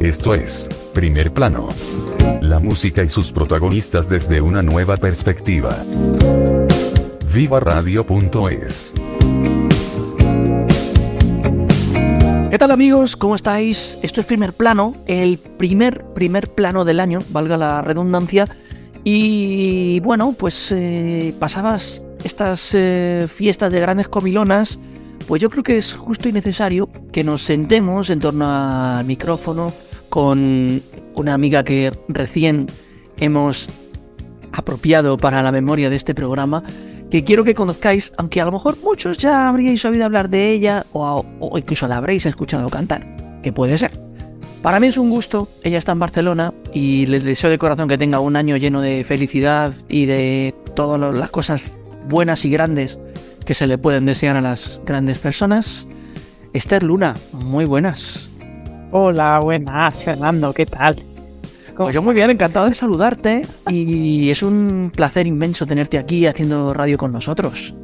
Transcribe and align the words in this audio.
Esto 0.00 0.34
es 0.34 0.68
Primer 0.92 1.32
Plano. 1.32 1.68
La 2.40 2.58
música 2.58 3.02
y 3.02 3.08
sus 3.08 3.32
protagonistas 3.32 4.08
desde 4.08 4.40
una 4.40 4.62
nueva 4.62 4.96
perspectiva. 4.96 5.76
Viva 7.32 7.60
Radio.es 7.60 8.92
¿Qué 12.50 12.58
tal 12.58 12.70
amigos? 12.70 13.16
¿Cómo 13.16 13.34
estáis? 13.34 13.98
Esto 14.02 14.20
es 14.20 14.26
Primer 14.26 14.52
Plano, 14.52 14.94
el 15.06 15.38
primer 15.38 16.04
primer 16.14 16.52
plano 16.54 16.84
del 16.84 17.00
año, 17.00 17.18
valga 17.30 17.56
la 17.56 17.82
redundancia. 17.82 18.46
Y 19.04 20.00
bueno, 20.00 20.34
pues 20.38 20.72
eh, 20.72 21.34
pasabas 21.38 22.06
estas 22.24 22.70
eh, 22.74 23.26
fiestas 23.32 23.72
de 23.72 23.80
grandes 23.80 24.08
comilonas, 24.08 24.78
pues 25.26 25.40
yo 25.40 25.50
creo 25.50 25.62
que 25.62 25.76
es 25.76 25.92
justo 25.92 26.28
y 26.28 26.32
necesario 26.32 26.88
que 27.12 27.24
nos 27.24 27.42
sentemos 27.42 28.10
en 28.10 28.18
torno 28.18 28.46
al 28.48 29.04
micrófono 29.04 29.72
con 30.08 30.82
una 31.14 31.34
amiga 31.34 31.64
que 31.64 31.92
recién 32.08 32.66
hemos 33.18 33.68
apropiado 34.52 35.16
para 35.16 35.42
la 35.42 35.52
memoria 35.52 35.90
de 35.90 35.96
este 35.96 36.14
programa, 36.14 36.62
que 37.10 37.24
quiero 37.24 37.44
que 37.44 37.54
conozcáis, 37.54 38.12
aunque 38.16 38.40
a 38.40 38.44
lo 38.44 38.52
mejor 38.52 38.76
muchos 38.82 39.18
ya 39.18 39.48
habríais 39.48 39.84
oído 39.84 40.04
hablar 40.04 40.28
de 40.28 40.52
ella 40.52 40.86
o, 40.92 41.24
o 41.40 41.58
incluso 41.58 41.88
la 41.88 41.96
habréis 41.96 42.26
escuchado 42.26 42.68
cantar, 42.68 43.40
que 43.42 43.52
puede 43.52 43.78
ser. 43.78 43.92
Para 44.62 44.80
mí 44.80 44.86
es 44.86 44.96
un 44.96 45.10
gusto, 45.10 45.48
ella 45.62 45.78
está 45.78 45.92
en 45.92 45.98
Barcelona 45.98 46.54
y 46.72 47.06
les 47.06 47.22
deseo 47.22 47.50
de 47.50 47.58
corazón 47.58 47.88
que 47.88 47.98
tenga 47.98 48.20
un 48.20 48.36
año 48.36 48.56
lleno 48.56 48.80
de 48.80 49.04
felicidad 49.04 49.74
y 49.88 50.06
de 50.06 50.54
todas 50.74 51.18
las 51.18 51.30
cosas 51.30 51.78
buenas 52.08 52.44
y 52.44 52.50
grandes 52.50 52.98
que 53.44 53.54
se 53.54 53.66
le 53.66 53.78
pueden 53.78 54.06
desear 54.06 54.36
a 54.36 54.40
las 54.40 54.80
grandes 54.84 55.18
personas. 55.18 55.86
Esther 56.52 56.82
Luna, 56.82 57.14
muy 57.32 57.64
buenas. 57.64 58.30
Hola, 58.90 59.40
buenas, 59.42 60.02
Fernando, 60.02 60.52
¿qué 60.52 60.66
tal? 60.66 60.96
Pues 61.76 61.94
yo 61.94 62.02
muy 62.02 62.14
bien, 62.14 62.30
encantado 62.30 62.68
de 62.68 62.74
saludarte 62.74 63.42
y 63.68 64.30
es 64.30 64.42
un 64.42 64.92
placer 64.94 65.26
inmenso 65.26 65.66
tenerte 65.66 65.98
aquí 65.98 66.26
haciendo 66.26 66.72
radio 66.72 66.96
con 66.96 67.10
nosotros. 67.10 67.74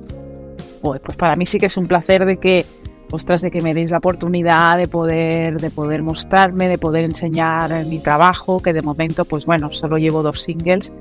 Pues, 0.81 1.01
pues 1.01 1.17
para 1.17 1.35
mí 1.35 1.45
sí 1.47 1.59
que 1.59 1.67
es 1.67 1.77
un 1.77 1.89
placer 1.89 2.25
de 2.25 2.37
que, 2.37 2.65
ostras, 3.11 3.43
de 3.43 3.51
que 3.51 3.61
me 3.61 3.75
deis 3.75 3.91
la 3.91 3.99
oportunidad 3.99 4.79
de 4.79 4.87
poder, 4.87 5.61
de 5.61 5.71
poder 5.71 6.03
mostrarme, 6.03 6.69
de 6.69 6.79
poder 6.79 7.05
enseñar 7.05 7.85
mi 7.87 7.99
trabajo, 7.99 8.63
que 8.63 8.73
de 8.73 8.83
momento, 8.83 9.25
pues 9.25 9.45
bueno, 9.45 9.73
solo 9.73 9.99
llevo 9.99 10.23
dos 10.23 10.41
singles, 10.41 10.93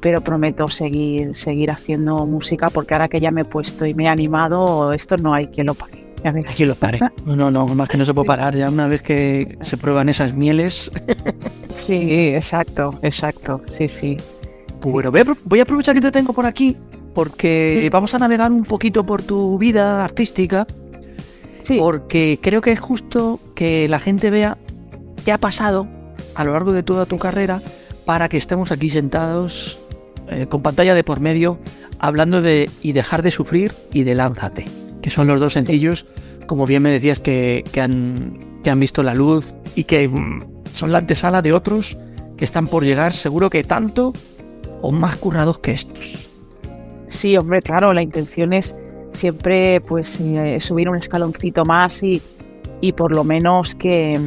pero 0.00 0.20
prometo 0.20 0.68
seguir, 0.68 1.34
seguir 1.36 1.70
haciendo 1.70 2.24
música 2.26 2.70
porque 2.70 2.94
ahora 2.94 3.08
que 3.08 3.20
ya 3.20 3.30
me 3.30 3.40
he 3.42 3.44
puesto 3.44 3.84
y 3.86 3.94
me 3.94 4.04
he 4.04 4.08
animado, 4.08 4.92
esto 4.92 5.16
no 5.16 5.34
hay 5.34 5.48
quien 5.48 5.66
lo 5.66 5.74
pague. 5.74 6.06
Ya 6.24 6.32
verás. 6.32 6.52
Aquí 6.52 6.64
lo 6.64 6.74
pare. 6.74 6.98
No, 7.26 7.50
no, 7.50 7.66
más 7.68 7.88
que 7.88 7.96
no 7.96 8.04
se 8.04 8.12
puede 8.14 8.26
parar. 8.26 8.56
Ya 8.56 8.68
una 8.68 8.88
vez 8.88 9.02
que 9.02 9.56
se 9.60 9.76
prueban 9.76 10.08
esas 10.08 10.34
mieles. 10.34 10.90
Sí, 11.70 12.34
exacto, 12.34 12.98
exacto, 13.02 13.60
sí, 13.68 13.88
sí. 13.88 14.16
Pues 14.80 14.92
bueno, 14.92 15.10
voy 15.10 15.20
a, 15.20 15.24
apro- 15.24 15.38
voy 15.44 15.58
a 15.60 15.62
aprovechar 15.62 15.94
que 15.94 16.00
te 16.00 16.10
tengo 16.10 16.32
por 16.32 16.46
aquí 16.46 16.76
porque 17.14 17.88
vamos 17.92 18.14
a 18.14 18.18
navegar 18.18 18.50
un 18.52 18.64
poquito 18.64 19.02
por 19.04 19.22
tu 19.22 19.58
vida 19.58 20.04
artística 20.04 20.66
Sí, 21.64 21.76
porque 21.78 22.38
creo 22.40 22.60
que 22.60 22.72
es 22.72 22.80
justo 22.80 23.40
que 23.54 23.88
la 23.88 23.98
gente 23.98 24.30
vea 24.30 24.56
qué 25.24 25.32
ha 25.32 25.38
pasado 25.38 25.86
a 26.34 26.44
lo 26.44 26.52
largo 26.52 26.72
de 26.72 26.82
toda 26.84 27.06
tu 27.06 27.18
carrera 27.18 27.60
para 28.06 28.28
que 28.28 28.36
estemos 28.36 28.70
aquí 28.72 28.88
sentados 28.88 29.78
eh, 30.30 30.46
con 30.46 30.62
pantalla 30.62 30.94
de 30.94 31.04
por 31.04 31.20
medio 31.20 31.58
hablando 31.98 32.40
de 32.40 32.70
y 32.82 32.92
dejar 32.92 33.22
de 33.22 33.30
sufrir 33.30 33.72
y 33.92 34.04
de 34.04 34.14
lánzate, 34.14 34.64
que 35.02 35.10
son 35.10 35.26
los 35.26 35.40
dos 35.40 35.54
sencillos, 35.54 36.06
como 36.46 36.66
bien 36.66 36.82
me 36.82 36.90
decías, 36.90 37.20
que, 37.20 37.64
que 37.72 37.80
han, 37.80 38.60
que 38.62 38.70
han 38.70 38.80
visto 38.80 39.02
la 39.02 39.14
luz 39.14 39.52
y 39.74 39.84
que 39.84 40.08
mm, 40.08 40.64
son 40.72 40.92
la 40.92 40.98
antesala 40.98 41.42
de 41.42 41.52
otros 41.52 41.98
que 42.36 42.44
están 42.44 42.68
por 42.68 42.84
llegar, 42.84 43.12
seguro 43.12 43.50
que 43.50 43.64
tanto 43.64 44.12
o 44.80 44.92
más 44.92 45.16
currados 45.16 45.58
que 45.58 45.72
estos. 45.72 46.28
Sí, 47.08 47.36
hombre, 47.36 47.62
claro, 47.62 47.92
la 47.92 48.02
intención 48.02 48.52
es 48.52 48.76
siempre 49.12 49.80
pues 49.80 50.20
eh, 50.20 50.58
subir 50.60 50.88
un 50.88 50.96
escaloncito 50.96 51.64
más 51.64 52.02
y, 52.02 52.22
y 52.80 52.92
por 52.92 53.12
lo 53.12 53.24
menos 53.24 53.74
que, 53.74 54.20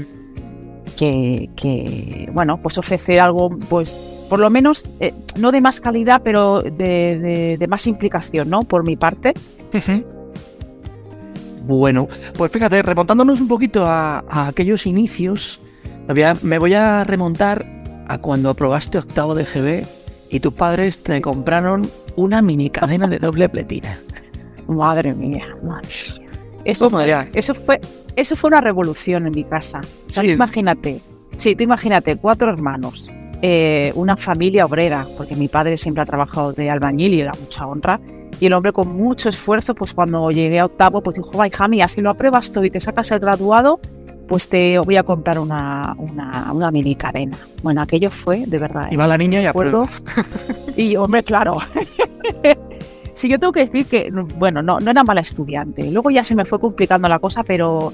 que, 0.98 1.50
que, 1.56 2.30
bueno, 2.34 2.58
pues 2.62 2.78
ofrecer 2.78 3.20
algo, 3.20 3.50
pues 3.70 3.94
por 4.30 4.40
lo 4.40 4.50
menos 4.50 4.86
eh, 5.00 5.14
no 5.40 5.52
de 5.52 5.62
más 5.62 5.82
calidad, 5.82 6.22
pero 6.24 6.62
de, 6.62 6.72
de- 7.20 7.58
de 7.60 7.68
más 7.68 7.88
implicación, 7.88 8.50
¿no? 8.50 8.64
Por 8.64 8.86
mi 8.86 8.96
parte. 8.96 9.34
Bueno, 11.68 12.08
pues 12.38 12.52
fíjate, 12.52 12.82
remontándonos 12.82 13.40
un 13.40 13.48
poquito 13.48 13.86
a, 13.86 14.24
a 14.30 14.48
aquellos 14.48 14.86
inicios, 14.86 15.60
me 16.08 16.14
voy, 16.14 16.24
a, 16.24 16.34
me 16.42 16.58
voy 16.60 16.74
a 16.74 17.04
remontar 17.04 17.66
a 18.08 18.18
cuando 18.18 18.50
aprobaste 18.50 18.98
octavo 18.98 19.36
de 19.36 19.46
GB 19.46 19.86
y 20.30 20.40
tus 20.40 20.54
padres 20.54 21.02
te 21.04 21.22
compraron 21.22 21.88
una 22.16 22.42
mini 22.42 22.70
cadena 22.70 23.08
de 23.08 23.20
doble 23.20 23.48
pletina. 23.48 23.98
Madre 24.68 25.14
mía, 25.14 25.56
madre 25.64 25.88
mía. 26.20 26.21
Eso, 26.66 26.90
eso 27.34 27.54
fue, 27.56 27.80
eso 28.16 28.36
fue 28.36 28.50
una 28.50 28.62
revolución 28.62 29.26
en 29.28 29.34
mi 29.34 29.44
casa. 29.44 29.82
O 30.10 30.14
sea, 30.14 30.24
Sí. 30.24 30.30
tú 30.30 30.34
imagínate, 30.36 31.02
sí, 31.38 31.56
tú 31.56 31.64
imagínate, 31.64 32.16
cuatro 32.18 32.50
hermanos, 32.52 33.10
eh, 33.42 33.92
una 33.96 34.16
familia 34.18 34.66
obrera, 34.66 35.06
porque 35.18 35.36
mi 35.36 35.48
padre 35.48 35.78
siempre 35.78 36.04
ha 36.04 36.06
trabajado 36.06 36.54
de 36.54 36.70
albañil 36.70 37.14
y 37.14 37.22
era 37.22 37.32
mucha 37.40 37.66
honra. 37.66 38.00
Y 38.40 38.48
el 38.48 38.54
hombre 38.54 38.72
con 38.74 38.96
mucho 38.96 39.30
esfuerzo, 39.30 39.76
pues 39.76 39.94
cuando 39.94 40.30
llegué 40.32 40.60
a 40.60 40.66
octavo, 40.66 41.02
pues 41.02 41.16
dijo, 41.18 41.46
hija 41.46 41.68
mía, 41.68 41.88
si 41.88 42.02
lo 42.02 42.10
apruebas 42.10 42.52
todo 42.52 42.66
y 42.66 42.72
te 42.72 42.80
sacas 42.80 43.12
el 43.12 43.20
graduado, 43.20 43.80
pues 44.28 44.48
te 44.50 44.80
voy 44.80 44.96
a 44.98 45.04
comprar 45.04 45.38
una, 45.40 45.94
una, 45.98 46.52
una 46.54 46.72
mini 46.72 46.96
cadena. 46.96 47.38
Bueno, 47.62 47.82
aquello 47.82 48.10
fue, 48.10 48.46
de 48.48 48.58
verdad. 48.58 48.88
¿eh? 48.92 48.98
Va 48.98 49.06
la 49.08 49.18
niña 49.18 49.42
y 49.42 49.46
acuerdo. 49.46 49.88
Y 50.78 50.96
hombre, 50.96 51.22
claro. 51.24 51.58
sí, 53.22 53.30
yo 53.30 53.40
tengo 53.40 53.54
que 53.54 53.62
decir 53.62 53.86
que, 53.86 54.12
bueno, 54.38 54.64
no, 54.64 54.80
no 54.80 54.92
era 54.92 55.04
mala 55.04 55.22
estudiante. 55.22 55.90
Luego 55.92 56.10
ya 56.10 56.24
se 56.24 56.34
me 56.36 56.44
fue 56.44 56.60
complicando 56.60 57.08
la 57.08 57.20
cosa, 57.20 57.44
pero 57.44 57.94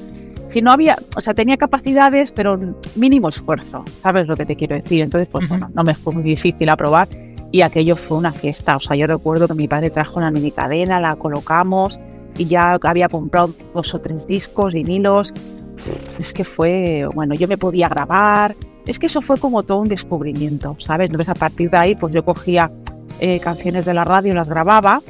si 0.50 0.62
no 0.62 0.72
había, 0.72 0.98
o 1.18 1.22
sea, 1.22 1.34
tenía 1.34 1.58
capacidades, 1.58 2.32
pero 2.32 2.58
mínimo 2.96 3.28
esfuerzo. 3.28 3.84
¿Sabes 4.02 4.28
lo 4.28 4.38
que 4.38 4.46
te 4.46 4.56
quiero 4.56 4.76
decir? 4.76 5.02
Entonces, 5.02 5.28
pues 5.30 5.46
Ujú. 5.46 5.54
bueno, 5.54 5.70
no 5.74 5.84
me 5.84 5.94
fue 5.94 6.14
muy 6.14 6.24
difícil 6.24 6.70
aprobar 6.70 7.10
y 7.52 7.62
aquello 7.62 7.98
fue 7.98 8.18
una 8.18 8.32
fiesta. 8.32 8.78
O 8.78 8.80
sea, 8.80 8.96
yo 8.96 9.06
recuerdo 9.06 9.50
que 9.50 9.54
mi 9.54 9.68
padre 9.68 9.90
trajo 9.90 10.18
una 10.18 10.32
mini 10.32 10.52
cadena, 10.52 11.02
la 11.02 11.18
colocamos 11.18 12.00
y 12.38 12.46
ya 12.46 12.80
había 12.82 13.10
comprado 13.10 13.54
dos 13.74 13.94
o 13.94 14.00
tres 14.00 14.28
discos, 14.28 14.74
vinilos. 14.74 15.34
Es 16.20 16.34
que 16.34 16.46
fue, 16.46 17.06
bueno, 17.14 17.36
yo 17.36 17.50
me 17.50 17.58
podía 17.58 17.90
grabar. 17.90 18.56
Es 18.86 18.98
que 18.98 19.08
eso 19.08 19.20
fue 19.20 19.38
como 19.38 19.64
todo 19.64 19.80
un 19.80 19.90
descubrimiento, 19.90 20.78
¿sabes? 20.80 21.08
Entonces 21.08 21.28
a 21.28 21.36
partir 21.36 21.70
de 21.70 21.78
ahí, 21.78 21.96
pues 21.96 22.14
yo 22.14 22.24
cogía 22.24 22.72
eh, 23.20 23.42
canciones 23.42 23.84
de 23.84 23.94
la 23.94 24.06
radio, 24.06 24.34
las 24.34 24.48
grababa 24.48 25.02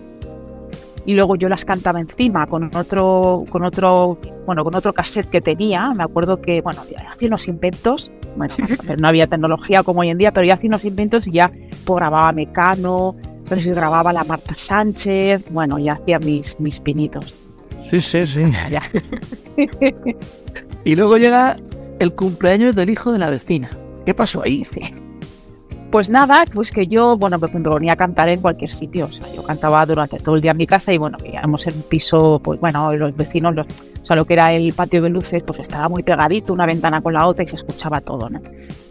y 1.07 1.15
luego 1.15 1.37
yo 1.37 1.47
las 1.47 1.63
cantaba 1.63 2.01
encima 2.01 2.45
con 2.47 2.69
otro, 2.75 3.45
con 3.49 3.63
otro, 3.63 4.19
bueno, 4.45 4.65
con 4.65 4.75
otro 4.75 4.91
cassette 4.91 5.29
que 5.29 5.39
tenía. 5.39 5.93
Me 5.93 6.03
acuerdo 6.03 6.41
que, 6.41 6.61
bueno, 6.61 6.81
hacía 6.81 7.27
unos 7.29 7.47
inventos. 7.47 8.11
Bueno, 8.35 8.53
no 8.99 9.07
había 9.07 9.25
tecnología 9.25 9.83
como 9.83 10.01
hoy 10.01 10.09
en 10.09 10.17
día, 10.17 10.33
pero 10.33 10.45
ya 10.45 10.55
hacía 10.55 10.67
unos 10.67 10.83
inventos 10.83 11.25
y 11.25 11.31
ya 11.31 11.49
pues, 11.85 11.97
grababa 11.97 12.33
Mecano, 12.33 13.15
pero 13.47 13.61
si 13.61 13.69
grababa 13.69 14.11
la 14.11 14.25
Marta 14.25 14.53
Sánchez, 14.57 15.45
bueno, 15.49 15.79
ya 15.79 15.93
hacía 15.93 16.19
mis, 16.19 16.59
mis 16.59 16.81
pinitos. 16.81 17.33
Sí, 17.89 18.01
sí, 18.01 18.27
sí. 18.27 18.43
Ya. 18.69 18.83
Y 20.83 20.95
luego 20.95 21.17
llega 21.17 21.57
el 21.99 22.13
cumpleaños 22.13 22.73
del 22.73 22.89
hijo 22.89 23.11
de 23.11 23.19
la 23.19 23.29
vecina. 23.29 23.69
¿Qué 24.05 24.13
pasó 24.13 24.41
ahí? 24.43 24.63
Pues 25.91 26.09
nada, 26.09 26.43
pues 26.53 26.71
que 26.71 26.85
yo, 26.85 27.15
bueno, 27.17 27.37
me 27.39 27.47
ponía 27.47 27.93
a 27.93 27.95
cantar 27.95 28.27
en 28.27 28.41
cualquier 28.41 28.69
sitio. 28.69 29.05
O 29.05 29.11
sea, 29.11 29.25
yo 29.33 29.41
cantaba 29.43 29.85
durante 29.85 30.19
todo 30.19 30.35
el 30.35 30.41
día 30.41 30.51
en 30.51 30.57
mi 30.57 30.67
casa 30.67 30.91
y 30.91 30.97
bueno, 30.97 31.17
vivíamos 31.23 31.65
en 31.65 31.75
un 31.75 31.83
piso, 31.83 32.41
pues 32.43 32.59
bueno, 32.59 32.93
los 32.93 33.15
vecinos, 33.15 33.55
los, 33.55 33.65
o 33.67 34.05
sea, 34.05 34.17
lo 34.17 34.25
que 34.25 34.33
era 34.33 34.51
el 34.53 34.73
patio 34.73 35.01
de 35.01 35.09
luces, 35.09 35.41
pues 35.43 35.59
estaba 35.59 35.87
muy 35.87 36.03
pegadito, 36.03 36.51
una 36.51 36.65
ventana 36.65 36.99
con 37.01 37.13
la 37.13 37.25
otra 37.25 37.45
y 37.45 37.47
se 37.47 37.55
escuchaba 37.55 38.01
todo, 38.01 38.29
¿no? 38.29 38.41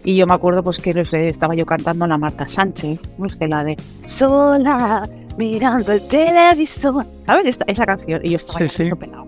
Y 0.05 0.17
yo 0.17 0.27
me 0.27 0.33
acuerdo 0.35 0.63
pues 0.63 0.79
que 0.81 0.91
estaba 1.29 1.55
yo 1.55 1.67
cantando 1.67 2.07
la 2.07 2.17
Marta 2.17 2.47
Sánchez, 2.49 2.99
no 3.19 3.29
sé, 3.29 3.47
la 3.47 3.63
de 3.63 3.77
Sola, 4.07 5.07
mirando 5.37 5.93
el 5.93 6.01
televisor, 6.09 7.05
¿sabes? 7.27 7.45
Esta- 7.47 7.65
esa 7.69 7.85
canción. 7.85 8.21
Y 8.25 8.31
yo 8.31 8.37
estaba 8.37 8.61
Sí, 8.61 8.69
sí. 8.69 8.91
pelado. 8.99 9.25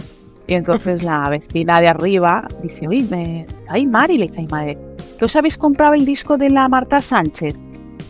Y 0.46 0.54
entonces 0.54 1.02
la 1.02 1.28
vecina 1.28 1.80
de 1.82 1.88
arriba 1.88 2.48
dice, 2.62 2.88
oye, 2.88 3.04
me... 3.10 3.46
ay, 3.68 3.84
Mari, 3.84 4.16
le 4.16 4.28
dice, 4.28 4.38
ay, 4.40 4.46
madre, 4.46 4.78
¿que 5.18 5.24
os 5.24 5.36
habéis 5.36 5.58
comprado 5.58 5.94
el 5.94 6.04
disco 6.04 6.38
de 6.38 6.50
la 6.50 6.68
Marta 6.68 7.02
Sánchez? 7.02 7.56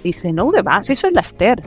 Dice, 0.04 0.32
no, 0.32 0.50
de 0.52 0.62
más, 0.62 0.88
eso 0.90 1.08
es 1.08 1.14
la 1.14 1.22
Esther. 1.22 1.62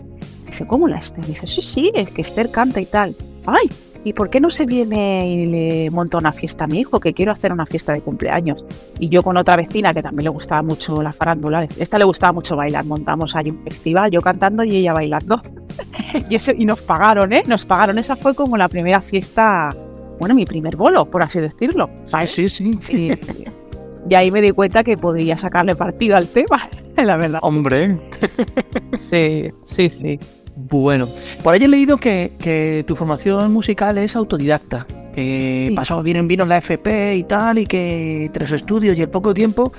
Dice, 0.46 0.68
¿cómo 0.68 0.88
la 0.88 1.00
Esther? 1.00 1.26
Dice, 1.26 1.48
sí, 1.48 1.62
sí, 1.62 1.92
es 1.94 2.10
que 2.10 2.22
Esther 2.22 2.52
canta 2.52 2.80
y 2.80 2.86
tal. 2.86 3.16
Ay, 3.46 3.70
¿y 4.04 4.14
por 4.14 4.30
qué 4.30 4.40
no 4.40 4.50
se 4.50 4.66
viene 4.66 5.28
y 5.28 5.46
le 5.48 5.90
monta 5.90 6.18
una 6.18 6.32
fiesta 6.32 6.66
a 6.66 6.68
mi 6.68 6.80
hijo? 6.80 7.00
Que 7.00 7.14
quiero 7.14 7.32
hacer 7.32 7.52
una 7.52 7.66
fiesta 7.66 7.94
de 7.94 8.02
cumpleaños. 8.02 8.64
Y 9.00 9.10
yo 9.10 9.24
con 9.24 9.36
otra 9.36 9.56
vecina 9.56 9.94
que 9.94 10.04
también 10.04 10.26
le 10.26 10.30
gustaba 10.30 10.62
mucho 10.62 11.02
la 11.02 11.12
farándula, 11.12 11.64
esta 11.64 11.98
le 11.98 12.06
gustaba 12.06 12.34
mucho 12.34 12.56
bailar, 12.56 12.86
montamos 12.86 13.36
ahí 13.36 13.50
un 13.50 13.64
festival, 13.64 14.12
yo 14.12 14.22
cantando 14.22 14.64
y 14.64 14.76
ella 14.76 14.94
bailando. 14.94 15.42
y, 16.30 16.36
eso, 16.36 16.52
y 16.52 16.66
nos 16.66 16.82
pagaron, 16.82 17.34
¿eh? 17.34 17.44
Nos 17.48 17.66
pagaron. 17.66 17.98
Esa 17.98 18.16
fue 18.16 18.36
como 18.36 18.58
la 18.58 18.68
primera 18.68 19.02
fiesta, 19.02 19.76
bueno, 20.20 20.36
mi 20.36 20.46
primer 20.46 20.76
bolo, 20.76 21.06
por 21.06 21.24
así 21.24 21.40
decirlo. 21.40 21.90
Sí, 22.28 22.48
sí. 22.48 22.80
Y, 22.90 23.12
y 24.10 24.16
ahí 24.16 24.32
me 24.32 24.42
di 24.42 24.52
cuenta 24.52 24.84
que 24.84 24.98
podría 24.98 25.38
sacarle 25.38 25.76
partido 25.76 26.16
al 26.18 26.28
tema, 26.28 26.70
la 26.98 27.16
verdad. 27.18 27.40
Hombre. 27.42 27.98
Sí, 28.98 29.50
sí, 29.64 29.90
sí. 29.90 30.20
Bueno, 30.56 31.08
por 31.44 31.54
ahí 31.54 31.64
he 31.64 31.68
leído 31.68 31.98
que, 31.98 32.34
que 32.40 32.84
tu 32.88 32.96
formación 32.96 33.52
musical 33.54 33.98
es 33.98 34.16
autodidacta. 34.16 34.86
Que 35.16 35.66
Sí. 35.70 35.76
pasó 35.76 36.02
bien 36.04 36.18
en 36.18 36.28
vino 36.28 36.46
la 36.46 36.58
FP 36.58 37.16
y 37.16 37.24
tal, 37.24 37.58
y 37.58 37.66
que 37.66 38.30
tras 38.34 38.52
estudios 38.52 38.98
y 38.98 39.02
el 39.02 39.10
poco 39.10 39.34
tiempo 39.34 39.72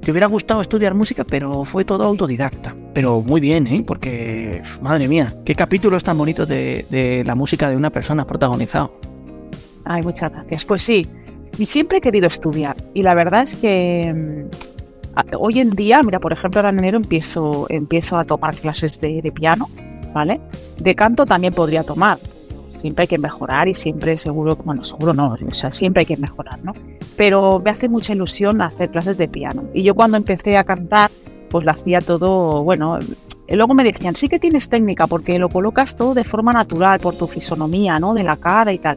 te 0.00 0.10
hubiera 0.10 0.26
gustado 0.26 0.60
estudiar 0.60 0.94
música, 0.94 1.24
pero 1.24 1.64
fue 1.64 1.84
todo 1.84 2.04
autodidacta. 2.04 2.74
Pero 2.92 3.20
muy 3.22 3.40
bien, 3.40 3.66
¿eh? 3.66 3.82
Porque, 3.86 4.62
madre 4.82 5.08
mía, 5.08 5.34
qué 5.44 5.54
capítulos 5.54 6.02
tan 6.04 6.16
bonitos 6.18 6.46
de, 6.48 6.86
de 6.90 7.22
la 7.24 7.34
música 7.34 7.70
de 7.70 7.76
una 7.76 7.90
persona 7.90 8.26
protagonizado. 8.26 8.98
Ay, 9.84 10.02
muchas 10.02 10.30
gracias. 10.32 10.64
Pues 10.64 10.82
sí, 10.82 11.06
siempre 11.66 11.98
he 11.98 12.00
querido 12.00 12.26
estudiar. 12.26 12.76
Y 12.94 13.02
la 13.02 13.14
verdad 13.14 13.42
es 13.42 13.56
que 13.56 14.12
mm, 14.14 15.34
hoy 15.38 15.60
en 15.60 15.70
día, 15.70 16.00
mira, 16.02 16.20
por 16.20 16.32
ejemplo, 16.32 16.60
ahora 16.60 16.70
en 16.70 16.78
enero 16.78 16.98
empiezo, 16.98 17.66
empiezo 17.68 18.16
a 18.18 18.24
tomar 18.24 18.56
clases 18.56 19.00
de, 19.00 19.32
piano, 19.32 19.68
¿vale? 20.12 20.40
De 20.78 20.94
canto 20.94 21.26
también 21.26 21.54
podría 21.54 21.84
tomar. 21.84 22.18
Siempre 22.80 23.02
hay 23.02 23.08
que 23.08 23.18
mejorar 23.18 23.68
y 23.68 23.74
siempre 23.74 24.18
seguro, 24.18 24.56
bueno, 24.56 24.84
seguro 24.84 25.14
no, 25.14 25.36
o 25.48 25.54
sea, 25.54 25.72
siempre 25.72 26.00
hay 26.00 26.06
que 26.06 26.18
mejorar, 26.18 26.62
¿no? 26.62 26.74
Pero 27.16 27.62
me 27.64 27.70
hace 27.70 27.88
mucha 27.88 28.12
ilusión 28.12 28.60
hacer 28.60 28.90
clases 28.90 29.16
de 29.16 29.26
piano. 29.26 29.64
Y 29.72 29.82
yo 29.82 29.94
cuando 29.94 30.18
empecé 30.18 30.58
a 30.58 30.64
cantar, 30.64 31.10
pues 31.48 31.64
lo 31.64 31.70
hacía 31.70 32.02
todo, 32.02 32.62
bueno, 32.62 32.98
luego 33.48 33.74
me 33.74 33.84
decían, 33.84 34.14
sí 34.16 34.28
que 34.28 34.38
tienes 34.38 34.68
técnica 34.68 35.06
porque 35.06 35.38
lo 35.38 35.48
colocas 35.48 35.96
todo 35.96 36.12
de 36.12 36.24
forma 36.24 36.52
natural 36.52 37.00
por 37.00 37.16
tu 37.16 37.26
fisonomía, 37.26 37.98
¿no? 37.98 38.12
De 38.12 38.22
la 38.22 38.36
cara 38.36 38.72
y 38.72 38.78
tal 38.78 38.96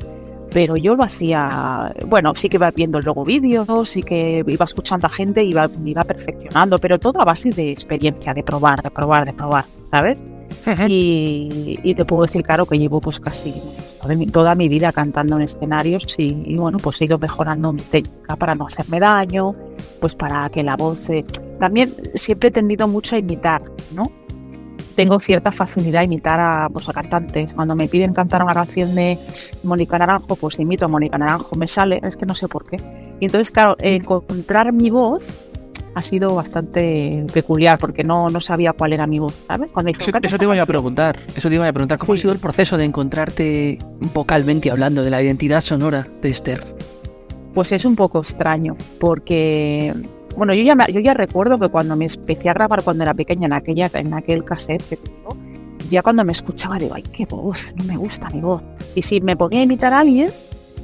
pero 0.52 0.78
yo 0.78 0.96
lo 0.96 1.04
hacía, 1.04 1.94
bueno, 2.08 2.34
sí 2.36 2.50
que 2.50 2.58
iba 2.58 2.72
viendo 2.72 3.00
luego 3.02 3.26
vídeos, 3.26 3.90
sí 3.90 4.02
que 4.02 4.44
iba 4.46 4.66
escuchando 4.66 5.08
a 5.08 5.10
gente, 5.10 5.44
iba, 5.44 5.68
me 5.68 5.92
iba 5.92 6.04
perfeccionando, 6.04 6.78
pero 6.80 7.00
todo 7.00 7.22
a 7.22 7.26
base 7.26 7.52
de 7.52 7.72
experiencia, 7.72 8.34
de 8.34 8.44
probar, 8.44 8.82
de 8.82 8.90
probar, 8.92 9.26
de 9.26 9.34
probar, 9.34 9.66
¿sabes? 9.92 10.24
Y, 10.90 11.80
y 11.84 11.96
te 11.96 12.04
puedo 12.06 12.24
decir, 12.24 12.44
claro, 12.44 12.66
que 12.66 12.78
llevo 12.78 13.00
pues 13.00 13.20
casi 13.20 13.54
toda 14.32 14.56
mi, 14.56 14.70
vida 14.70 14.92
cantando 14.92 15.38
en 15.38 15.44
escenarios 15.44 16.16
y, 16.18 16.44
y, 16.46 16.56
bueno, 16.56 16.78
pues 16.78 17.00
he 17.02 17.06
ido 17.06 17.18
mejorando 17.18 17.74
mi 17.74 17.82
técnica 17.82 18.36
para 18.36 18.56
no 18.56 18.68
hacerme 18.68 19.00
daño, 19.00 19.54
pues 20.00 20.16
para 20.16 20.50
que 20.50 20.64
la 20.64 20.76
voz... 20.76 21.10
eh, 21.10 21.26
También 21.60 21.94
siempre 22.16 22.50
he 22.50 22.52
tendido 22.52 22.88
mucho 22.88 23.16
a 23.16 23.20
imitar, 23.20 23.64
¿no? 23.94 24.12
Tengo 24.98 25.20
cierta 25.20 25.52
facilidad 25.52 26.02
a 26.02 26.04
imitar 26.06 26.40
a, 26.40 26.68
pues, 26.74 26.90
a 26.90 26.94
cantantes. 26.94 27.54
Cuando 27.54 27.76
me 27.76 27.88
piden 27.88 28.14
cantar 28.14 28.44
una 28.44 28.54
canción 28.54 28.96
de 28.96 29.18
Mónica 29.64 29.98
Naranjo, 30.00 30.36
pues 30.36 30.58
imito 30.60 30.86
a 30.86 30.88
Mónica 30.88 31.20
Naranjo, 31.20 31.56
me 31.56 31.68
sale, 31.68 32.02
es 32.04 32.18
que 32.18 32.26
no 32.26 32.34
sé 32.34 32.48
por 32.48 32.66
qué. 32.66 32.78
Y 33.20 33.26
entonces, 33.26 33.52
claro, 33.52 33.76
encontrar 33.80 34.74
mi 34.74 34.90
voz 34.90 35.24
ha 35.94 36.02
sido 36.02 36.34
bastante 36.36 37.26
peculiar 37.32 37.78
porque 37.78 38.04
no, 38.04 38.30
no 38.32 38.42
sabía 38.42 38.74
cuál 38.74 38.94
era 38.94 39.06
mi 39.06 39.20
voz, 39.20 39.36
¿sabes? 39.48 39.70
Cuando 39.72 39.88
dije, 39.90 40.02
Eso, 40.02 40.12
"Canta 40.12 40.28
eso 40.28 40.38
te 40.40 40.46
iba 40.46 40.60
a 40.62 40.66
preguntar. 40.66 41.20
Eso 41.36 41.48
te 41.50 41.56
iba 41.56 41.68
a 41.68 41.72
preguntar. 41.74 42.00
¿Cómo 42.00 42.14
Sí. 42.14 42.20
ha 42.20 42.22
sido 42.24 42.34
el 42.34 42.40
proceso 42.40 42.76
de 42.78 42.86
encontrarte 42.86 43.78
vocalmente 44.16 44.72
hablando 44.72 45.04
de 45.04 45.12
la 45.12 45.22
identidad 45.22 45.62
sonora 45.62 46.08
de 46.24 46.30
Esther? 46.30 46.76
Pues 47.54 47.72
es 47.72 47.86
un 47.86 47.96
poco 47.96 48.20
extraño, 48.20 48.76
porque, 49.00 49.94
bueno, 50.38 50.54
yo 50.54 50.64
ya, 50.64 50.76
me- 50.76 50.86
yo 50.94 51.00
ya 51.02 51.14
recuerdo 51.14 51.60
que 51.60 51.68
cuando 51.70 51.96
me 51.98 52.06
empecé 52.06 52.50
a 52.50 52.54
grabar 52.54 52.84
cuando 52.84 53.04
era 53.04 53.14
pequeña 53.14 53.48
en, 53.48 53.54
aquella, 53.54 53.90
en 53.94 54.14
aquel 54.14 54.46
cassette 54.46 54.84
que 54.88 54.98
ya 55.90 56.02
cuando 56.02 56.24
me 56.24 56.32
escuchaba 56.32 56.78
digo, 56.78 56.94
ay, 56.96 57.04
qué 57.04 57.26
voz, 57.26 57.72
no 57.76 57.84
me 57.86 57.98
gusta 57.98 58.30
mi 58.30 58.42
voz. 58.42 58.62
Y 58.96 59.02
si 59.02 59.20
me 59.22 59.36
ponía 59.36 59.60
a 59.60 59.64
imitar 59.64 59.94
a 59.94 60.00
alguien, 60.00 60.30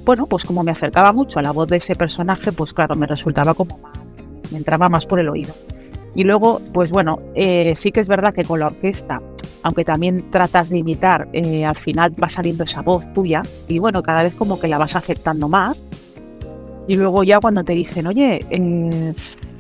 bueno, 0.06 0.26
pues 0.28 0.44
como 0.46 0.64
me 0.64 0.72
acercaba 0.72 1.14
mucho 1.14 1.40
a 1.40 1.42
la 1.42 1.52
voz 1.52 1.68
de 1.68 1.78
ese 1.78 1.96
personaje, 1.96 2.52
pues 2.52 2.74
claro, 2.74 2.96
me 2.96 3.06
resultaba 3.08 3.54
como 3.54 3.78
más, 3.80 3.94
me 4.52 4.58
entraba 4.58 4.90
más 4.90 5.06
por 5.06 5.20
el 5.20 5.30
oído. 5.30 5.54
Y 6.16 6.24
luego, 6.26 6.62
pues 6.74 6.92
bueno, 6.92 7.18
eh, 7.36 7.74
sí 7.76 7.92
que 7.92 8.00
es 8.00 8.08
verdad 8.08 8.34
que 8.34 8.44
con 8.46 8.60
la 8.60 8.68
orquesta, 8.68 9.20
aunque 9.64 9.84
también 9.84 10.30
tratas 10.30 10.70
de 10.70 10.78
imitar, 10.78 11.28
eh, 11.34 11.66
al 11.66 11.76
final 11.76 12.14
va 12.22 12.30
saliendo 12.30 12.64
esa 12.66 12.82
voz 12.82 13.12
tuya 13.14 13.42
y 13.68 13.80
bueno, 13.80 14.04
cada 14.04 14.24
vez 14.24 14.34
como 14.36 14.60
que 14.60 14.68
la 14.68 14.78
vas 14.78 14.96
aceptando 14.96 15.50
más. 15.50 15.84
Y 16.88 16.96
luego 16.96 17.24
ya 17.24 17.40
cuando 17.40 17.64
te 17.64 17.74
dicen, 17.74 18.08
oye, 18.08 18.46
eh, 18.50 19.14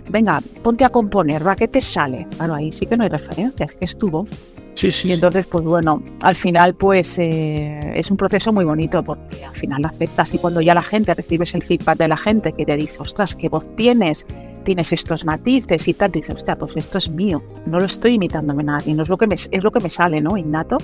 venga, 0.10 0.42
ponte 0.62 0.84
a 0.84 0.90
componer, 0.90 1.46
va, 1.46 1.56
¿qué 1.56 1.68
te 1.68 1.81
sale? 1.81 2.28
Claro, 2.36 2.56
ahí 2.56 2.72
sí 2.72 2.86
que 2.86 2.98
no 2.98 3.04
hay 3.04 3.10
referencia, 3.10 3.66
es 3.66 3.74
que 3.74 3.86
es 3.86 3.98
tu 3.98 4.10
voz. 4.10 4.30
Sí, 4.75 4.92
sí. 4.92 5.10
Y 5.10 5.12
entonces, 5.12 5.46
pues 5.46 5.64
bueno, 5.64 6.02
al 6.22 6.36
final 6.36 6.74
pues 6.74 7.20
eh, 7.20 7.80
es 7.94 8.10
un 8.10 8.18
proceso 8.18 8.52
muy 8.52 8.66
bonito 8.66 9.04
porque 9.04 9.46
al 9.46 9.56
final 9.56 9.86
aceptas 9.86 10.34
y 10.34 10.40
cuando 10.40 10.62
ya 10.62 10.74
la 10.74 10.81
gente, 10.81 11.14
recibes 11.14 11.54
el 11.54 11.62
feedback 11.62 11.98
de 12.00 12.08
la 12.08 12.18
gente 12.18 12.54
que 12.54 12.66
te 12.66 12.75
dice, 12.75 12.98
ostras, 13.00 13.36
qué 13.36 13.50
voz 13.50 13.64
tienes, 13.75 14.25
tienes 14.66 14.92
estos 14.92 15.25
matices 15.25 15.88
y 15.88 15.94
tal, 15.94 16.12
dices, 16.12 16.36
hostia, 16.36 16.56
pues 16.56 16.75
esto 16.75 16.98
es 16.98 17.10
mío, 17.10 17.44
no 17.68 17.80
lo 17.80 17.86
estoy 17.86 18.16
imitándome 18.16 18.64
a 18.64 18.78
nadie, 18.78 18.96
no 18.96 19.04
es 19.04 19.10
lo 19.10 19.18
que 19.18 19.28
me, 19.28 19.36
es 19.36 19.64
lo 19.64 19.72
que 19.72 19.80
me 19.80 19.90
sale, 19.90 20.22
¿no? 20.22 20.38
Innato. 20.38 20.78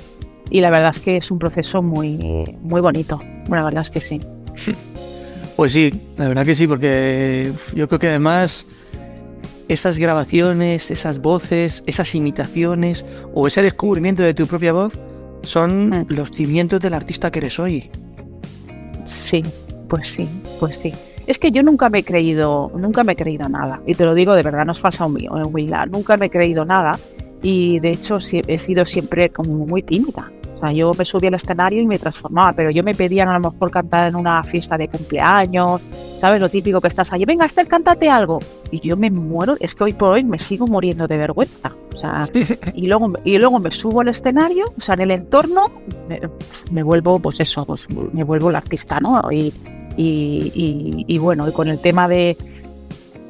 Y 0.52 0.62
la 0.62 0.70
verdad 0.70 0.92
es 0.96 1.00
que 1.00 1.18
es 1.18 1.30
un 1.30 1.38
proceso 1.38 1.82
muy, 1.82 2.46
muy 2.62 2.82
bonito. 2.82 3.18
Bueno, 3.48 3.58
la 3.58 3.64
verdad 3.66 3.82
es 3.82 3.92
que 3.92 4.02
sí. 4.02 4.20
Pues 5.60 5.74
sí, 5.74 5.92
la 6.16 6.30
verdad 6.30 6.46
que 6.46 6.56
sí, 6.56 6.68
porque 6.68 7.52
yo 7.76 7.90
creo 7.90 8.00
que 8.00 8.08
además 8.08 8.66
esas 9.68 10.00
grabaciones, 10.00 10.90
esas 10.90 11.20
voces, 11.22 11.84
esas 11.86 12.16
imitaciones 12.16 13.04
o 13.34 13.46
ese 13.46 13.62
descubrimiento 13.62 14.24
de 14.24 14.34
tu 14.34 14.48
propia 14.48 14.72
voz 14.72 14.94
son 15.44 15.90
Mm. 15.90 16.06
los 16.08 16.32
cimientos 16.32 16.80
del 16.80 16.94
artista 16.94 17.30
que 17.30 17.40
eres 17.40 17.60
hoy. 17.60 17.90
Sí, 19.04 19.44
pues 19.90 20.10
sí, 20.12 20.30
pues 20.62 20.78
sí. 20.78 20.94
Es 21.28 21.38
que 21.38 21.52
yo 21.52 21.62
nunca 21.62 21.90
me 21.90 22.00
he 22.00 22.04
creído, 22.06 22.72
nunca 22.78 23.04
me 23.04 23.12
he 23.12 23.16
creído 23.18 23.50
nada. 23.50 23.82
Y 23.86 23.96
te 23.96 24.06
lo 24.06 24.14
digo 24.14 24.36
de 24.36 24.44
verdad, 24.44 24.66
no 24.66 24.72
es 24.72 24.80
falsa 24.80 25.06
humi- 25.08 25.28
humildad. 25.46 25.88
Nunca 25.88 26.16
me 26.16 26.28
he 26.28 26.30
creído 26.30 26.64
nada. 26.64 26.98
Y 27.42 27.80
de 27.80 27.90
hecho 27.92 28.20
he 28.48 28.60
sido 28.60 28.86
siempre 28.86 29.30
como 29.30 29.66
muy 29.66 29.84
tímida. 29.84 30.32
O 30.60 30.62
sea, 30.62 30.74
yo 30.74 30.92
me 30.98 31.06
subía 31.06 31.30
al 31.30 31.36
escenario 31.36 31.82
y 31.82 31.88
me 31.88 31.98
transformaba, 31.98 32.52
pero 32.52 32.70
yo 32.70 32.84
me 32.84 32.94
pedían 32.94 33.30
a 33.30 33.40
lo 33.40 33.50
mejor 33.50 33.72
cantar 33.72 34.10
en 34.10 34.18
una 34.18 34.44
fiesta 34.44 34.78
de 34.78 34.90
cumpleaños, 34.90 35.80
¿sabes? 36.20 36.42
Lo 36.42 36.50
típico 36.50 36.82
que 36.82 36.90
estás 36.90 37.14
allí, 37.14 37.24
venga 37.24 37.46
Esther, 37.46 37.66
cántate 37.68 38.10
algo. 38.10 38.40
Y 38.70 38.82
yo 38.82 38.98
me 38.98 39.10
muero, 39.10 39.56
es 39.62 39.74
que 39.74 39.86
hoy 39.86 39.94
por 39.94 40.10
hoy 40.12 40.24
me 40.26 40.38
sigo 40.38 40.68
muriendo 40.68 41.08
de 41.08 41.18
vergüenza. 41.18 41.74
O 41.96 41.98
sea, 41.98 42.28
y 42.74 42.88
luego, 42.88 43.14
y 43.24 43.38
luego 43.38 43.58
me 43.60 43.72
subo 43.72 44.02
al 44.02 44.10
escenario, 44.10 44.66
o 44.78 44.82
sea, 44.82 44.96
en 44.96 45.02
el 45.02 45.12
entorno, 45.12 45.72
me, 46.10 46.20
me 46.72 46.84
vuelvo, 46.84 47.20
pues 47.20 47.40
eso, 47.40 47.66
pues 47.66 47.88
me 47.90 48.26
vuelvo 48.26 48.50
el 48.50 48.58
artista, 48.58 49.00
¿no? 49.00 49.22
Y, 49.32 49.54
y, 49.96 50.52
y- 50.54 51.06
y 51.08 51.18
bueno, 51.20 51.48
y 51.48 51.54
con 51.54 51.70
el 51.70 51.80
tema 51.80 52.10
de, 52.10 52.36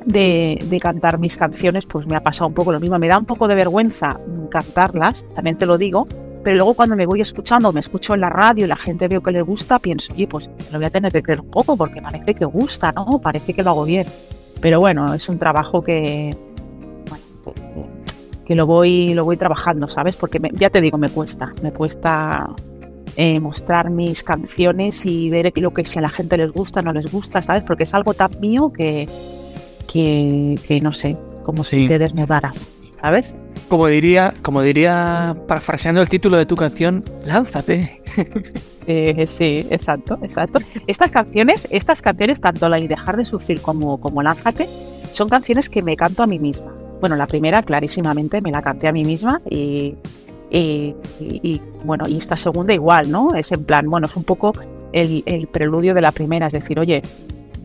de, 0.06 0.60
de 0.68 0.80
cantar 0.80 1.20
mis 1.20 1.38
canciones, 1.38 1.86
pues 1.86 2.08
me 2.08 2.16
ha 2.16 2.24
pasado 2.24 2.48
un 2.48 2.54
poco 2.54 2.72
lo 2.72 2.80
mismo. 2.80 2.98
Me 2.98 3.08
da 3.08 3.18
un 3.20 3.26
poco 3.26 3.48
de 3.48 3.56
vergüenza 3.56 4.20
cantarlas, 4.50 5.26
también 5.36 5.58
te 5.58 5.66
lo 5.68 5.78
digo, 5.78 6.08
pero 6.44 6.56
luego 6.58 6.74
cuando 6.74 6.96
me 6.96 7.06
voy 7.06 7.22
escuchando, 7.22 7.72
me 7.72 7.80
escucho 7.80 8.14
en 8.14 8.22
la 8.22 8.30
radio 8.30 8.66
y 8.66 8.68
la 8.68 8.76
gente 8.76 9.08
veo 9.08 9.22
que 9.22 9.32
le 9.32 9.42
gusta, 9.42 9.80
pienso, 9.80 10.14
oye, 10.14 10.28
pues 10.28 10.50
lo 10.72 10.78
voy 10.80 10.86
a 10.86 10.90
tener 10.90 11.12
que 11.12 11.22
creer 11.22 11.42
un 11.42 11.50
poco 11.52 11.76
porque 11.78 12.02
parece 12.02 12.34
que 12.34 12.46
gusta, 12.46 12.92
¿no? 12.92 13.20
Parece 13.20 13.54
que 13.54 13.62
lo 13.64 13.72
hago 13.72 13.86
bien. 13.86 14.08
Pero 14.62 14.80
bueno, 14.80 15.14
es 15.14 15.28
un 15.30 15.38
trabajo 15.40 15.82
que, 15.82 16.36
bueno, 17.10 17.88
que 18.46 18.56
lo 18.56 18.66
voy, 18.66 19.14
lo 19.14 19.26
voy 19.26 19.38
trabajando, 19.38 19.88
¿sabes? 19.88 20.16
Porque 20.16 20.40
me- 20.40 20.52
ya 20.54 20.70
te 20.70 20.82
digo, 20.82 20.98
me 20.98 21.10
cuesta, 21.10 21.54
me 21.62 21.72
cuesta 21.72 22.50
eh, 23.16 23.40
mostrar 23.40 23.90
mis 23.90 24.24
canciones 24.24 25.06
y 25.06 25.30
ver 25.30 25.52
lo 25.58 25.74
que 25.74 25.84
si 25.86 26.00
a 26.00 26.02
la 26.02 26.10
gente 26.10 26.38
les 26.38 26.52
gusta, 26.52 26.82
no 26.82 26.94
les 26.94 27.12
gusta, 27.12 27.42
¿sabes? 27.42 27.64
Porque 27.64 27.84
es 27.84 27.94
algo 27.94 28.14
tan 28.14 28.32
mío 28.40 28.72
que, 28.72 29.08
que, 29.88 30.58
que 30.68 30.80
no 30.82 30.92
sé, 30.94 31.18
como 31.44 31.64
Sí. 31.64 31.82
si 31.82 31.88
te 31.88 32.00
desnudaras, 32.00 32.68
¿sabes? 33.02 33.36
Como 33.70 33.86
diría, 33.88 34.34
como 34.42 34.62
diría, 34.62 35.36
parafraseando 35.48 36.02
el 36.02 36.10
título 36.10 36.38
de 36.38 36.46
tu 36.46 36.56
canción, 36.56 37.04
lánzate. 37.26 38.02
Eh, 38.92 39.28
sí, 39.28 39.68
exacto, 39.70 40.18
exacto. 40.24 40.58
Estas 40.88 41.12
canciones, 41.12 41.68
estas 41.70 42.02
canciones, 42.02 42.42
tanto 42.42 42.68
la 42.70 42.80
y 42.80 42.88
dejar 42.88 43.18
de 43.18 43.24
sufrir 43.26 43.62
como, 43.62 44.02
como 44.02 44.24
Lánzate, 44.24 44.68
son 45.12 45.30
canciones 45.30 45.70
que 45.70 45.84
me 45.84 45.96
canto 45.96 46.24
a 46.24 46.28
mí 46.28 46.40
misma. 46.40 46.74
Bueno, 47.00 47.16
la 47.16 47.28
primera 47.28 47.62
clarísimamente 47.62 48.42
me 48.42 48.50
la 48.52 48.64
canté 48.64 48.88
a 48.88 48.92
mí 48.92 49.04
misma 49.04 49.42
y, 49.48 49.94
y- 50.50 50.96
y- 51.20 51.40
y, 51.44 51.62
bueno, 51.86 52.06
y 52.10 52.18
esta 52.18 52.36
segunda 52.36 52.74
igual, 52.74 53.12
¿no? 53.12 53.36
Es 53.36 53.52
en 53.52 53.64
plan, 53.64 53.88
bueno, 53.88 54.08
es 54.08 54.16
un 54.16 54.24
poco 54.24 54.54
el, 54.92 55.22
el 55.28 55.46
preludio 55.46 55.94
de 55.94 56.02
la 56.02 56.12
primera, 56.12 56.48
es 56.48 56.54
decir, 56.54 56.80
oye, 56.80 57.04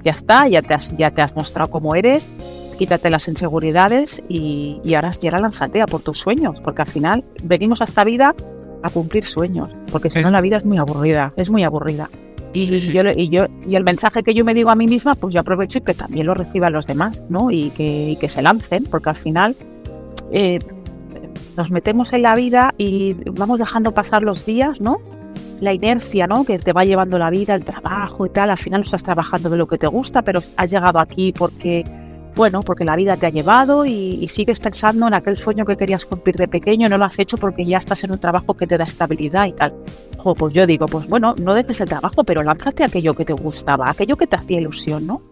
ya 0.03 0.11
está, 0.13 0.47
ya 0.47 0.61
te 0.61 0.75
has, 0.75 0.95
ya 0.95 1.11
te 1.11 1.23
has 1.23 1.35
mostrado 1.35 1.71
cómo 1.71 1.95
eres, 1.95 2.29
quítate 2.75 3.11
las 3.11 3.29
inseguridades 3.29 4.23
y, 4.29 4.81
y 4.85 4.95
ahora, 4.95 5.13
y 5.21 5.27
ahora 5.27 5.41
lánzate 5.41 5.83
a 5.83 5.87
por 5.87 6.03
tus 6.03 6.19
sueños, 6.19 6.57
porque 6.63 6.83
al 6.83 6.89
final 6.89 7.25
venimos 7.43 7.81
a 7.81 7.85
esta 7.85 8.05
vida 8.05 8.35
a 8.83 8.91
cumplir 8.91 9.25
sueños, 9.25 9.71
porque 9.91 10.11
si 10.11 10.21
no 10.21 10.31
la 10.31 10.41
vida 10.41 10.59
es 10.59 10.65
muy 10.65 10.79
aburrida, 10.79 11.33
es 11.37 11.51
muy 11.51 11.65
aburrida. 11.65 12.11
Y, 12.53 12.69
Sí, 12.69 12.81
sí, 12.81 12.93
yo, 12.93 13.03
y, 13.11 13.31
yo, 13.31 13.47
y 13.67 13.75
el 13.75 13.83
mensaje 13.83 14.23
que 14.23 14.35
yo 14.35 14.45
me 14.45 14.55
digo 14.55 14.71
a 14.71 14.77
mí 14.77 14.87
misma, 14.87 15.15
pues 15.15 15.35
yo 15.35 15.41
aprovecho 15.41 15.79
y 15.79 15.81
que 15.83 15.95
también 15.95 16.27
lo 16.27 16.35
reciban 16.35 16.73
los 16.73 16.87
demás, 16.87 17.23
¿no? 17.29 17.51
Y 17.51 17.71
que, 17.71 18.11
y 18.11 18.17
que 18.17 18.29
se 18.29 18.43
lancen, 18.43 18.85
porque 18.85 19.11
al 19.11 19.17
final 19.17 19.57
eh, 20.31 20.61
nos 21.57 21.71
metemos 21.71 22.13
en 22.13 22.23
la 22.23 22.35
vida 22.35 22.75
y 22.79 23.15
vamos 23.33 23.59
dejando 23.59 23.93
pasar 23.93 24.23
los 24.23 24.45
días, 24.45 24.81
¿no? 24.81 24.99
La 25.61 25.73
inercia, 25.73 26.27
¿no? 26.27 26.45
Que 26.45 26.59
te 26.59 26.73
va 26.73 26.85
llevando 26.85 27.19
la 27.19 27.31
vida, 27.31 27.55
el 27.55 27.65
trabajo 27.65 28.27
y 28.27 28.31
tal. 28.31 28.51
Al 28.51 28.59
final 28.59 28.81
no 28.81 28.85
estás 28.85 29.03
trabajando 29.03 29.51
de 29.51 29.57
lo 29.57 29.67
que 29.67 29.79
te 29.79 29.87
gusta, 29.87 30.23
pero 30.23 30.41
has 30.57 30.71
llegado 30.71 30.99
aquí 30.99 31.33
porque, 31.33 31.85
bueno, 32.37 32.63
porque 32.63 32.85
la 32.85 32.97
vida 32.97 33.17
te 33.17 33.27
ha 33.27 33.31
llevado 33.31 33.87
y, 33.87 34.19
y 34.21 34.29
sigues 34.29 34.59
pensando 34.61 35.07
en 35.07 35.15
aquel 35.15 35.37
sueño 35.37 35.65
que 35.65 35.77
querías 35.77 36.05
cumplir 36.05 36.37
de 36.37 36.49
pequeño 36.49 36.89
no 36.89 36.99
lo 36.99 37.05
has 37.05 37.19
hecho 37.19 37.37
porque 37.37 37.65
ya 37.65 37.79
estás 37.79 38.03
en 38.05 38.11
un 38.13 38.19
trabajo 38.19 38.55
que 38.55 38.67
te 38.67 38.77
da 38.77 38.85
estabilidad 38.85 39.47
y 39.47 39.53
tal. 39.53 39.73
Jo, 40.19 40.35
pues 40.35 40.53
yo 40.55 40.67
digo, 40.67 40.87
pues 40.87 41.09
bueno, 41.09 41.35
no 41.41 41.55
dejes 41.55 41.81
el 41.81 41.89
trabajo, 41.89 42.25
pero 42.25 42.43
lánzate 42.43 42.83
a 42.83 42.87
aquello 42.87 43.15
que 43.15 43.25
te 43.25 43.33
gustaba, 43.35 43.89
aquello 43.91 44.17
que 44.17 44.27
te 44.27 44.37
hacía 44.37 44.59
ilusión, 44.61 45.07
¿no? 45.07 45.23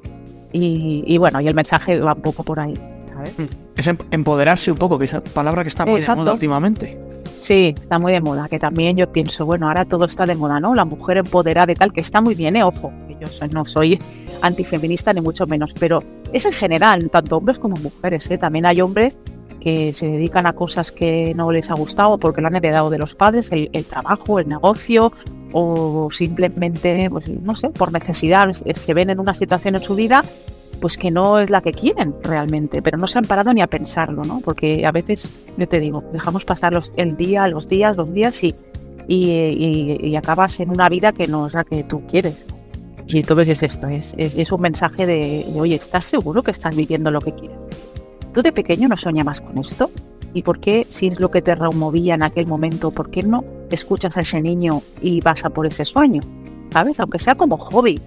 Y, 0.53 1.03
y 1.07 1.19
bueno, 1.19 1.41
y 1.41 1.49
el 1.49 1.55
mensaje 1.55 1.99
va 1.99 2.13
un 2.13 2.21
poco 2.23 2.43
por 2.45 2.61
ahí, 2.61 2.75
¿sabes? 3.13 3.35
Es 3.77 3.87
em- 3.87 3.97
empoderarse 4.11 4.71
un 4.71 4.77
poco, 4.79 4.99
que 4.99 5.07
esa 5.07 5.23
palabra 5.25 5.63
que 5.63 5.69
está 5.69 5.85
muy 5.87 6.01
de 6.01 6.07
moda 6.15 6.33
últimamente. 6.35 6.99
Sí, 7.39 7.75
está 7.75 7.99
muy 7.99 8.13
de 8.13 8.21
moda, 8.21 8.49
que 8.49 8.59
también 8.59 8.97
yo 8.97 9.11
pienso, 9.11 9.47
bueno, 9.47 9.67
ahora 9.67 9.85
todo 9.87 10.05
está 10.05 10.27
de 10.27 10.35
moda, 10.37 10.61
¿no? 10.61 10.75
La 10.75 10.85
mujer 10.85 11.17
empoderada 11.17 11.73
y 11.73 11.75
tal, 11.75 11.93
que 11.93 12.01
está 12.03 12.21
muy 12.21 12.35
bien, 12.35 12.55
¿eh? 12.55 12.63
Ojo, 12.63 12.93
que 13.09 13.17
yo 13.19 13.27
soy- 13.27 13.49
no 13.49 13.65
soy 13.65 13.99
antifeminista 14.43 15.13
ni 15.13 15.21
mucho 15.23 15.47
menos, 15.47 15.73
pero 15.81 16.03
es 16.33 16.47
en 16.47 16.53
general, 16.53 17.11
tanto 17.11 17.37
hombres 17.37 17.59
como 17.59 17.77
mujeres, 17.77 18.31
¿eh? 18.31 18.39
También 18.39 18.67
hay 18.67 18.81
hombres 18.81 19.19
que 19.61 19.95
se 19.95 20.09
dedican 20.09 20.47
a 20.47 20.55
cosas 20.55 20.91
que 20.91 21.35
no 21.37 21.53
les 21.53 21.71
ha 21.71 21.75
gustado 21.75 22.19
porque 22.19 22.41
lo 22.41 22.49
han 22.49 22.57
heredado 22.57 22.91
de 22.91 22.99
los 22.99 23.15
padres, 23.15 23.51
el, 23.53 23.71
el 23.73 23.85
trabajo, 23.85 24.41
el 24.41 24.49
negocio, 24.49 25.13
o 25.53 26.09
simplemente, 26.11 27.09
pues 27.11 27.29
no 27.29 27.55
sé, 27.55 27.69
por 27.71 27.93
necesidad, 27.93 28.51
eh, 28.65 28.75
se 28.75 28.95
ven 28.95 29.11
en 29.11 29.21
una 29.21 29.35
situación 29.35 29.77
en 29.77 29.83
su 29.83 29.95
vida 29.95 30.25
pues 30.81 30.99
que 30.99 31.13
no 31.13 31.39
es 31.39 31.49
la 31.49 31.61
que 31.61 31.73
quieren 31.73 32.13
realmente, 32.25 32.83
pero 32.83 32.99
no 32.99 33.07
se 33.07 33.17
han 33.17 33.25
parado 33.25 33.55
ni 33.55 33.63
a 33.63 33.69
pensarlo, 33.69 34.25
¿no? 34.25 34.41
Porque 34.41 34.85
a 34.85 34.91
veces, 34.91 35.31
yo 35.57 35.69
te 35.69 35.79
digo, 35.79 36.03
dejamos 36.13 36.45
pasar 36.45 36.73
los, 36.73 36.91
el 36.97 37.17
día, 37.17 37.47
los 37.47 37.69
días, 37.69 37.97
los 37.97 38.13
días 38.13 38.43
y, 38.43 38.57
y, 39.07 40.17
acabas 40.17 40.59
en 40.59 40.71
una 40.71 40.89
vida 40.89 41.13
que 41.13 41.29
no 41.29 41.47
es 41.47 41.55
la 41.55 41.63
que 41.63 41.85
tú 41.85 42.03
quieres. 42.09 42.37
Y 43.07 43.19
entonces 43.19 43.49
es 43.49 43.63
esto, 43.63 43.89
es, 43.89 44.15
es, 44.17 44.53
un 44.53 44.61
mensaje 44.61 45.07
de, 45.07 45.45
de, 45.53 45.61
oye, 45.61 45.75
¿estás 45.75 46.07
seguro 46.07 46.43
que 46.43 46.51
estás 46.51 46.75
viviendo 46.75 47.11
lo 47.11 47.21
que 47.21 47.33
quieres? 47.35 47.57
¿Tú 48.33 48.43
de 48.43 48.53
pequeño 48.53 48.89
no 48.89 48.97
soñabas 48.97 49.41
con 49.41 49.59
esto? 49.59 49.91
¿Y 50.33 50.43
por 50.43 50.61
qué, 50.61 50.87
si 50.89 51.09
es 51.09 51.21
lo 51.21 51.31
que 51.31 51.43
te 51.43 51.55
removía 51.55 52.15
en 52.15 52.23
aquel 52.23 52.47
momento, 52.47 52.91
por 52.91 53.11
qué 53.11 53.23
no 53.23 53.45
escuchas 53.71 54.17
a 54.17 54.21
ese 54.21 54.41
niño 54.41 54.81
y 55.03 55.21
vas 55.21 55.45
a 55.45 55.51
por 55.51 55.67
ese 55.67 55.85
sueño? 55.85 56.23
¿Sabes? 56.73 56.99
Aunque 57.01 57.19
sea 57.19 57.35
como 57.35 57.59
hobby. 57.59 58.01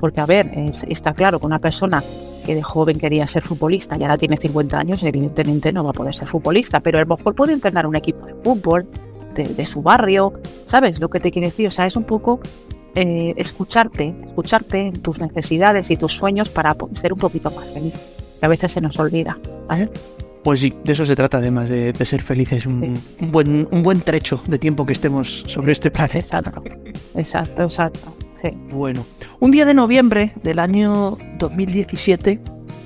Porque, 0.00 0.20
a 0.20 0.26
ver, 0.26 0.50
es- 0.56 0.82
está 0.88 1.14
claro 1.14 1.38
que 1.38 1.46
una 1.46 1.60
persona 1.60 2.02
que 2.44 2.54
de 2.54 2.62
joven 2.62 2.98
quería 2.98 3.26
ser 3.28 3.42
futbolista 3.42 3.96
y 3.96 4.02
ahora 4.02 4.16
tiene 4.18 4.36
50 4.38 4.78
años, 4.78 5.02
evidentemente 5.02 5.72
no 5.72 5.84
va 5.84 5.90
a 5.90 5.92
poder 5.92 6.14
ser 6.16 6.26
futbolista, 6.26 6.80
pero 6.80 6.98
a 6.98 7.02
lo 7.04 7.16
mejor 7.16 7.34
puede 7.34 7.52
entrenar 7.52 7.86
un 7.86 7.94
equipo 7.94 8.24
de 8.26 8.34
fútbol 8.42 8.86
de, 9.34 9.44
de 9.44 9.66
su 9.66 9.82
barrio, 9.82 10.32
¿sabes 10.66 10.98
lo 10.98 11.10
que 11.10 11.20
te 11.20 11.30
quiero 11.30 11.46
decir? 11.46 11.68
O 11.68 11.70
sea, 11.70 11.86
es 11.86 11.94
un 11.94 12.04
poco 12.04 12.40
eh, 13.00 13.32
escucharte, 13.36 14.12
escucharte 14.24 14.88
en 14.88 14.94
tus 14.94 15.20
necesidades 15.20 15.88
y 15.92 15.96
tus 15.96 16.14
sueños 16.14 16.48
para 16.48 16.76
ser 17.00 17.12
un 17.12 17.18
poquito 17.20 17.48
más 17.52 17.66
feliz, 17.66 17.94
que 18.40 18.44
a 18.44 18.48
veces 18.48 18.72
se 18.72 18.80
nos 18.80 18.98
olvida, 18.98 19.38
¿vale? 19.68 19.88
Pues 20.42 20.58
sí, 20.58 20.74
de 20.82 20.94
eso 20.94 21.06
se 21.06 21.14
trata 21.14 21.38
además, 21.38 21.68
de, 21.68 21.92
de 21.92 22.04
ser 22.04 22.22
felices, 22.22 22.66
un, 22.66 22.98
un 23.20 23.30
buen, 23.30 23.68
un 23.70 23.84
buen 23.84 24.00
trecho 24.00 24.42
de 24.48 24.58
tiempo 24.58 24.84
que 24.84 24.94
estemos 24.94 25.44
sobre 25.46 25.70
este 25.70 25.92
planeta. 25.92 26.18
Exacto, 26.18 26.60
exacto, 27.14 27.62
exacto. 27.62 28.16
Sí. 28.42 28.50
Bueno, 28.72 29.06
un 29.38 29.52
día 29.52 29.64
de 29.64 29.74
noviembre 29.74 30.32
del 30.42 30.58
año 30.58 31.18
2017 31.38 32.40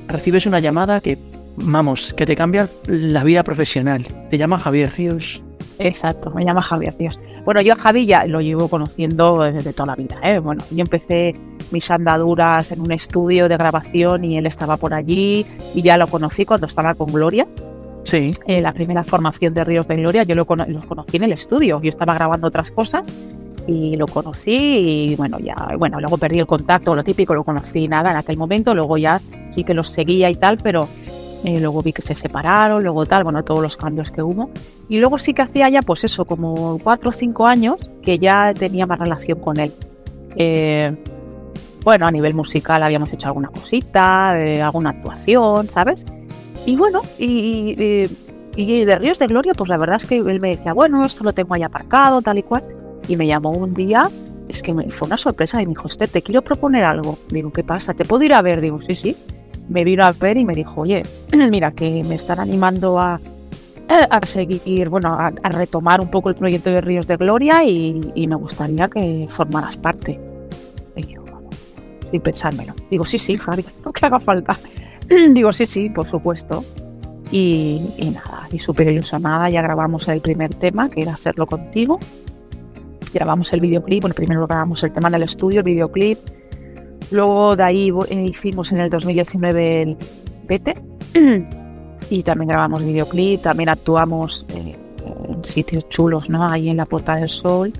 recibes 0.08 0.44
una 0.44 0.60
llamada 0.60 1.00
que, 1.00 1.16
vamos, 1.56 2.12
que 2.12 2.26
te 2.26 2.36
cambia 2.36 2.68
la 2.86 3.24
vida 3.24 3.44
profesional. 3.44 4.06
Te 4.28 4.36
llama 4.36 4.58
Javier 4.58 4.90
Ríos. 4.94 5.42
Exacto, 5.78 6.30
me 6.32 6.44
llama 6.44 6.60
Javier 6.60 6.96
Dios. 6.98 7.18
Bueno, 7.44 7.60
yo 7.60 7.72
a 7.72 7.76
Javi 7.76 8.06
ya 8.06 8.24
lo 8.26 8.40
llevo 8.40 8.68
conociendo 8.68 9.42
desde 9.42 9.72
toda 9.72 9.86
la 9.86 9.96
vida. 9.96 10.16
¿eh? 10.22 10.38
Bueno, 10.38 10.62
yo 10.70 10.80
empecé 10.80 11.34
mis 11.72 11.90
andaduras 11.90 12.70
en 12.70 12.80
un 12.80 12.92
estudio 12.92 13.48
de 13.48 13.56
grabación 13.56 14.24
y 14.24 14.38
él 14.38 14.46
estaba 14.46 14.76
por 14.76 14.94
allí 14.94 15.44
y 15.74 15.82
ya 15.82 15.96
lo 15.96 16.06
conocí 16.06 16.44
cuando 16.44 16.66
estaba 16.66 16.94
con 16.94 17.08
Gloria. 17.12 17.46
Sí, 18.04 18.34
Eh, 18.46 18.60
la 18.60 18.72
primera 18.72 19.04
formación 19.04 19.54
de 19.54 19.64
Ríos 19.64 19.86
de 19.88 19.96
Gloria 19.96 20.22
yo 20.24 20.34
lo, 20.34 20.46
lo 20.68 20.80
conocí 20.88 21.16
en 21.16 21.24
el 21.24 21.32
estudio. 21.32 21.80
Yo 21.82 21.88
estaba 21.88 22.14
grabando 22.14 22.46
otras 22.48 22.70
cosas 22.70 23.02
y 23.66 23.96
lo 23.96 24.06
conocí 24.06 25.10
y 25.10 25.16
bueno, 25.16 25.38
ya, 25.38 25.54
bueno, 25.78 26.00
luego 26.00 26.18
perdí 26.18 26.40
el 26.40 26.46
contacto, 26.46 26.94
lo 26.96 27.04
típico, 27.04 27.34
lo 27.34 27.44
conocí 27.44 27.86
nada 27.88 28.10
en 28.10 28.16
aquel 28.16 28.36
momento, 28.36 28.74
luego 28.74 28.98
ya 28.98 29.20
sí 29.50 29.62
que 29.62 29.74
los 29.74 29.88
seguía 29.88 30.30
y 30.30 30.34
tal, 30.34 30.58
pero 30.58 30.88
eh, 31.44 31.60
luego 31.60 31.82
vi 31.82 31.92
que 31.92 32.02
se 32.02 32.14
separaron, 32.14 32.82
luego 32.82 33.04
tal, 33.06 33.24
bueno, 33.24 33.42
todos 33.44 33.60
los 33.60 33.76
cambios 33.76 34.10
que 34.10 34.22
hubo. 34.22 34.50
Y 34.88 34.98
luego 34.98 35.18
sí 35.18 35.34
que 35.34 35.42
hacía 35.42 35.68
ya, 35.68 35.82
pues 35.82 36.04
eso, 36.04 36.24
como 36.24 36.78
cuatro 36.82 37.10
o 37.10 37.12
cinco 37.12 37.46
años 37.46 37.76
que 38.02 38.18
ya 38.18 38.52
tenía 38.54 38.86
más 38.86 38.98
relación 38.98 39.38
con 39.40 39.58
él. 39.58 39.72
Eh, 40.36 40.94
bueno, 41.84 42.06
a 42.06 42.10
nivel 42.10 42.34
musical 42.34 42.82
habíamos 42.82 43.12
hecho 43.12 43.26
alguna 43.28 43.48
cosita, 43.48 44.34
eh, 44.38 44.62
alguna 44.62 44.90
actuación, 44.90 45.68
¿sabes? 45.68 46.04
Y 46.64 46.76
bueno, 46.76 47.00
y, 47.18 47.74
y- 47.76 48.08
y 48.54 48.84
de 48.84 48.96
Ríos 48.98 49.18
de 49.18 49.26
Gloria, 49.26 49.54
pues 49.54 49.68
la 49.70 49.78
verdad 49.78 49.96
es 49.96 50.06
que 50.06 50.18
él 50.18 50.38
me 50.38 50.50
decía, 50.50 50.74
bueno, 50.74 51.04
esto 51.04 51.24
lo 51.24 51.32
tengo 51.32 51.54
ahí 51.54 51.62
aparcado, 51.62 52.20
tal 52.22 52.38
y 52.38 52.42
cual. 52.42 52.62
Y 53.08 53.16
me 53.16 53.26
llamó 53.26 53.50
un 53.50 53.72
día, 53.74 54.08
es 54.48 54.62
que 54.62 54.74
me, 54.74 54.90
fue 54.90 55.06
una 55.06 55.16
sorpresa 55.16 55.60
y 55.62 55.66
me 55.66 55.70
dijo, 55.70 55.86
usted, 55.86 56.08
te 56.08 56.20
quiero 56.22 56.42
proponer 56.42 56.84
algo. 56.84 57.18
Digo, 57.30 57.50
¿qué 57.50 57.64
pasa? 57.64 57.94
¿Te 57.94 58.04
puedo 58.04 58.22
ir 58.22 58.34
a 58.34 58.42
ver? 58.42 58.60
Digo, 58.60 58.78
sí, 58.86 58.94
sí. 58.94 59.16
Me 59.68 59.84
vino 59.84 60.04
a 60.04 60.12
ver 60.12 60.36
y 60.36 60.44
me 60.44 60.54
dijo, 60.54 60.82
oye, 60.82 61.02
mira, 61.50 61.72
que 61.72 62.04
me 62.04 62.14
están 62.14 62.40
animando 62.40 62.98
a, 62.98 63.20
a 63.88 64.26
seguir, 64.26 64.88
bueno, 64.88 65.14
a, 65.14 65.32
a 65.42 65.48
retomar 65.50 66.00
un 66.00 66.10
poco 66.10 66.28
el 66.28 66.34
proyecto 66.34 66.70
de 66.70 66.80
Ríos 66.80 67.06
de 67.06 67.16
Gloria 67.16 67.64
y, 67.64 68.00
y 68.14 68.26
me 68.26 68.36
gustaría 68.36 68.88
que 68.88 69.28
formaras 69.30 69.76
parte. 69.76 70.18
Y 70.96 71.06
yo, 71.06 71.22
sin 72.10 72.20
pensármelo. 72.20 72.74
Digo, 72.90 73.06
sí, 73.06 73.18
sí, 73.18 73.36
Javi, 73.36 73.64
lo 73.84 73.92
que 73.92 74.06
haga 74.06 74.20
falta. 74.20 74.58
Digo, 75.08 75.52
sí, 75.52 75.66
sí, 75.66 75.90
por 75.90 76.06
supuesto. 76.08 76.64
Y, 77.30 77.80
y 77.96 78.10
nada, 78.10 78.46
y 78.52 78.58
súper 78.58 78.88
ilusionada, 78.88 79.48
ya 79.48 79.62
grabamos 79.62 80.06
el 80.08 80.20
primer 80.20 80.54
tema, 80.54 80.90
que 80.90 81.00
era 81.00 81.14
hacerlo 81.14 81.46
contigo. 81.46 81.98
Grabamos 83.14 83.52
el 83.52 83.60
videoclip, 83.60 84.02
bueno, 84.02 84.14
primero 84.14 84.46
grabamos 84.46 84.82
el 84.84 84.92
tema 84.92 85.08
en 85.08 85.14
el 85.14 85.22
estudio, 85.22 85.60
el 85.60 85.64
videoclip. 85.64 86.18
Luego 87.12 87.54
de 87.56 87.62
ahí 87.62 87.92
eh, 88.08 88.26
hicimos 88.30 88.72
en 88.72 88.80
el 88.80 88.90
2019 88.90 89.82
el 89.82 89.96
Vete. 90.44 90.74
Y 92.10 92.22
también 92.22 92.48
grabamos 92.48 92.84
videoclip, 92.84 93.40
también 93.40 93.70
actuamos 93.70 94.44
eh, 94.54 94.76
en 95.28 95.44
sitios 95.44 95.88
chulos, 95.88 96.28
¿no? 96.28 96.46
Ahí 96.46 96.68
en 96.68 96.76
la 96.76 96.84
Puerta 96.84 97.16
del 97.16 97.30
Sol, 97.30 97.72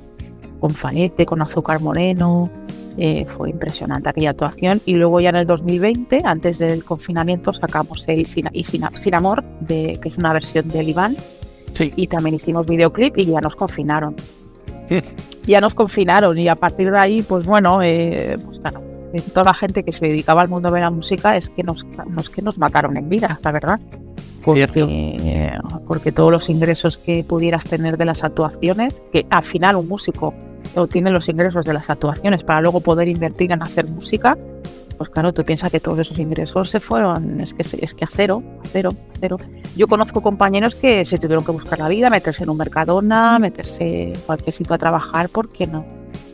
con 0.58 0.70
Fanete, 0.70 1.26
con 1.26 1.42
Azúcar 1.42 1.80
Moreno. 1.80 2.50
Eh, 2.96 3.26
fue 3.26 3.50
impresionante 3.50 4.08
aquella 4.08 4.30
actuación. 4.30 4.80
Y 4.86 4.94
luego 4.94 5.20
ya 5.20 5.30
en 5.30 5.36
el 5.36 5.46
2020, 5.46 6.22
antes 6.24 6.58
del 6.58 6.82
confinamiento, 6.82 7.52
sacamos 7.52 8.08
el 8.08 8.24
Sin, 8.24 8.48
y 8.52 8.64
Sin, 8.64 8.84
Sin 8.96 9.14
Amor, 9.14 9.42
de, 9.60 9.98
que 10.00 10.08
es 10.08 10.16
una 10.16 10.32
versión 10.32 10.66
del 10.68 10.88
Iván. 10.88 11.14
sí. 11.74 11.92
Y 11.94 12.06
también 12.06 12.36
hicimos 12.36 12.66
videoclip 12.66 13.18
y 13.18 13.26
ya 13.26 13.40
nos 13.42 13.54
confinaron. 13.54 14.16
ya 15.46 15.60
nos 15.60 15.74
confinaron 15.74 16.38
y 16.38 16.48
a 16.48 16.54
partir 16.54 16.90
de 16.90 16.98
ahí, 16.98 17.22
pues 17.22 17.46
bueno, 17.46 17.82
eh, 17.82 18.38
pues 18.44 18.60
claro, 18.60 18.82
eh, 19.12 19.20
toda 19.32 19.44
la 19.44 19.54
gente 19.54 19.84
que 19.84 19.92
se 19.92 20.06
dedicaba 20.06 20.42
al 20.42 20.48
mundo 20.48 20.70
de 20.70 20.80
la 20.80 20.90
música 20.90 21.36
es 21.36 21.50
que 21.50 21.62
nos, 21.62 21.84
nos, 22.08 22.30
que 22.30 22.42
nos 22.42 22.58
mataron 22.58 22.96
en 22.96 23.08
vida, 23.08 23.38
la 23.42 23.52
verdad. 23.52 23.80
Eh, 24.90 25.52
porque 25.86 26.10
todos 26.10 26.32
los 26.32 26.48
ingresos 26.48 26.98
que 26.98 27.24
pudieras 27.24 27.64
tener 27.64 27.96
de 27.96 28.04
las 28.04 28.24
actuaciones, 28.24 29.02
que 29.12 29.26
al 29.30 29.42
final 29.42 29.76
un 29.76 29.88
músico 29.88 30.34
no 30.74 30.86
tiene 30.88 31.10
los 31.10 31.28
ingresos 31.28 31.64
de 31.64 31.72
las 31.72 31.90
actuaciones 31.90 32.42
para 32.42 32.60
luego 32.60 32.80
poder 32.80 33.08
invertir 33.08 33.52
en 33.52 33.62
hacer 33.62 33.86
música, 33.86 34.36
pues 34.96 35.10
claro, 35.10 35.32
tú 35.32 35.44
piensas 35.44 35.70
que 35.70 35.80
todos 35.80 35.98
esos 35.98 36.18
ingresos 36.18 36.70
se 36.70 36.80
fueron, 36.80 37.40
es 37.40 37.54
que, 37.54 37.62
es 37.62 37.94
que 37.94 38.04
a 38.04 38.08
cero, 38.10 38.42
a 38.64 38.68
cero, 38.68 38.90
a 38.92 39.18
cero. 39.20 39.36
Yo 39.76 39.88
conozco 39.88 40.22
compañeros 40.22 40.74
que 40.74 41.04
se 41.04 41.18
tuvieron 41.18 41.44
que 41.44 41.52
buscar 41.52 41.78
la 41.78 41.88
vida, 41.88 42.10
meterse 42.10 42.44
en 42.44 42.50
un 42.50 42.56
mercadona, 42.56 43.38
meterse 43.38 44.12
en 44.12 44.20
cualquier 44.20 44.54
sitio 44.54 44.74
a 44.74 44.78
trabajar 44.78 45.28
porque 45.28 45.66
no, 45.66 45.84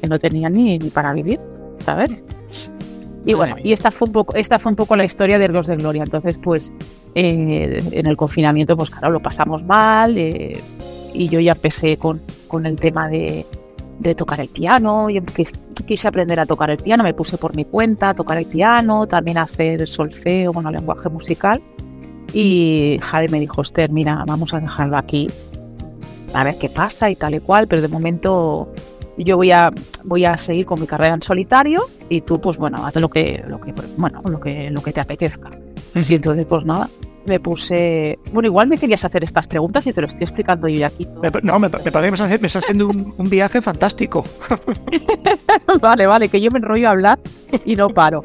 que 0.00 0.06
no 0.06 0.18
tenían 0.18 0.54
ni, 0.54 0.78
ni 0.78 0.90
para 0.90 1.12
vivir, 1.12 1.40
¿sabes? 1.84 2.10
Y 3.28 3.34
bueno, 3.34 3.56
y 3.62 3.74
esta 3.74 3.90
fue 3.90 4.06
un 4.06 4.12
poco, 4.12 4.34
esta 4.36 4.58
fue 4.58 4.70
un 4.70 4.76
poco 4.76 4.96
la 4.96 5.04
historia 5.04 5.38
de 5.38 5.48
Ríos 5.48 5.66
de 5.66 5.76
Gloria. 5.76 6.02
Entonces, 6.02 6.38
pues, 6.42 6.72
eh, 7.14 7.78
en 7.92 8.06
el 8.06 8.16
confinamiento, 8.16 8.74
pues 8.74 8.88
claro, 8.88 9.10
lo 9.10 9.20
pasamos 9.20 9.62
mal. 9.64 10.16
eh, 10.16 10.58
y 11.12 11.28
yo 11.28 11.38
ya 11.38 11.52
empecé 11.52 11.98
con, 11.98 12.22
con 12.46 12.64
el 12.64 12.76
tema 12.76 13.06
de, 13.06 13.44
de 13.98 14.14
tocar 14.14 14.40
el 14.40 14.48
piano. 14.48 15.10
Y 15.10 15.20
que 15.20 15.46
quise 15.86 16.08
aprender 16.08 16.40
a 16.40 16.46
tocar 16.46 16.70
el 16.70 16.78
piano, 16.78 17.04
me 17.04 17.12
puse 17.12 17.36
por 17.36 17.54
mi 17.54 17.66
cuenta 17.66 18.08
a 18.08 18.14
tocar 18.14 18.38
el 18.38 18.46
piano, 18.46 19.06
también 19.06 19.36
a 19.36 19.42
hacer 19.42 19.86
solfeo, 19.86 20.54
bueno, 20.54 20.70
lenguaje 20.70 21.10
musical. 21.10 21.60
Y 22.32 22.98
Javi 23.02 23.28
me 23.28 23.40
dijo, 23.40 23.60
Esther, 23.60 23.90
mira, 23.90 24.24
vamos 24.26 24.54
a 24.54 24.60
dejarlo 24.60 24.96
aquí, 24.96 25.26
a 26.32 26.44
ver 26.44 26.56
qué 26.56 26.70
pasa 26.70 27.10
y 27.10 27.16
tal 27.16 27.34
y 27.34 27.40
cual, 27.40 27.68
pero 27.68 27.82
de 27.82 27.88
momento 27.88 28.72
yo 29.24 29.36
voy 29.36 29.50
a, 29.50 29.72
voy 30.04 30.24
a 30.24 30.38
seguir 30.38 30.66
con 30.66 30.80
mi 30.80 30.86
carrera 30.86 31.14
en 31.14 31.22
solitario 31.22 31.82
y 32.08 32.20
tú, 32.20 32.40
pues 32.40 32.56
bueno, 32.56 32.86
haz 32.86 32.96
lo 32.96 33.08
que, 33.08 33.44
lo 33.46 33.60
que, 33.60 33.74
bueno, 33.96 34.22
lo 34.24 34.40
que, 34.40 34.70
lo 34.70 34.82
que 34.82 34.92
te 34.92 35.00
apetezca. 35.00 35.50
Y 35.94 36.14
entonces, 36.14 36.46
pues 36.46 36.64
nada, 36.64 36.88
me 37.26 37.38
puse. 37.40 38.18
Bueno, 38.32 38.48
igual 38.48 38.68
me 38.68 38.78
querías 38.78 39.04
hacer 39.04 39.22
estas 39.22 39.46
preguntas 39.46 39.86
y 39.86 39.92
te 39.92 40.00
lo 40.00 40.06
estoy 40.06 40.22
explicando 40.24 40.68
yo 40.68 40.86
aquí. 40.86 41.06
no, 41.42 41.58
me, 41.58 41.70
parece 41.70 41.90
que 41.90 42.00
me 42.40 42.46
estás, 42.46 42.64
haciendo 42.64 42.88
un, 42.88 43.30
viaje 43.30 43.60
fantástico. 43.60 44.24
vale, 45.80 46.06
vale, 46.06 46.28
que 46.28 46.40
yo 46.40 46.50
me 46.50 46.58
enrollo 46.58 46.88
a 46.88 46.92
hablar 46.92 47.18
y 47.64 47.76
no 47.76 47.88
paro. 47.90 48.22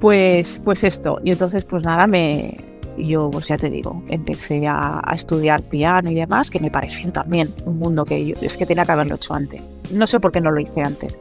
Pues, 0.00 0.60
pues 0.64 0.84
esto. 0.84 1.18
Y 1.24 1.30
entonces, 1.30 1.64
pues 1.64 1.82
nada, 1.84 2.06
me. 2.06 2.75
Yo, 2.98 3.30
pues 3.30 3.48
ya 3.48 3.58
te 3.58 3.70
digo, 3.70 4.02
empecé 4.08 4.66
a, 4.66 5.00
a 5.04 5.14
estudiar 5.14 5.62
piano 5.62 6.10
y 6.10 6.14
demás, 6.14 6.50
que 6.50 6.60
me 6.60 6.70
pareció 6.70 7.12
también 7.12 7.52
un 7.64 7.78
mundo 7.78 8.04
que 8.04 8.24
yo. 8.24 8.36
Es 8.40 8.56
que 8.56 8.66
tenía 8.66 8.84
que 8.84 8.92
haberlo 8.92 9.16
hecho 9.16 9.34
antes. 9.34 9.60
No 9.92 10.06
sé 10.06 10.20
por 10.20 10.32
qué 10.32 10.40
no 10.40 10.50
lo 10.50 10.60
hice 10.60 10.82
antes 10.82 11.16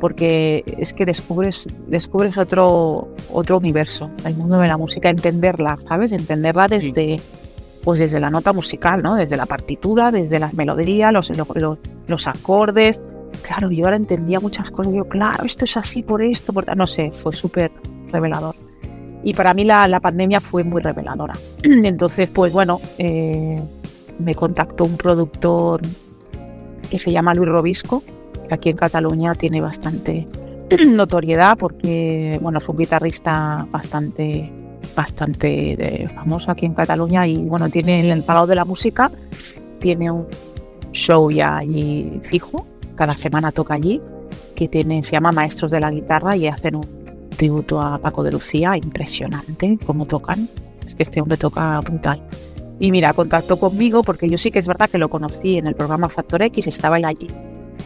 porque 0.00 0.64
es 0.78 0.92
que 0.92 1.04
descubres, 1.04 1.66
descubres 1.86 2.36
otro, 2.38 3.08
otro 3.30 3.58
universo, 3.58 4.10
el 4.24 4.34
mundo 4.34 4.58
de 4.58 4.66
la 4.66 4.76
música, 4.76 5.10
entenderla, 5.10 5.78
¿sabes? 5.86 6.12
Entenderla 6.12 6.66
desde, 6.66 7.20
pues 7.84 8.00
desde 8.00 8.18
la 8.18 8.30
nota 8.30 8.52
musical, 8.52 9.02
¿no? 9.02 9.14
Desde 9.14 9.36
la 9.36 9.46
partitura, 9.46 10.10
desde 10.10 10.38
las 10.38 10.54
melodías, 10.54 11.12
los, 11.12 11.30
los, 11.36 11.78
los 12.06 12.26
acordes. 12.26 13.00
Claro, 13.42 13.70
yo 13.70 13.84
ahora 13.84 13.96
entendía 13.96 14.40
muchas 14.40 14.70
cosas. 14.70 14.92
Yo, 14.92 15.04
claro, 15.04 15.44
esto 15.44 15.66
es 15.66 15.76
así 15.76 16.02
por 16.02 16.22
esto, 16.22 16.52
por... 16.52 16.74
no 16.76 16.86
sé, 16.86 17.10
fue 17.10 17.32
súper 17.34 17.70
revelador. 18.10 18.56
Y 19.22 19.34
para 19.34 19.52
mí 19.54 19.64
la, 19.64 19.86
la, 19.86 20.00
pandemia 20.00 20.40
fue 20.40 20.64
muy 20.64 20.80
reveladora. 20.80 21.34
Entonces, 21.62 22.28
pues 22.30 22.52
bueno, 22.52 22.80
eh, 22.98 23.60
me 24.18 24.34
contactó 24.34 24.84
un 24.84 24.96
productor 24.96 25.80
que 26.90 26.98
se 26.98 27.12
llama 27.12 27.34
Luis 27.34 27.48
Robisco, 27.48 28.02
aquí 28.50 28.70
en 28.70 28.76
Cataluña 28.76 29.34
tiene 29.34 29.60
bastante 29.60 30.26
notoriedad 30.86 31.56
porque 31.56 32.38
bueno, 32.42 32.60
fue 32.60 32.74
un 32.74 32.78
guitarrista 32.80 33.66
bastante 33.70 34.52
bastante 34.96 36.10
famoso 36.14 36.50
aquí 36.50 36.66
en 36.66 36.74
Cataluña 36.74 37.26
y 37.26 37.36
bueno, 37.36 37.68
tiene 37.68 38.10
el 38.10 38.22
Palau 38.22 38.46
de 38.46 38.56
la 38.56 38.64
Música, 38.64 39.10
tiene 39.78 40.10
un 40.10 40.26
show 40.92 41.30
ya 41.30 41.58
allí 41.58 42.20
fijo, 42.24 42.66
cada 42.96 43.12
semana 43.12 43.52
toca 43.52 43.74
allí, 43.74 44.00
que 44.54 44.68
tiene, 44.68 45.02
se 45.02 45.12
llama 45.12 45.32
Maestros 45.32 45.70
de 45.70 45.80
la 45.80 45.90
Guitarra 45.90 46.36
y 46.36 46.48
hacen 46.48 46.74
un 46.74 46.99
tributo 47.40 47.80
a 47.80 47.96
Paco 47.96 48.22
de 48.22 48.32
Lucía, 48.32 48.76
impresionante 48.76 49.78
cómo 49.86 50.04
tocan, 50.04 50.46
es 50.86 50.94
que 50.94 51.04
este 51.04 51.22
hombre 51.22 51.38
toca 51.38 51.80
brutal. 51.80 52.22
Y 52.78 52.90
mira, 52.90 53.14
contactó 53.14 53.58
conmigo 53.58 54.02
porque 54.02 54.28
yo 54.28 54.36
sí 54.36 54.50
que 54.50 54.58
es 54.58 54.66
verdad 54.66 54.90
que 54.90 54.98
lo 54.98 55.08
conocí 55.08 55.56
en 55.56 55.66
el 55.66 55.74
programa 55.74 56.10
Factor 56.10 56.42
X, 56.42 56.66
estaba 56.66 56.96
allí 56.96 57.28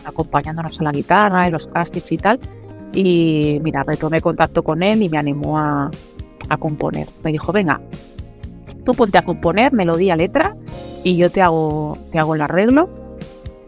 acompañándonos 0.05 0.81
a 0.81 0.83
la 0.83 0.91
guitarra, 0.91 1.47
y 1.47 1.53
los 1.53 1.69
castings 1.69 2.11
y 2.11 2.17
tal. 2.17 2.41
Y 2.95 3.61
mira, 3.63 3.85
retomé 3.85 4.21
contacto 4.21 4.65
con 4.65 4.83
él 4.83 5.01
y 5.03 5.09
me 5.09 5.19
animó 5.19 5.57
a, 5.57 5.89
a 6.49 6.57
componer. 6.57 7.07
Me 7.23 7.31
dijo, 7.31 7.53
venga, 7.53 7.81
tú 8.85 8.91
ponte 8.91 9.19
a 9.19 9.23
componer 9.23 9.73
melodía, 9.73 10.17
letra 10.17 10.57
y 11.05 11.17
yo 11.17 11.31
te 11.31 11.43
hago, 11.43 11.97
te 12.11 12.19
hago 12.19 12.35
el 12.35 12.41
arreglo. 12.41 12.91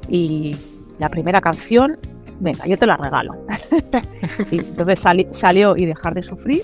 Y 0.09 0.57
la 0.99 1.11
primera 1.11 1.41
canción, 1.41 1.97
venga, 2.41 2.67
yo 2.67 2.79
te 2.79 2.87
la 2.87 2.97
regalo. 2.97 3.37
entonces 4.51 5.05
salió 5.33 5.77
y 5.77 5.87
dejar 5.87 6.15
de 6.15 6.23
sufrir 6.23 6.63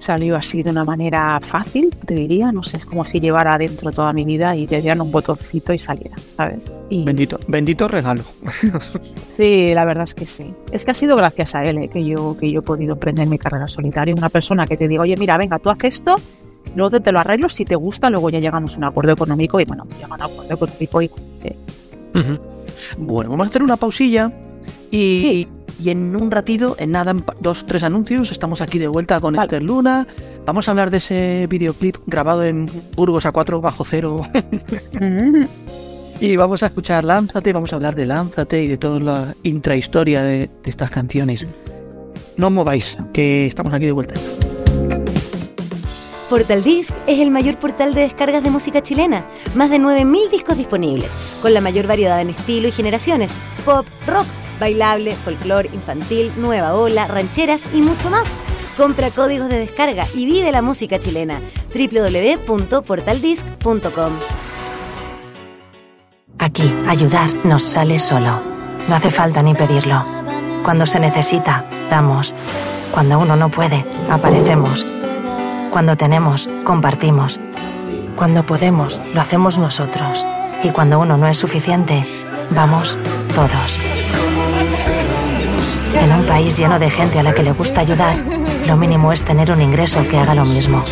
salió 0.00 0.36
así 0.36 0.62
de 0.62 0.70
una 0.70 0.84
manera 0.84 1.38
fácil, 1.40 1.94
te 2.06 2.14
diría, 2.14 2.50
no 2.50 2.62
sé, 2.62 2.78
es 2.78 2.84
como 2.84 3.04
si 3.04 3.20
llevara 3.20 3.54
adentro 3.54 3.92
toda 3.92 4.12
mi 4.12 4.24
vida 4.24 4.56
y 4.56 4.66
te 4.66 4.80
dieran 4.80 5.02
un 5.02 5.12
botoncito 5.12 5.72
y 5.72 5.78
saliera, 5.78 6.16
¿sabes? 6.36 6.64
Bendito, 6.90 7.38
bendito 7.46 7.86
regalo. 7.86 8.24
sí, 9.36 9.72
la 9.74 9.84
verdad 9.84 10.04
es 10.04 10.14
que 10.14 10.26
sí. 10.26 10.52
Es 10.72 10.84
que 10.84 10.90
ha 10.90 10.94
sido 10.94 11.16
gracias 11.16 11.54
a 11.54 11.64
él 11.64 11.78
eh, 11.78 11.88
que, 11.88 12.04
yo, 12.04 12.36
que 12.38 12.50
yo 12.50 12.60
he 12.60 12.62
podido 12.62 12.94
emprender 12.94 13.28
mi 13.28 13.38
carrera 13.38 13.68
solitaria. 13.68 14.14
Una 14.14 14.30
persona 14.30 14.66
que 14.66 14.76
te 14.76 14.88
diga, 14.88 15.02
oye, 15.02 15.16
mira, 15.16 15.36
venga, 15.36 15.58
tú 15.58 15.70
haces 15.70 15.94
esto, 15.94 16.16
luego 16.74 16.98
te, 16.98 17.12
lo 17.12 17.20
arreglo, 17.20 17.48
si 17.48 17.64
te 17.64 17.76
gusta, 17.76 18.10
luego 18.10 18.30
ya 18.30 18.40
llegamos 18.40 18.74
a 18.74 18.78
un 18.78 18.84
acuerdo 18.84 19.12
económico 19.12 19.60
y 19.60 19.64
bueno, 19.66 19.86
llegan 19.96 20.12
a 20.12 20.26
un 20.26 20.32
acuerdo 20.32 20.54
económico 20.54 21.02
y... 21.02 21.10
Bueno, 22.98 23.30
vamos 23.30 23.46
a 23.46 23.50
hacer 23.50 23.62
una 23.62 23.76
pausilla 23.76 24.32
y... 24.90 25.48
Y 25.82 25.88
en 25.88 26.14
un 26.14 26.30
ratito, 26.30 26.76
en 26.78 26.90
nada, 26.90 27.12
en 27.12 27.24
dos, 27.40 27.64
tres 27.64 27.82
anuncios, 27.82 28.30
estamos 28.30 28.60
aquí 28.60 28.78
de 28.78 28.86
vuelta 28.86 29.18
con 29.18 29.34
Esther 29.34 29.62
Luna. 29.62 30.06
Vamos 30.44 30.68
a 30.68 30.72
hablar 30.72 30.90
de 30.90 30.98
ese 30.98 31.46
videoclip 31.48 31.96
grabado 32.06 32.44
en 32.44 32.66
Burgos 32.94 33.24
a 33.24 33.32
4 33.32 33.62
bajo 33.62 33.86
cero. 33.86 34.20
y 36.20 36.36
vamos 36.36 36.62
a 36.62 36.66
escuchar 36.66 37.04
Lánzate, 37.04 37.54
vamos 37.54 37.72
a 37.72 37.76
hablar 37.76 37.94
de 37.94 38.04
Lánzate 38.04 38.62
y 38.62 38.66
de 38.66 38.76
toda 38.76 39.00
la 39.00 39.34
intrahistoria 39.42 40.22
de, 40.22 40.50
de 40.62 40.70
estas 40.70 40.90
canciones. 40.90 41.46
No 42.36 42.48
os 42.48 42.52
mováis, 42.52 42.98
que 43.14 43.46
estamos 43.46 43.72
aquí 43.72 43.86
de 43.86 43.92
vuelta. 43.92 44.14
Portal 46.30 46.62
Disc 46.62 46.94
es 47.08 47.18
el 47.18 47.32
mayor 47.32 47.56
portal 47.56 47.92
de 47.92 48.02
descargas 48.02 48.44
de 48.44 48.50
música 48.50 48.80
chilena. 48.80 49.26
Más 49.56 49.68
de 49.68 49.80
9.000 49.80 50.30
discos 50.30 50.56
disponibles, 50.56 51.10
con 51.42 51.52
la 51.52 51.60
mayor 51.60 51.88
variedad 51.88 52.20
en 52.20 52.30
estilo 52.30 52.68
y 52.68 52.72
generaciones. 52.72 53.32
Pop, 53.64 53.84
rock 54.06 54.28
bailable, 54.60 55.16
folclore, 55.16 55.68
infantil, 55.72 56.30
nueva 56.36 56.74
ola, 56.74 57.08
rancheras 57.08 57.62
y 57.74 57.82
mucho 57.82 58.10
más. 58.10 58.28
Compra 58.76 59.10
códigos 59.10 59.48
de 59.48 59.58
descarga 59.58 60.06
y 60.14 60.24
vive 60.24 60.52
la 60.52 60.62
música 60.62 61.00
chilena. 61.00 61.40
www.portaldisc.com 61.74 64.12
Aquí, 66.38 66.72
ayudar 66.86 67.34
nos 67.44 67.64
sale 67.64 67.98
solo. 67.98 68.40
No 68.88 68.94
hace 68.94 69.10
falta 69.10 69.42
ni 69.42 69.54
pedirlo. 69.54 70.04
Cuando 70.62 70.86
se 70.86 71.00
necesita, 71.00 71.66
damos. 71.90 72.36
Cuando 72.92 73.18
uno 73.18 73.34
no 73.34 73.50
puede, 73.50 73.84
aparecemos. 74.08 74.86
Cuando 75.70 75.96
tenemos, 75.96 76.50
compartimos. 76.64 77.40
Cuando 78.16 78.44
podemos, 78.44 79.00
lo 79.14 79.20
hacemos 79.20 79.56
nosotros. 79.58 80.26
Y 80.64 80.70
cuando 80.70 80.98
uno 80.98 81.16
no 81.16 81.26
es 81.26 81.38
suficiente, 81.38 82.06
vamos 82.50 82.98
todos. 83.34 83.78
En 85.94 86.12
un 86.12 86.24
país 86.26 86.56
lleno 86.56 86.78
de 86.78 86.90
gente 86.90 87.20
a 87.20 87.22
la 87.22 87.32
que 87.32 87.44
le 87.44 87.52
gusta 87.52 87.82
ayudar, 87.82 88.16
lo 88.66 88.76
mínimo 88.76 89.12
es 89.12 89.22
tener 89.22 89.52
un 89.52 89.62
ingreso 89.62 90.06
que 90.08 90.18
haga 90.18 90.34
lo 90.34 90.44
mismo. 90.44 90.82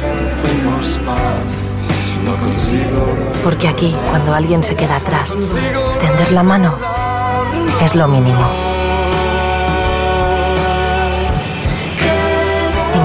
Porque 3.42 3.68
aquí, 3.68 3.96
cuando 4.10 4.32
alguien 4.32 4.62
se 4.62 4.76
queda 4.76 4.96
atrás, 4.96 5.36
tender 6.00 6.32
la 6.32 6.42
mano 6.44 6.74
es 7.82 7.94
lo 7.94 8.06
mínimo. 8.06 8.77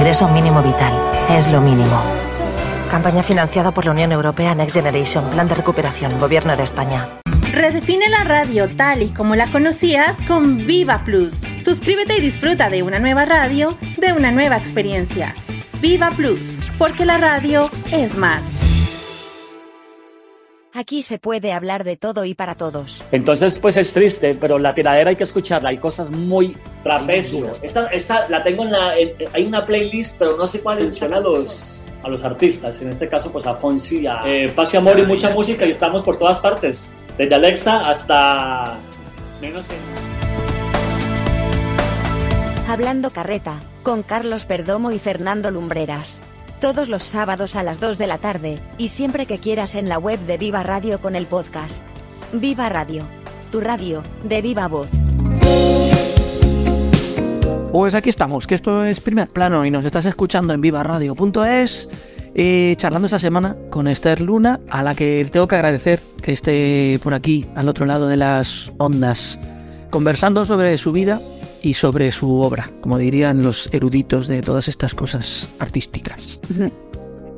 Ingreso 0.03 0.27
mínimo 0.27 0.61
vital 0.61 0.93
es 1.29 1.47
lo 1.47 1.61
mínimo. 1.61 2.03
Campaña 2.91 3.23
financiada 3.23 3.71
por 3.71 3.85
la 3.85 3.91
Unión 3.91 4.11
Europea 4.11 4.53
Next 4.53 4.75
Generation, 4.75 5.29
Plan 5.29 5.47
de 5.47 5.55
Recuperación, 5.55 6.19
Gobierno 6.19 6.57
de 6.57 6.63
España. 6.63 7.07
Redefine 7.53 8.09
la 8.09 8.25
radio 8.25 8.67
tal 8.67 9.01
y 9.01 9.13
como 9.13 9.37
la 9.37 9.47
conocías 9.47 10.17
con 10.27 10.67
Viva 10.67 11.05
Plus. 11.05 11.43
Suscríbete 11.61 12.17
y 12.17 12.19
disfruta 12.19 12.69
de 12.69 12.83
una 12.83 12.99
nueva 12.99 13.23
radio, 13.23 13.77
de 13.97 14.11
una 14.11 14.33
nueva 14.33 14.57
experiencia. 14.57 15.33
Viva 15.79 16.09
Plus, 16.09 16.59
porque 16.77 17.05
la 17.05 17.17
radio 17.17 17.69
es 17.93 18.17
más. 18.17 18.62
Aquí 20.75 21.03
se 21.03 21.19
puede 21.19 21.53
hablar 21.53 21.83
de 21.83 21.97
todo 21.97 22.25
y 22.25 22.33
para 22.33 22.55
todos. 22.55 23.03
Entonces, 23.11 23.59
pues 23.59 23.77
es 23.77 23.93
triste, 23.93 24.33
pero 24.33 24.57
la 24.57 24.73
tiradera 24.73 25.11
hay 25.11 25.15
que 25.15 25.23
escucharla. 25.23 25.69
Hay 25.69 25.77
cosas 25.77 26.09
muy 26.09 26.57
Trapecio. 26.81 27.51
Esta, 27.61 27.87
esta 27.89 28.27
la 28.27 28.43
tengo 28.43 28.63
en 28.63 28.71
la. 28.71 28.89
hay 29.33 29.45
una 29.45 29.67
playlist, 29.67 30.17
pero 30.17 30.35
no 30.35 30.47
sé 30.47 30.61
cuál 30.61 30.79
es. 30.79 30.99
a 31.03 31.19
los, 31.19 31.85
a 32.01 32.09
los 32.09 32.23
artistas. 32.23 32.81
En 32.81 32.89
este 32.89 33.07
caso, 33.07 33.31
pues 33.31 33.45
a 33.45 33.53
Fonsi, 33.53 34.07
a 34.07 34.21
eh, 34.25 34.49
Paz 34.49 34.73
y 34.73 34.77
Amor 34.77 34.97
y 34.97 35.05
mucha 35.05 35.29
música. 35.29 35.63
Y 35.67 35.69
estamos 35.69 36.01
por 36.01 36.17
todas 36.17 36.39
partes. 36.39 36.89
Desde 37.19 37.35
Alexa 37.35 37.87
hasta 37.87 38.79
menos 39.41 39.69
Hablando 42.67 43.11
Carreta, 43.11 43.59
con 43.83 44.01
Carlos 44.01 44.45
Perdomo 44.45 44.91
y 44.91 44.97
Fernando 44.97 45.51
Lumbreras. 45.51 46.23
Todos 46.63 46.87
los 46.87 47.03
sábados 47.03 47.57
a 47.57 47.63
las 47.63 47.81
2 47.81 47.97
de 47.97 48.07
la 48.07 48.19
tarde, 48.19 48.57
y 48.77 48.87
siempre 48.87 49.25
que 49.25 49.37
quieras 49.37 49.75
en 49.75 49.89
la 49.89 49.99
web 49.99 50.17
de 50.21 50.37
Viva 50.37 50.63
Radio 50.63 51.01
con 51.01 51.17
el 51.17 51.25
podcast. 51.25 51.83
Viva 52.31 52.69
Radio, 52.69 53.05
tu 53.51 53.59
radio, 53.59 54.01
de 54.23 54.41
viva 54.41 54.69
voz. 54.69 54.87
Pues 57.69 57.95
aquí 57.95 58.09
estamos, 58.09 58.47
que 58.47 58.55
esto 58.55 58.85
es 58.85 59.01
primer 59.01 59.27
plano 59.27 59.65
y 59.65 59.71
nos 59.71 59.83
estás 59.83 60.05
escuchando 60.05 60.53
en 60.53 60.61
vivaradio.es 60.61 61.89
eh, 62.33 62.75
charlando 62.77 63.07
esta 63.07 63.19
semana 63.19 63.57
con 63.69 63.89
Esther 63.89 64.21
Luna, 64.21 64.61
a 64.69 64.83
la 64.83 64.95
que 64.95 65.27
tengo 65.29 65.49
que 65.49 65.55
agradecer 65.55 65.99
que 66.21 66.31
esté 66.31 66.97
por 67.03 67.13
aquí, 67.13 67.45
al 67.55 67.67
otro 67.67 67.85
lado 67.85 68.07
de 68.07 68.15
las 68.15 68.71
ondas, 68.77 69.37
conversando 69.89 70.45
sobre 70.45 70.77
su 70.77 70.93
vida 70.93 71.19
y 71.63 71.73
sobre 71.75 72.11
su 72.11 72.41
obra, 72.41 72.69
como 72.81 72.97
dirían 72.97 73.41
los 73.41 73.69
eruditos 73.73 74.27
de 74.27 74.41
todas 74.41 74.67
estas 74.67 74.93
cosas 74.93 75.49
artísticas. 75.59 76.39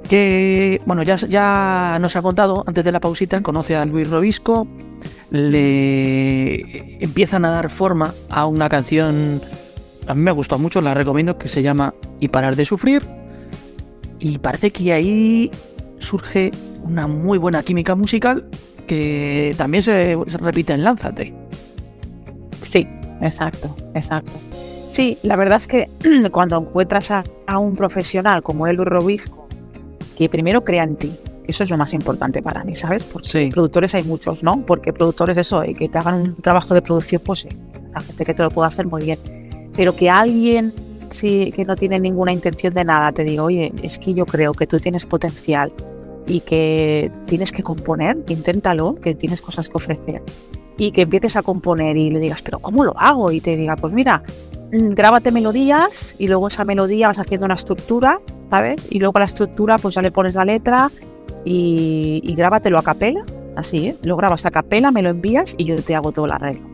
Que, 0.09 0.81
bueno, 0.85 1.03
ya, 1.03 1.15
ya 1.15 1.97
nos 2.01 2.15
ha 2.15 2.23
contado 2.23 2.63
antes 2.65 2.83
de 2.83 2.91
la 2.91 2.99
pausita, 2.99 3.41
conoce 3.41 3.75
a 3.75 3.85
Luis 3.85 4.09
Robisco, 4.09 4.67
le 5.29 7.03
empiezan 7.03 7.45
a 7.45 7.51
dar 7.51 7.69
forma 7.69 8.15
a 8.29 8.47
una 8.47 8.67
canción, 8.67 9.41
a 10.07 10.15
mí 10.15 10.21
me 10.21 10.31
gustó 10.31 10.57
mucho, 10.57 10.81
la 10.81 10.95
recomiendo, 10.95 11.37
que 11.37 11.47
se 11.47 11.61
llama 11.61 11.93
Y 12.19 12.27
parar 12.29 12.55
de 12.55 12.65
sufrir. 12.65 13.03
Y 14.19 14.39
parece 14.39 14.71
que 14.71 14.91
ahí 14.91 15.51
surge 15.99 16.49
una 16.83 17.05
muy 17.05 17.37
buena 17.37 17.61
química 17.61 17.93
musical 17.93 18.45
que 18.87 19.53
también 19.55 19.83
se, 19.83 20.17
se 20.27 20.37
repite 20.39 20.73
en 20.73 20.83
Lánzate. 20.83 21.33
Sí, 22.63 22.87
exacto, 23.21 23.75
exacto. 23.93 24.31
Sí, 24.89 25.17
la 25.23 25.35
verdad 25.35 25.57
es 25.57 25.67
que 25.67 25.89
cuando 26.31 26.57
encuentras 26.57 27.11
a, 27.11 27.23
a 27.47 27.57
un 27.59 27.75
profesional 27.75 28.43
como 28.43 28.67
el 28.67 28.77
Robisco, 28.77 29.47
que 30.17 30.29
primero 30.29 30.63
crea 30.63 30.83
en 30.83 30.95
ti, 30.95 31.11
eso 31.47 31.63
es 31.63 31.69
lo 31.69 31.77
más 31.77 31.93
importante 31.93 32.41
para 32.41 32.63
mí, 32.63 32.75
¿sabes? 32.75 33.03
Porque 33.03 33.27
Sí. 33.29 33.49
productores 33.51 33.93
hay 33.95 34.03
muchos, 34.03 34.41
¿no? 34.43 34.65
Porque 34.65 34.93
productores 34.93 35.37
eso, 35.37 35.63
y 35.63 35.75
que 35.75 35.89
te 35.89 35.97
hagan 35.97 36.21
un 36.21 36.35
trabajo 36.37 36.73
de 36.73 36.81
producción, 36.81 37.21
pues 37.23 37.39
sí, 37.39 37.49
la 37.93 38.01
gente 38.01 38.25
que 38.25 38.33
te 38.33 38.41
lo 38.43 38.49
puede 38.49 38.67
hacer 38.67 38.87
muy 38.87 39.03
bien. 39.03 39.19
Pero 39.75 39.95
que 39.95 40.09
alguien 40.09 40.73
sí, 41.11 41.51
que 41.55 41.65
no 41.65 41.75
tiene 41.75 41.99
ninguna 41.99 42.31
intención 42.31 42.73
de 42.73 42.83
nada 42.83 43.11
te 43.11 43.23
diga, 43.23 43.43
oye, 43.43 43.71
es 43.83 43.99
que 43.99 44.13
yo 44.13 44.25
creo 44.25 44.53
que 44.53 44.65
tú 44.67 44.79
tienes 44.79 45.05
potencial 45.05 45.71
y 46.27 46.39
que 46.41 47.11
tienes 47.25 47.51
que 47.51 47.61
componer, 47.63 48.17
inténtalo, 48.27 48.95
que 48.95 49.13
tienes 49.13 49.39
cosas 49.41 49.69
que 49.69 49.77
ofrecer. 49.77 50.21
Y 50.77 50.91
que 50.91 51.01
empieces 51.01 51.35
a 51.35 51.43
componer 51.43 51.95
y 51.95 52.11
le 52.11 52.19
digas, 52.19 52.41
pero 52.41 52.59
¿cómo 52.59 52.83
lo 52.83 52.97
hago? 52.97 53.31
Y 53.31 53.39
te 53.39 53.55
diga, 53.55 53.75
pues 53.75 53.93
mira, 53.93 54.23
mm, 54.71 54.93
grábate 54.93 55.31
melodías 55.31 56.15
y 56.17 56.27
luego 56.27 56.47
esa 56.47 56.65
melodía 56.65 57.07
vas 57.07 57.19
haciendo 57.19 57.45
una 57.45 57.55
estructura, 57.55 58.19
¿sabes? 58.49 58.85
Y 58.89 58.99
luego 58.99 59.17
a 59.17 59.19
la 59.19 59.25
estructura 59.25 59.77
pues 59.77 59.95
ya 59.95 60.01
le 60.01 60.11
pones 60.11 60.35
la 60.35 60.45
letra 60.45 60.91
y, 61.45 62.21
y 62.23 62.35
grábatelo 62.35 62.77
a 62.77 62.83
capela, 62.83 63.23
así, 63.55 63.87
¿eh? 63.87 63.95
Lo 64.03 64.17
grabas 64.17 64.45
a 64.45 64.51
capela, 64.51 64.91
me 64.91 65.01
lo 65.01 65.09
envías 65.09 65.55
y 65.57 65.65
yo 65.65 65.81
te 65.81 65.95
hago 65.95 66.11
todo 66.11 66.25
el 66.25 66.31
arreglo. 66.33 66.67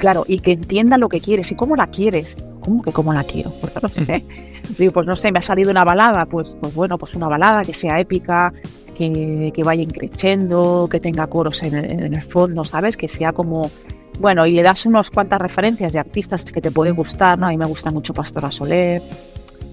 Claro, 0.00 0.24
y 0.26 0.40
que 0.40 0.52
entienda 0.52 0.96
lo 0.96 1.08
que 1.08 1.20
quieres 1.20 1.52
y 1.52 1.56
cómo 1.56 1.76
la 1.76 1.86
quieres. 1.86 2.36
¿Cómo 2.60 2.82
que 2.82 2.90
cómo 2.92 3.12
la 3.12 3.22
quiero? 3.24 3.50
Pues 3.60 3.82
no 3.82 3.88
sé. 3.88 4.24
Digo, 4.78 4.92
pues 4.92 5.06
no 5.06 5.16
sé, 5.16 5.32
me 5.32 5.40
ha 5.40 5.42
salido 5.42 5.70
una 5.70 5.84
balada, 5.84 6.26
pues, 6.26 6.56
pues 6.60 6.74
bueno, 6.74 6.96
pues 6.96 7.14
una 7.14 7.28
balada 7.28 7.64
que 7.64 7.74
sea 7.74 7.98
épica, 8.00 8.52
que, 9.00 9.52
que 9.54 9.64
vaya 9.64 9.82
increciendo, 9.82 10.88
que 10.90 11.00
tenga 11.00 11.26
coros 11.26 11.62
en, 11.62 11.74
el- 11.74 11.90
en 11.90 12.14
el 12.14 12.22
fondo, 12.22 12.64
¿sabes? 12.64 12.96
Que 12.96 13.08
sea 13.08 13.32
como, 13.32 13.70
bueno, 14.20 14.46
y 14.46 14.52
le 14.52 14.62
das 14.62 14.84
unas 14.86 15.10
cuantas 15.10 15.40
referencias 15.40 15.92
de 15.92 15.98
artistas 15.98 16.44
que 16.52 16.60
te 16.60 16.70
pueden 16.70 16.94
gustar, 16.94 17.38
¿no? 17.38 17.46
A 17.46 17.50
mí 17.50 17.56
me 17.56 17.64
gusta 17.66 17.90
mucho 17.90 18.12
Pastora 18.12 18.50
Soler, 18.52 19.00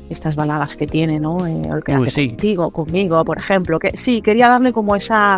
estas 0.09 0.35
baladas 0.35 0.77
que 0.77 0.87
tiene, 0.87 1.19
¿no? 1.19 1.45
Eh, 1.45 1.61
el 1.75 1.83
que 1.83 1.97
Uy, 1.97 2.07
hace 2.07 2.21
sí. 2.21 2.27
contigo, 2.29 2.71
conmigo, 2.71 3.23
por 3.25 3.37
ejemplo, 3.37 3.77
que 3.79 3.97
sí, 3.97 4.21
quería 4.21 4.47
darle 4.47 4.71
como 4.71 4.95
esa 4.95 5.35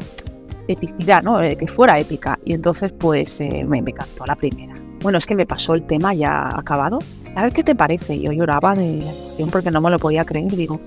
epicidad, 0.67 1.23
¿no? 1.23 1.41
Eh, 1.41 1.55
que 1.55 1.67
fuera 1.67 1.97
épica. 1.99 2.37
Y 2.45 2.53
entonces, 2.53 2.91
pues, 2.91 3.41
eh, 3.41 3.63
me, 3.67 3.81
me 3.81 3.91
cantó 3.93 4.25
la 4.27 4.35
primera. 4.35 4.75
Bueno, 5.01 5.17
es 5.17 5.25
que 5.25 5.33
me 5.35 5.47
pasó 5.47 5.73
el 5.73 5.83
tema 5.87 6.13
ya 6.13 6.49
acabado. 6.55 6.99
A 7.35 7.43
ver 7.43 7.53
qué 7.53 7.63
te 7.63 7.73
parece. 7.73 8.19
Yo 8.19 8.31
lloraba 8.31 8.73
de 8.75 9.01
porque 9.51 9.71
no 9.71 9.81
me 9.81 9.89
lo 9.89 9.97
podía 9.97 10.25
creer. 10.25 10.51
Digo, 10.51 10.79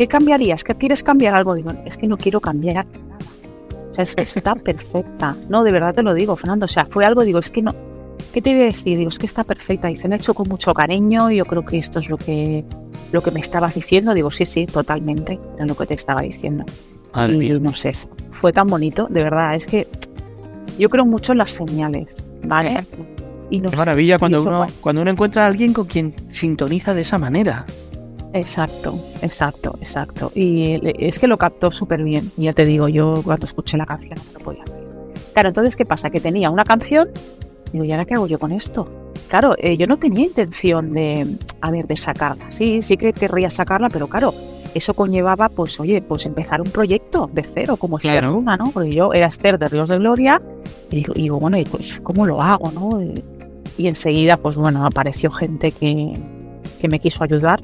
¿qué 0.00 0.08
cambiarías? 0.08 0.64
¿Qué 0.64 0.74
quieres 0.74 1.02
cambiar 1.02 1.34
algo? 1.34 1.54
Digo, 1.54 1.72
es 1.84 1.98
que 1.98 2.08
no 2.08 2.16
quiero 2.16 2.40
cambiar 2.40 2.86
nada. 2.86 3.18
O 3.90 3.94
sea, 3.94 4.02
es 4.02 4.14
que 4.14 4.22
está 4.22 4.54
perfecta. 4.70 5.36
No, 5.50 5.62
de 5.62 5.72
verdad 5.72 5.94
te 5.94 6.02
lo 6.02 6.14
digo, 6.14 6.36
Fernando. 6.36 6.64
O 6.64 6.68
sea, 6.68 6.86
fue 6.86 7.04
algo, 7.04 7.20
digo, 7.20 7.38
es 7.38 7.50
que 7.50 7.60
no. 7.60 7.74
¿Qué 8.32 8.40
te 8.40 8.50
voy 8.54 8.62
a 8.62 8.64
decir? 8.64 8.96
Digo, 8.96 9.10
es 9.10 9.18
que 9.18 9.26
está 9.26 9.44
perfecta. 9.44 9.88
Dice, 9.88 10.08
me 10.08 10.14
ha 10.14 10.16
hecho 10.16 10.32
con 10.32 10.48
mucho 10.48 10.72
cariño. 10.72 11.30
Y 11.30 11.36
yo 11.36 11.44
creo 11.44 11.66
que 11.66 11.76
esto 11.76 11.98
es 11.98 12.08
lo 12.08 12.16
que, 12.16 12.64
lo 13.12 13.22
que 13.22 13.30
me 13.30 13.40
estabas 13.40 13.74
diciendo. 13.74 14.14
Digo, 14.14 14.30
sí, 14.30 14.46
sí, 14.46 14.64
totalmente. 14.64 15.38
Era 15.56 15.66
lo 15.66 15.76
que 15.76 15.84
te 15.84 15.92
estaba 15.92 16.22
diciendo. 16.22 16.64
Madre 17.14 17.44
y 17.44 17.60
no 17.60 17.74
sé, 17.74 17.92
fue 18.30 18.54
tan 18.54 18.68
bonito, 18.68 19.06
de 19.10 19.22
verdad. 19.22 19.54
Es 19.54 19.66
que 19.66 19.86
yo 20.78 20.88
creo 20.88 21.04
mucho 21.04 21.32
en 21.32 21.38
las 21.38 21.52
señales, 21.52 22.08
¿vale? 22.46 22.86
Y 23.50 23.60
no 23.60 23.68
Qué 23.68 23.76
maravilla 23.76 24.18
cuando 24.18 24.38
y 24.38 24.46
uno, 24.46 24.66
cuando 24.80 25.02
uno 25.02 25.10
encuentra 25.10 25.44
a 25.44 25.46
alguien 25.46 25.74
con 25.74 25.84
quien 25.84 26.14
sintoniza 26.30 26.94
de 26.94 27.02
esa 27.02 27.18
manera. 27.18 27.66
Exacto, 28.32 28.94
exacto, 29.22 29.76
exacto. 29.80 30.32
Y 30.34 30.80
es 31.04 31.18
que 31.18 31.26
lo 31.26 31.36
captó 31.36 31.70
súper 31.70 32.02
bien. 32.02 32.30
Ya 32.36 32.52
te 32.52 32.64
digo, 32.64 32.88
yo 32.88 33.14
cuando 33.24 33.46
escuché 33.46 33.76
la 33.76 33.86
canción 33.86 34.14
no 34.32 34.38
lo 34.38 34.44
podía 34.44 34.64
creer. 34.64 34.80
Claro, 35.32 35.48
entonces, 35.48 35.76
¿qué 35.76 35.84
pasa? 35.84 36.10
Que 36.10 36.20
tenía 36.20 36.50
una 36.50 36.64
canción, 36.64 37.08
digo, 37.72 37.84
¿y 37.84 37.92
ahora 37.92 38.04
qué 38.04 38.14
hago 38.14 38.26
yo 38.26 38.38
con 38.38 38.52
esto? 38.52 38.88
Claro, 39.28 39.54
eh, 39.58 39.76
yo 39.76 39.86
no 39.86 39.96
tenía 39.96 40.24
intención 40.26 40.90
de, 40.90 41.36
a 41.60 41.70
ver, 41.70 41.86
de 41.86 41.96
sacarla. 41.96 42.50
Sí, 42.50 42.82
sí 42.82 42.96
que 42.96 43.12
querría 43.12 43.48
sacarla, 43.50 43.88
pero 43.88 44.08
claro, 44.08 44.34
eso 44.74 44.94
conllevaba, 44.94 45.48
pues, 45.48 45.78
oye, 45.80 46.02
pues 46.02 46.26
empezar 46.26 46.60
un 46.60 46.70
proyecto 46.70 47.30
de 47.32 47.42
cero, 47.42 47.76
como 47.76 47.98
Esther 47.98 48.20
Claro. 48.20 48.34
Luna, 48.34 48.56
¿no? 48.56 48.70
Porque 48.70 48.92
yo 48.92 49.12
era 49.12 49.26
Esther 49.26 49.58
de 49.58 49.68
Ríos 49.68 49.88
de 49.88 49.98
Gloria, 49.98 50.40
y 50.90 50.96
digo, 50.96 51.12
y 51.16 51.22
digo, 51.22 51.38
bueno, 51.38 51.58
y 51.58 51.64
pues, 51.64 52.00
¿cómo 52.02 52.26
lo 52.26 52.42
hago, 52.42 52.70
no? 52.72 53.00
Y 53.78 53.86
enseguida, 53.86 54.36
pues 54.36 54.56
bueno, 54.56 54.84
apareció 54.84 55.30
gente 55.30 55.72
que, 55.72 56.12
que 56.80 56.88
me 56.88 56.98
quiso 56.98 57.22
ayudar 57.24 57.60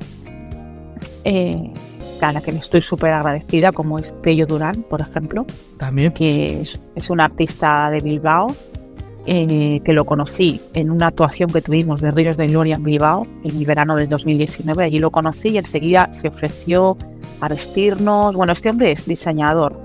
eh, 1.27 1.73
a 2.21 2.33
la 2.33 2.41
que 2.41 2.51
le 2.53 2.59
estoy 2.59 2.81
súper 2.81 3.13
agradecida, 3.13 3.73
como 3.73 3.99
es 3.99 4.15
Tello 4.23 4.47
Durán, 4.47 4.83
por 4.89 5.01
ejemplo, 5.03 5.45
También. 5.77 6.13
que 6.13 6.63
es, 6.63 6.81
es 6.95 7.11
un 7.11 7.21
artista 7.21 7.91
de 7.91 8.01
Bilbao, 8.01 8.47
eh, 9.27 9.81
que 9.85 9.93
lo 9.93 10.05
conocí 10.07 10.61
en 10.73 10.91
una 10.91 11.09
actuación 11.09 11.51
que 11.51 11.61
tuvimos 11.61 12.01
de 12.01 12.13
Ríos 12.13 12.37
de 12.37 12.47
Gloria 12.47 12.77
en 12.77 12.85
Bilbao 12.85 13.27
en 13.45 13.57
el 13.57 13.67
verano 13.67 13.97
del 13.97 14.09
2019. 14.09 14.85
Allí 14.85 14.99
lo 14.99 15.11
conocí 15.11 15.49
y 15.49 15.59
enseguida 15.59 16.11
se 16.23 16.29
ofreció 16.29 16.97
a 17.41 17.49
vestirnos. 17.49 18.35
Bueno, 18.35 18.53
este 18.53 18.71
hombre 18.71 18.93
es 18.93 19.05
diseñador. 19.05 19.85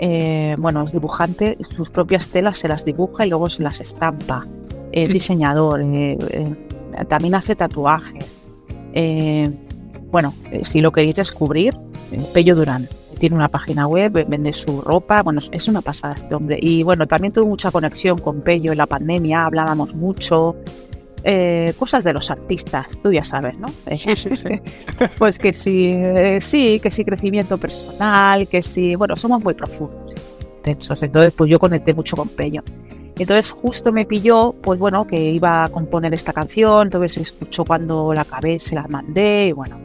eh, 0.00 0.54
bueno, 0.58 0.84
es 0.84 0.92
dibujante, 0.92 1.58
sus 1.76 1.90
propias 1.90 2.28
telas 2.30 2.58
se 2.58 2.68
las 2.68 2.84
dibuja 2.84 3.26
y 3.26 3.30
luego 3.30 3.48
se 3.50 3.62
las 3.62 3.80
estampa. 3.80 4.46
Es 4.92 5.12
diseñador, 5.12 5.82
eh, 5.82 6.16
eh, 6.30 6.54
también 7.08 7.34
hace 7.34 7.54
tatuajes. 7.54 8.38
Eh, 8.94 9.50
bueno, 10.10 10.34
eh, 10.50 10.62
si 10.64 10.80
lo 10.80 10.92
queréis 10.92 11.16
descubrir, 11.16 11.74
eh, 12.12 12.20
Pello 12.32 12.54
Durán. 12.54 12.88
Tiene 13.18 13.34
una 13.34 13.48
página 13.48 13.86
web, 13.88 14.16
eh, 14.16 14.24
vende 14.28 14.52
su 14.52 14.80
ropa, 14.80 15.22
bueno, 15.24 15.40
es- 15.50 15.68
una 15.68 15.80
pasada 15.82 16.14
este 16.14 16.34
hombre. 16.34 16.58
Y 16.62 16.82
bueno, 16.84 17.06
también 17.08 17.32
tuve 17.32 17.46
mucha 17.46 17.70
conexión 17.72 18.16
con 18.18 18.40
Pello 18.42 18.70
en 18.72 18.78
la 18.78 18.86
pandemia, 18.86 19.44
hablábamos 19.44 19.92
mucho, 19.94 20.54
eh, 21.24 21.74
cosas 21.78 22.04
de 22.04 22.12
los 22.12 22.30
artistas, 22.30 22.86
tú 23.02 23.12
ya 23.12 23.24
sabes, 23.24 23.58
¿no? 23.58 23.66
pues 25.18 25.38
que 25.38 25.52
sí, 25.52 25.90
eh, 25.92 26.38
sí, 26.40 26.78
que 26.78 26.92
sí, 26.92 27.04
crecimiento 27.04 27.58
personal, 27.58 28.46
que 28.46 28.62
sí, 28.62 28.94
bueno, 28.94 29.16
somos 29.16 29.42
muy 29.42 29.54
profundos, 29.54 30.14
intensos, 30.58 31.02
entonces 31.02 31.32
pues 31.36 31.50
yo 31.50 31.58
conecté 31.58 31.92
mucho 31.94 32.16
con 32.16 32.28
Pello. 32.28 32.62
Entonces 33.18 33.50
justo 33.50 33.92
me 33.92 34.06
pilló, 34.06 34.54
pues 34.62 34.78
bueno, 34.78 35.04
que 35.04 35.20
iba 35.20 35.64
a 35.64 35.68
componer 35.70 36.14
esta 36.14 36.32
canción, 36.32 36.86
entonces 36.86 37.16
escuchó 37.16 37.64
cuando 37.64 38.14
la 38.14 38.20
acabé, 38.20 38.60
se 38.60 38.76
la 38.76 38.86
mandé, 38.86 39.48
y 39.48 39.52
bueno. 39.52 39.76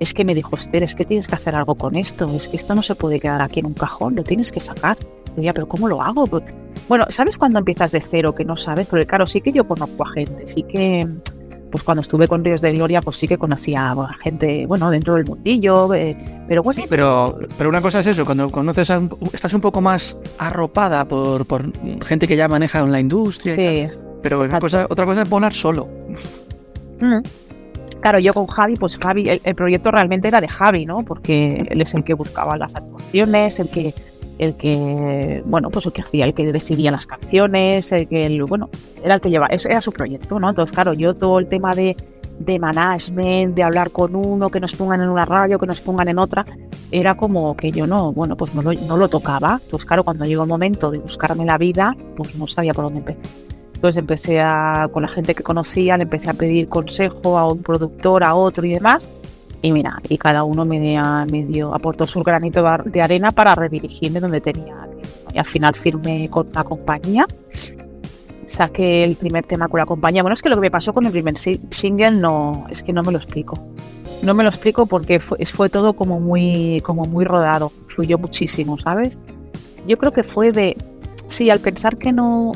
Es 0.00 0.12
que 0.14 0.24
me 0.24 0.34
dijo, 0.34 0.56
Esther, 0.56 0.82
es 0.82 0.94
que 0.96 1.04
tienes 1.04 1.28
que 1.28 1.34
hacer 1.36 1.54
algo 1.54 1.74
con 1.76 1.94
esto, 1.94 2.28
es 2.34 2.48
que 2.48 2.56
esto 2.56 2.74
no 2.74 2.82
se 2.82 2.94
puede 2.96 3.20
quedar 3.20 3.40
aquí 3.42 3.60
en 3.60 3.66
un 3.66 3.74
cajón, 3.74 4.16
lo 4.16 4.24
tienes 4.24 4.50
que 4.50 4.58
sacar. 4.60 4.96
Y 5.36 5.42
yo, 5.42 5.54
pero 5.54 5.68
¿cómo 5.68 5.86
lo 5.88 6.02
hago? 6.02 6.24
Bueno, 6.88 7.04
¿sabes 7.10 7.36
cuando 7.38 7.58
empiezas 7.60 7.92
de 7.92 8.00
cero 8.00 8.34
que 8.34 8.44
no 8.44 8.56
sabes? 8.56 8.86
Porque 8.88 9.06
claro, 9.06 9.26
sí 9.28 9.40
que 9.40 9.52
yo 9.52 9.62
conozco 9.68 10.04
a 10.04 10.10
gente, 10.12 10.46
sí 10.48 10.62
que, 10.64 11.06
pues 11.70 11.84
cuando 11.84 12.00
estuve 12.00 12.26
con 12.26 12.44
Ríos 12.44 12.62
de 12.62 12.72
Gloria, 12.72 13.00
pues 13.02 13.16
sí 13.18 13.28
que 13.28 13.38
conocía 13.38 13.92
a 13.92 14.12
gente, 14.14 14.66
bueno, 14.66 14.90
dentro 14.90 15.14
del 15.14 15.24
mundillo, 15.26 15.92
eh, 15.94 16.16
pero 16.48 16.62
bueno, 16.64 16.80
Sí, 16.82 16.86
pero, 16.88 17.38
pero 17.56 17.68
una 17.68 17.80
cosa 17.80 18.00
es 18.00 18.06
eso, 18.08 18.24
cuando 18.24 18.50
conoces 18.50 18.90
a 18.90 18.98
un- 18.98 19.16
estás 19.32 19.52
un 19.52 19.60
poco 19.60 19.80
más 19.80 20.16
arropada 20.38 21.04
por, 21.04 21.46
por 21.46 21.70
gente 22.04 22.26
que 22.26 22.36
ya 22.36 22.48
maneja 22.48 22.80
en 22.80 22.90
la 22.90 22.98
industria. 22.98 23.52
y 23.52 23.56
sí, 23.56 23.86
tal. 23.88 23.98
Pero 24.22 24.40
una 24.40 24.58
cosa, 24.58 24.86
otra 24.90 25.04
cosa 25.06 25.22
es 25.22 25.28
volar 25.30 25.52
solo. 25.54 25.86
Mm. 27.00 27.18
Claro, 28.00 28.18
yo 28.18 28.32
con 28.32 28.46
Javi, 28.46 28.76
pues 28.76 28.98
Javi, 28.98 29.28
el, 29.28 29.54
proyecto 29.54 29.90
realmente 29.90 30.28
era 30.28 30.40
de 30.40 30.48
Javi, 30.48 30.86
¿no? 30.86 31.02
Porque 31.04 31.66
él 31.68 31.80
es 31.80 31.92
el 31.94 32.02
que 32.02 32.14
buscaba 32.14 32.56
las 32.56 32.74
actuaciones, 32.74 33.58
el 33.60 33.68
que, 33.68 33.94
el 34.38 34.54
que, 34.54 35.42
bueno, 35.44 35.68
pues 35.70 35.84
el 35.84 35.92
que 35.92 36.00
hacía, 36.00 36.24
el 36.24 36.32
que 36.32 36.50
decidía 36.50 36.90
las 36.90 37.06
canciones, 37.06 37.92
el 37.92 38.08
que, 38.08 38.24
el- 38.24 38.42
bueno, 38.44 38.70
era 39.04 39.14
el 39.16 39.20
que 39.20 39.28
llevaba, 39.28 39.52
eso 39.54 39.68
era 39.68 39.82
su 39.82 39.92
proyecto, 39.92 40.40
¿no? 40.40 40.48
Entonces, 40.48 40.72
claro, 40.74 40.94
yo 40.94 41.14
todo 41.14 41.38
el 41.38 41.46
tema 41.46 41.74
de, 41.74 41.94
de 42.38 42.58
management, 42.58 43.54
de 43.54 43.62
hablar 43.62 43.90
con 43.90 44.16
uno, 44.16 44.48
que 44.48 44.60
nos 44.60 44.74
pongan 44.74 45.02
en 45.02 45.10
una 45.10 45.26
radio, 45.26 45.58
que 45.58 45.66
nos 45.66 45.80
pongan 45.82 46.08
en 46.08 46.18
otra, 46.18 46.46
era 46.90 47.14
como 47.18 47.54
que 47.54 47.70
yo 47.70 47.86
no, 47.86 48.12
bueno, 48.14 48.34
pues 48.34 48.54
no 48.54 48.62
lo, 48.62 48.72
no 48.72 48.96
lo 48.96 49.08
tocaba. 49.08 49.60
Entonces, 49.62 49.86
claro, 49.86 50.04
cuando 50.04 50.24
llegó 50.24 50.42
el 50.44 50.48
momento 50.48 50.90
de 50.90 50.98
buscarme 50.98 51.44
la 51.44 51.58
vida, 51.58 51.94
pues 52.16 52.34
no 52.34 52.46
sabía 52.46 52.72
por 52.72 52.84
dónde 52.84 53.00
empezar. 53.00 53.22
Entonces 53.80 53.96
empecé 53.98 54.42
a, 54.42 54.90
con 54.92 55.00
la 55.00 55.08
gente 55.08 55.34
que 55.34 55.42
conocía, 55.42 55.96
le 55.96 56.02
empecé 56.02 56.28
a 56.28 56.34
pedir 56.34 56.68
consejo 56.68 57.38
a 57.38 57.50
un 57.50 57.62
productor, 57.62 58.22
a 58.22 58.34
otro 58.34 58.66
y 58.66 58.74
demás. 58.74 59.08
Y 59.62 59.72
mira, 59.72 60.02
y 60.06 60.18
cada 60.18 60.44
uno 60.44 60.66
me, 60.66 61.00
me 61.32 61.44
dio, 61.46 61.74
aportó 61.74 62.06
su 62.06 62.22
granito 62.22 62.62
de 62.62 62.68
ar- 62.68 62.84
de 62.84 63.00
arena 63.00 63.30
para 63.30 63.54
redirigirme 63.54 64.20
donde 64.20 64.42
tenía. 64.42 64.76
Y 65.32 65.38
al 65.38 65.46
final 65.46 65.74
firmé 65.74 66.28
con 66.28 66.48
la 66.52 66.62
compañía. 66.62 67.26
saqué 68.46 69.02
el 69.04 69.16
primer 69.16 69.46
tema 69.46 69.66
con 69.68 69.78
la 69.80 69.86
compañía. 69.86 70.22
Bueno, 70.22 70.34
es 70.34 70.42
que 70.42 70.50
lo 70.50 70.56
que 70.56 70.60
me 70.60 70.70
pasó 70.70 70.92
con 70.92 71.06
el 71.06 71.12
primer 71.12 71.38
single 71.38 72.10
no, 72.10 72.66
es 72.68 72.82
que 72.82 72.92
no 72.92 73.02
me 73.02 73.12
lo 73.12 73.16
explico. 73.18 73.58
No 74.22 74.34
me 74.34 74.42
lo 74.42 74.50
explico 74.50 74.84
porque 74.84 75.20
fue, 75.20 75.38
fue 75.46 75.70
todo 75.70 75.94
como 75.94 76.20
muy, 76.20 76.82
como 76.82 77.04
muy 77.06 77.24
rodado, 77.24 77.72
fluyó 77.86 78.18
muchísimo, 78.18 78.76
¿sabes? 78.76 79.16
Yo 79.86 79.96
creo 79.96 80.12
que 80.12 80.22
fue 80.22 80.52
de, 80.52 80.76
sí, 81.28 81.48
al 81.48 81.60
pensar 81.60 81.96
que 81.96 82.12
no, 82.12 82.52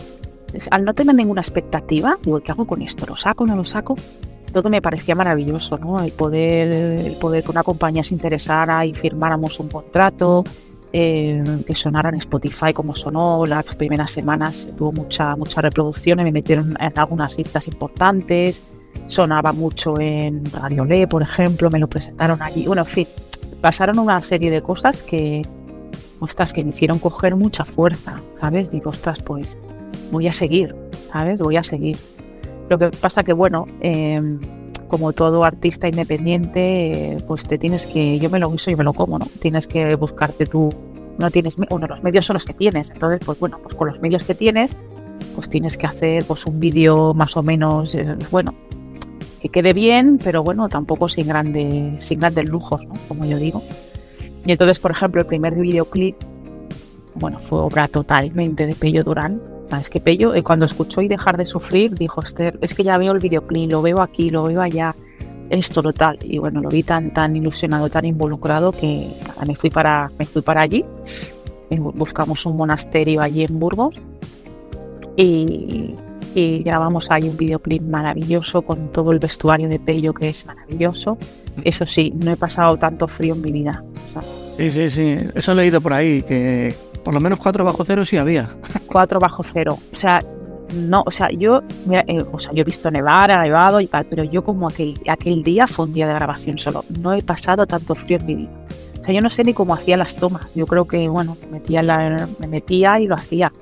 al 0.70 0.84
no 0.84 0.94
tener 0.94 1.14
ninguna 1.14 1.40
expectativa, 1.40 2.18
digo, 2.22 2.40
¿qué 2.40 2.52
hago 2.52 2.66
con 2.66 2.82
esto? 2.82 3.06
¿Lo 3.06 3.16
saco? 3.16 3.46
¿No 3.46 3.56
lo 3.56 3.64
saco? 3.64 3.96
Todo 4.52 4.70
me 4.70 4.80
parecía 4.80 5.14
maravilloso, 5.14 5.78
¿no? 5.78 6.00
El 6.02 6.12
poder, 6.12 6.72
el 6.72 7.16
poder 7.16 7.42
que 7.42 7.50
una 7.50 7.64
compañía 7.64 8.04
se 8.04 8.14
interesara 8.14 8.86
y 8.86 8.94
firmáramos 8.94 9.58
un 9.58 9.68
contrato, 9.68 10.44
eh, 10.92 11.42
que 11.66 11.74
sonara 11.74 12.10
en 12.10 12.14
Spotify 12.16 12.72
como 12.72 12.94
sonó 12.94 13.46
las 13.46 13.64
primeras 13.74 14.12
semanas, 14.12 14.68
tuvo 14.78 14.92
mucha, 14.92 15.34
mucha 15.34 15.60
reproducción 15.60 16.22
me 16.22 16.30
metieron 16.30 16.76
en 16.78 16.92
algunas 16.96 17.36
listas 17.36 17.66
importantes, 17.66 18.62
sonaba 19.08 19.52
mucho 19.52 19.98
en 19.98 20.44
Radio 20.52 20.84
Le, 20.84 21.08
por 21.08 21.22
ejemplo, 21.22 21.68
me 21.68 21.80
lo 21.80 21.88
presentaron 21.88 22.40
allí, 22.40 22.68
bueno, 22.68 22.82
en 22.82 22.88
fin, 22.88 23.08
pasaron 23.60 23.98
una 23.98 24.22
serie 24.22 24.52
de 24.52 24.62
cosas 24.62 25.02
que, 25.02 25.42
ostras, 26.20 26.52
que 26.52 26.62
me 26.62 26.70
hicieron 26.70 27.00
coger 27.00 27.34
mucha 27.34 27.64
fuerza, 27.64 28.20
¿sabes? 28.40 28.70
Digo, 28.70 28.90
ostras, 28.90 29.18
pues 29.20 29.56
voy 30.14 30.28
a 30.28 30.32
seguir, 30.32 30.74
¿sabes? 31.12 31.38
Voy 31.38 31.56
a 31.56 31.62
seguir. 31.62 31.98
Lo 32.70 32.78
que 32.78 32.88
pasa 32.88 33.22
que, 33.22 33.34
bueno, 33.34 33.66
em, 33.80 34.40
como 34.88 35.12
todo 35.12 35.44
artista 35.44 35.88
independiente, 35.88 37.18
pues 37.26 37.46
te 37.46 37.58
tienes 37.58 37.86
que, 37.86 38.18
yo 38.18 38.30
me 38.30 38.38
lo 38.38 38.48
uso 38.48 38.70
y 38.70 38.76
me 38.76 38.84
lo 38.84 38.92
como, 38.92 39.18
¿no? 39.18 39.26
Tienes 39.40 39.66
que 39.66 39.94
buscarte 39.96 40.46
tú, 40.46 40.70
no 41.18 41.30
tienes, 41.30 41.56
bueno, 41.56 41.86
los 41.86 42.02
medios 42.02 42.24
son 42.24 42.34
los 42.34 42.44
que 42.44 42.54
tienes, 42.54 42.90
entonces, 42.90 43.20
pues 43.24 43.38
bueno, 43.38 43.58
pues 43.62 43.74
con 43.74 43.88
los 43.88 44.00
medios 44.00 44.24
que 44.24 44.34
tienes, 44.34 44.76
pues 45.34 45.48
tienes 45.48 45.76
que 45.76 45.86
hacer 45.86 46.24
pues 46.24 46.46
un 46.46 46.60
vídeo 46.60 47.12
más 47.12 47.36
o 47.36 47.42
menos, 47.42 47.94
eh, 47.94 48.16
bueno, 48.30 48.54
que 49.42 49.48
quede 49.48 49.72
bien, 49.72 50.18
pero 50.22 50.42
bueno, 50.42 50.68
tampoco 50.68 51.08
sin, 51.08 51.26
grande, 51.26 51.96
sin 51.98 52.20
grandes 52.20 52.48
lujos, 52.48 52.86
¿no? 52.86 52.94
Como 53.08 53.24
yo 53.24 53.36
digo. 53.36 53.62
Y 54.46 54.52
entonces, 54.52 54.78
por 54.78 54.90
ejemplo, 54.90 55.20
el 55.20 55.26
primer 55.26 55.54
videoclip, 55.54 56.16
bueno, 57.14 57.38
fue 57.38 57.58
obra 57.58 57.88
totalmente 57.88 58.66
de 58.66 58.74
Pello 58.74 59.04
Durán, 59.04 59.40
es 59.80 59.90
que 59.90 60.00
Pello, 60.00 60.34
eh, 60.34 60.42
cuando 60.42 60.66
escuchó 60.66 61.00
y 61.00 61.08
dejar 61.08 61.36
de 61.36 61.46
sufrir, 61.46 61.94
dijo, 61.94 62.22
Esther, 62.22 62.58
es 62.60 62.74
que 62.74 62.84
ya 62.84 62.98
veo 62.98 63.12
el 63.12 63.20
videoclip, 63.20 63.70
lo 63.70 63.82
veo 63.82 64.00
aquí, 64.00 64.30
lo 64.30 64.44
veo 64.44 64.60
allá, 64.60 64.94
esto 65.50 65.82
lo 65.82 65.92
tal. 65.92 66.18
Y 66.22 66.38
bueno, 66.38 66.60
lo 66.60 66.68
vi 66.68 66.82
tan, 66.82 67.12
tan 67.12 67.36
ilusionado, 67.36 67.88
tan 67.88 68.04
involucrado 68.04 68.72
que 68.72 69.06
me 69.46 69.54
fui 69.54 69.70
para, 69.70 70.10
me 70.18 70.26
fui 70.26 70.42
para 70.42 70.62
allí. 70.62 70.84
Buscamos 71.70 72.46
un 72.46 72.56
monasterio 72.56 73.20
allí 73.20 73.42
en 73.42 73.58
Burgos 73.58 73.94
y, 75.16 75.94
y 76.34 76.62
grabamos 76.62 77.10
ahí 77.10 77.28
un 77.28 77.36
videoclip 77.36 77.82
maravilloso 77.82 78.62
con 78.62 78.92
todo 78.92 79.12
el 79.12 79.18
vestuario 79.18 79.68
de 79.68 79.78
Pello 79.78 80.14
que 80.14 80.28
es 80.28 80.46
maravilloso. 80.46 81.18
Eso 81.64 81.86
sí, 81.86 82.12
no 82.16 82.32
he 82.32 82.36
pasado 82.36 82.76
tanto 82.76 83.08
frío 83.08 83.34
en 83.34 83.40
mi 83.40 83.52
vida. 83.52 83.84
sí, 84.56 84.70
sí, 84.70 84.90
sí. 84.90 85.16
Eso 85.34 85.52
he 85.52 85.54
leído 85.54 85.80
por 85.80 85.92
ahí, 85.92 86.22
que 86.22 86.74
por 87.04 87.14
lo 87.14 87.20
menos 87.20 87.38
cuatro 87.38 87.64
bajo 87.64 87.84
cero 87.84 88.04
sí 88.04 88.16
había. 88.16 88.48
Cuatro 88.86 89.20
bajo 89.20 89.42
cero. 89.42 89.78
O 89.92 89.96
sea, 89.96 90.20
no, 90.74 91.02
o 91.06 91.10
sea, 91.10 91.28
yo, 91.30 91.62
eh, 91.90 92.24
o 92.32 92.38
sea, 92.38 92.52
yo 92.52 92.62
he 92.62 92.64
visto 92.64 92.90
nevar, 92.90 93.30
ha 93.30 93.42
nevado 93.42 93.80
y 93.80 93.86
tal, 93.86 94.06
pero 94.06 94.24
yo 94.24 94.42
como 94.42 94.68
aquel, 94.68 94.98
aquel 95.08 95.42
día 95.42 95.66
fue 95.66 95.84
un 95.84 95.92
día 95.92 96.06
de 96.08 96.14
grabación 96.14 96.58
solo. 96.58 96.84
No 97.00 97.12
he 97.12 97.22
pasado 97.22 97.66
tanto 97.66 97.94
frío 97.94 98.18
en 98.18 98.26
mi 98.26 98.34
vida. 98.36 98.50
O 99.00 99.04
sea, 99.04 99.14
yo 99.14 99.20
no 99.20 99.28
sé 99.28 99.44
ni 99.44 99.52
cómo 99.52 99.74
hacía 99.74 99.96
las 99.96 100.16
tomas. 100.16 100.48
Yo 100.54 100.66
creo 100.66 100.86
que, 100.86 101.08
bueno, 101.08 101.36
me 101.42 101.58
metía, 101.58 101.82
la, 101.82 102.26
me 102.38 102.46
metía 102.46 102.98
y 102.98 103.06
lo 103.06 103.14
hacía. 103.14 103.52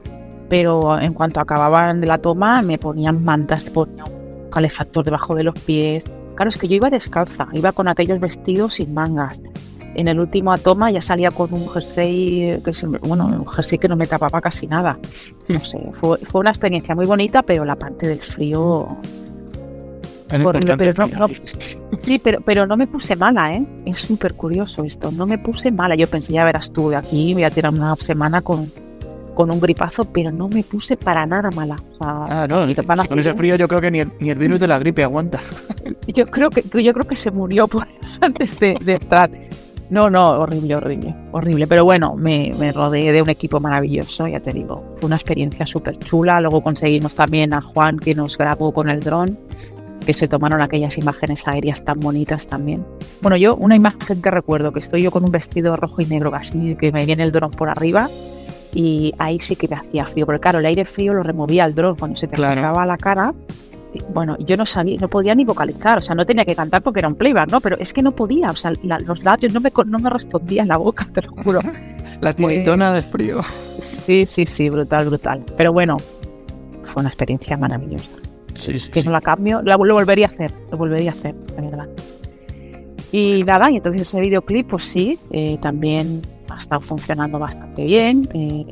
Pero 0.48 1.00
en 1.00 1.14
cuanto 1.14 1.40
acababan 1.40 2.00
de 2.00 2.06
la 2.06 2.18
toma, 2.18 2.62
me 2.62 2.78
ponían 2.78 3.24
mantas, 3.24 3.64
me 3.64 3.70
ponían 3.70 4.06
un 4.06 4.50
calefactor 4.50 5.04
debajo 5.04 5.34
de 5.34 5.44
los 5.44 5.58
pies. 5.58 6.04
Claro, 6.36 6.48
es 6.48 6.58
que 6.58 6.68
yo 6.68 6.76
iba 6.76 6.90
descalza, 6.90 7.48
iba 7.52 7.72
con 7.72 7.88
aquellos 7.88 8.20
vestidos 8.20 8.74
sin 8.74 8.94
mangas 8.94 9.40
en 9.94 10.08
el 10.08 10.20
último 10.20 10.56
toma 10.58 10.90
ya 10.90 11.00
salía 11.00 11.30
con 11.30 11.52
un 11.52 11.68
jersey 11.68 12.60
que 12.64 12.72
bueno, 13.06 13.26
un 13.26 13.46
jersey 13.46 13.78
que 13.78 13.88
no 13.88 13.96
me 13.96 14.06
tapaba 14.06 14.40
casi 14.40 14.66
nada. 14.66 14.98
No 15.48 15.60
sé, 15.60 15.78
fue, 15.92 16.18
una 16.34 16.50
experiencia 16.50 16.94
muy 16.94 17.06
bonita, 17.06 17.42
pero 17.42 17.64
la 17.64 17.76
parte 17.76 18.08
del 18.08 18.20
frío. 18.20 18.88
sí, 21.98 22.18
pero, 22.18 22.40
pero 22.40 22.66
no 22.66 22.76
me 22.76 22.86
puse 22.86 23.16
mala, 23.16 23.52
¿eh? 23.52 23.66
Es 23.84 23.98
súper 23.98 24.32
curioso 24.32 24.82
esto. 24.82 25.12
No 25.12 25.26
me 25.26 25.36
puse 25.36 25.70
mala. 25.70 25.94
Yo 25.94 26.06
pensé, 26.06 26.32
ya 26.32 26.44
verás 26.44 26.72
tú, 26.72 26.88
de 26.88 26.96
aquí 26.96 27.34
voy 27.34 27.44
a 27.44 27.50
tirar 27.50 27.72
una 27.72 27.94
semana 27.96 28.40
con, 28.40 28.72
con 29.34 29.50
un 29.50 29.60
gripazo, 29.60 30.04
pero 30.04 30.30
no 30.30 30.48
me 30.48 30.62
puse 30.62 30.96
para 30.96 31.26
nada 31.26 31.50
mala. 31.50 31.76
ah, 32.00 32.46
no, 32.48 32.66
con 33.06 33.18
ese 33.18 33.34
frío 33.34 33.56
yo 33.56 33.68
creo 33.68 33.80
que 33.80 33.90
ni 33.90 34.00
el, 34.00 34.12
ni 34.20 34.30
el, 34.30 34.38
virus 34.38 34.58
de 34.58 34.68
la 34.68 34.78
gripe 34.78 35.04
aguanta. 35.04 35.38
Yo 36.06 36.26
creo 36.26 36.50
que, 36.50 36.62
yo 36.82 36.92
creo 36.92 37.06
que 37.06 37.16
se 37.16 37.30
murió 37.30 37.68
por 37.68 37.86
eso 38.00 38.18
antes 38.22 38.58
de, 38.58 38.76
de 38.80 38.94
entrar. 38.94 39.30
No, 39.92 40.08
no, 40.08 40.30
horrible, 40.40 40.74
horrible, 40.74 41.14
horrible. 41.32 41.66
Pero 41.66 41.84
bueno, 41.84 42.16
me, 42.16 42.54
me 42.58 42.72
rodeé 42.72 43.12
de 43.12 43.20
un 43.20 43.28
equipo 43.28 43.60
maravilloso, 43.60 44.26
ya 44.26 44.40
te 44.40 44.50
digo. 44.50 44.82
Fue 44.96 45.06
una 45.06 45.16
experiencia 45.16 45.66
súper 45.66 45.98
chula. 45.98 46.40
Luego 46.40 46.62
conseguimos 46.62 47.14
también 47.14 47.52
a 47.52 47.60
Juan 47.60 47.98
que 47.98 48.14
nos 48.14 48.38
grabó 48.38 48.72
con 48.72 48.88
el 48.88 49.00
dron, 49.00 49.38
que 50.06 50.14
se 50.14 50.28
tomaron 50.28 50.62
aquellas 50.62 50.96
imágenes 50.96 51.46
aéreas 51.46 51.84
tan 51.84 52.00
bonitas 52.00 52.46
también. 52.46 52.86
Bueno, 53.20 53.36
yo 53.36 53.54
una 53.54 53.76
imagen 53.76 54.22
que 54.22 54.30
recuerdo, 54.30 54.72
que 54.72 54.78
estoy 54.78 55.02
yo 55.02 55.10
con 55.10 55.24
un 55.24 55.30
vestido 55.30 55.76
rojo 55.76 56.00
y 56.00 56.06
negro 56.06 56.34
así, 56.34 56.74
que 56.76 56.90
me 56.90 57.04
viene 57.04 57.24
el 57.24 57.30
dron 57.30 57.50
por 57.50 57.68
arriba. 57.68 58.08
Y 58.72 59.12
ahí 59.18 59.40
sí 59.40 59.56
que 59.56 59.68
me 59.68 59.76
hacía 59.76 60.06
frío, 60.06 60.24
porque 60.24 60.40
claro, 60.40 60.60
el 60.60 60.64
aire 60.64 60.86
frío 60.86 61.12
lo 61.12 61.22
removía 61.22 61.66
el 61.66 61.74
dron 61.74 61.96
cuando 61.96 62.16
se 62.16 62.28
te 62.28 62.36
claro. 62.36 62.62
la 62.86 62.96
cara 62.96 63.34
bueno, 64.12 64.36
yo 64.38 64.56
no 64.56 64.66
sabía, 64.66 64.98
no 65.00 65.08
podía 65.08 65.34
ni 65.34 65.44
vocalizar, 65.44 65.98
o 65.98 66.00
sea, 66.00 66.14
no 66.14 66.24
tenía 66.24 66.44
que 66.44 66.54
cantar 66.54 66.82
porque 66.82 67.00
era 67.00 67.08
un 67.08 67.14
playback, 67.14 67.50
¿no? 67.50 67.60
Pero 67.60 67.76
es 67.78 67.92
que 67.92 68.02
no 68.02 68.12
podía, 68.12 68.50
o 68.50 68.56
sea, 68.56 68.72
los 68.82 69.22
labios 69.22 69.52
no 69.52 69.60
me, 69.60 69.72
no 69.86 69.98
me 69.98 70.10
respondían 70.10 70.68
la 70.68 70.76
boca, 70.76 71.08
te 71.14 71.22
lo 71.22 71.32
juro. 71.42 71.60
la 72.20 72.32
tiritona 72.32 72.92
de 72.92 73.02
frío. 73.02 73.42
Sí, 73.78 74.24
sí, 74.26 74.46
sí, 74.46 74.70
brutal, 74.70 75.06
brutal. 75.06 75.44
Pero 75.56 75.72
bueno, 75.72 75.96
fue 76.84 77.00
una 77.00 77.08
experiencia 77.08 77.56
maravillosa. 77.56 78.10
Sí, 78.54 78.78
sí. 78.78 78.90
Que 78.90 79.02
no 79.02 79.10
la 79.10 79.20
cambio, 79.20 79.62
lo 79.62 79.78
volvería 79.78 80.26
a 80.26 80.30
hacer, 80.30 80.52
lo 80.70 80.78
volvería 80.78 81.10
a 81.10 81.14
hacer, 81.14 81.34
la 81.56 81.62
verdad. 81.62 81.88
Y 83.10 83.44
nada, 83.44 83.70
y 83.70 83.76
entonces 83.76 84.02
ese 84.02 84.20
videoclip, 84.20 84.68
pues 84.70 84.84
sí, 84.84 85.18
eh, 85.30 85.58
también 85.60 86.22
ha 86.48 86.58
estado 86.58 86.80
funcionando 86.80 87.38
bastante 87.38 87.84
bien. 87.84 88.28
Eh, 88.32 88.66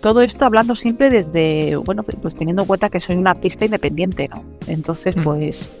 todo 0.00 0.22
esto 0.22 0.44
hablando 0.44 0.76
siempre 0.76 1.10
desde, 1.10 1.76
bueno, 1.76 2.02
pues 2.02 2.34
teniendo 2.34 2.62
en 2.62 2.68
cuenta 2.68 2.88
que 2.88 3.00
soy 3.00 3.16
un 3.16 3.26
artista 3.26 3.64
independiente, 3.64 4.28
¿no? 4.28 4.44
Entonces, 4.66 5.16
mm. 5.16 5.22
pues, 5.22 5.72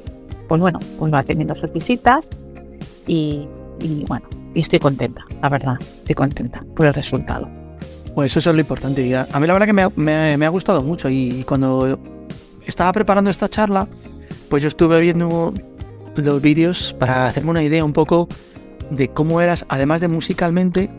pues 0.48 0.60
bueno, 0.60 0.80
pues 0.98 1.12
va 1.12 1.22
teniendo 1.22 1.54
sus 1.54 1.72
visitas 1.72 2.28
y, 3.06 3.48
bueno, 4.06 4.26
y 4.54 4.60
estoy 4.60 4.78
contenta, 4.78 5.24
la 5.40 5.48
verdad, 5.48 5.76
estoy 5.80 6.14
contenta 6.14 6.64
por 6.74 6.86
el 6.86 6.94
resultado. 6.94 7.48
Pues 8.14 8.36
eso 8.36 8.50
es 8.50 8.56
lo 8.56 8.60
importante. 8.60 9.16
A 9.16 9.40
mí 9.40 9.46
la 9.46 9.52
verdad 9.52 9.66
que 9.66 9.72
me 9.72 10.46
ha, 10.46 10.48
gustado 10.48 10.82
mucho 10.82 11.08
y, 11.08 11.44
cuando 11.44 11.98
estaba 12.66 12.92
preparando 12.92 13.30
esta 13.30 13.48
charla, 13.48 13.86
pues 14.48 14.62
yo 14.62 14.68
estuve 14.68 15.00
viendo 15.00 15.54
los 16.16 16.42
vídeos 16.42 16.96
para 16.98 17.26
hacerme 17.26 17.50
una 17.50 17.62
idea 17.62 17.84
un 17.84 17.92
poco 17.92 18.28
de 18.90 19.08
cómo 19.08 19.40
eras, 19.40 19.64
además 19.68 20.00
de 20.00 20.08
musicalmente, 20.08 20.90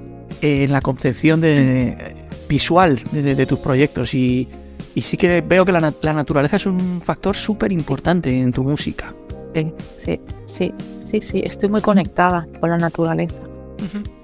en 0.41 0.71
la 0.71 0.79
concepción 0.79 1.41
de 1.41 2.18
visual 2.49 2.99
de, 3.11 3.45
tus 3.45 3.59
proyectos 3.59 4.13
y, 4.13 4.49
sí 4.97 5.15
que 5.15 5.39
veo 5.39 5.63
que 5.63 5.71
la, 5.71 5.79
naturaleza 6.13 6.57
es 6.57 6.65
un 6.65 7.01
factor 7.01 7.35
súper 7.35 7.71
importante 7.71 8.29
en 8.41 8.51
tu 8.51 8.63
música. 8.63 9.13
Sí, 9.53 9.71
sí, 10.03 10.19
sí, 10.45 10.73
sí, 11.09 11.21
sí, 11.21 11.41
estoy 11.45 11.69
muy 11.69 11.81
conectada 11.81 12.45
con 12.59 12.69
la 12.71 12.77
naturaleza. 12.77 13.43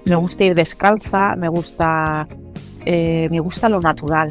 Me 0.04 0.16
gusta 0.16 0.44
ir 0.44 0.54
descalza, 0.54 1.34
me 1.36 1.48
gusta, 1.48 2.28
eh, 2.84 3.28
me 3.30 3.40
gusta 3.40 3.70
lo 3.70 3.80
natural. 3.80 4.28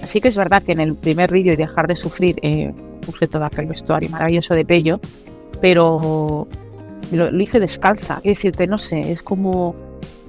Así 0.00 0.20
que 0.20 0.28
es 0.28 0.36
verdad 0.36 0.62
que 0.62 0.72
en 0.72 0.80
el 0.80 0.94
primer 0.94 1.32
vídeo 1.32 1.54
y 1.54 1.56
dejar 1.56 1.88
de 1.88 1.96
sufrir 1.96 2.36
eh, 2.42 2.72
puse 3.04 3.26
todo 3.26 3.44
aquel 3.44 3.66
vestuario 3.66 4.10
maravilloso 4.10 4.54
de 4.54 4.64
Pello, 4.64 5.00
pero 5.60 6.46
lo, 7.10 7.30
lo 7.30 7.42
hice 7.42 7.58
descalza. 7.58 8.20
Quiero 8.20 8.36
decirte, 8.36 8.66
no 8.66 8.78
sé, 8.78 9.10
es 9.10 9.22
como 9.22 9.74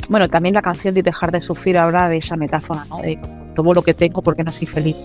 bueno, 0.10 0.30
también 0.30 0.56
la 0.56 0.62
canción 0.62 0.94
de 0.94 1.04
Dejar 1.04 1.32
de 1.32 1.42
Sufrir 1.42 1.78
habla 1.78 2.10
de 2.10 2.18
esa 2.18 2.36
metáfora, 2.36 2.86
¿no? 2.90 3.00
De 3.00 3.20
todo 3.54 3.74
lo 3.74 3.82
que 3.82 3.94
tengo 3.94 4.22
porque 4.22 4.44
no 4.44 4.52
soy 4.52 4.68
feliz. 4.68 4.96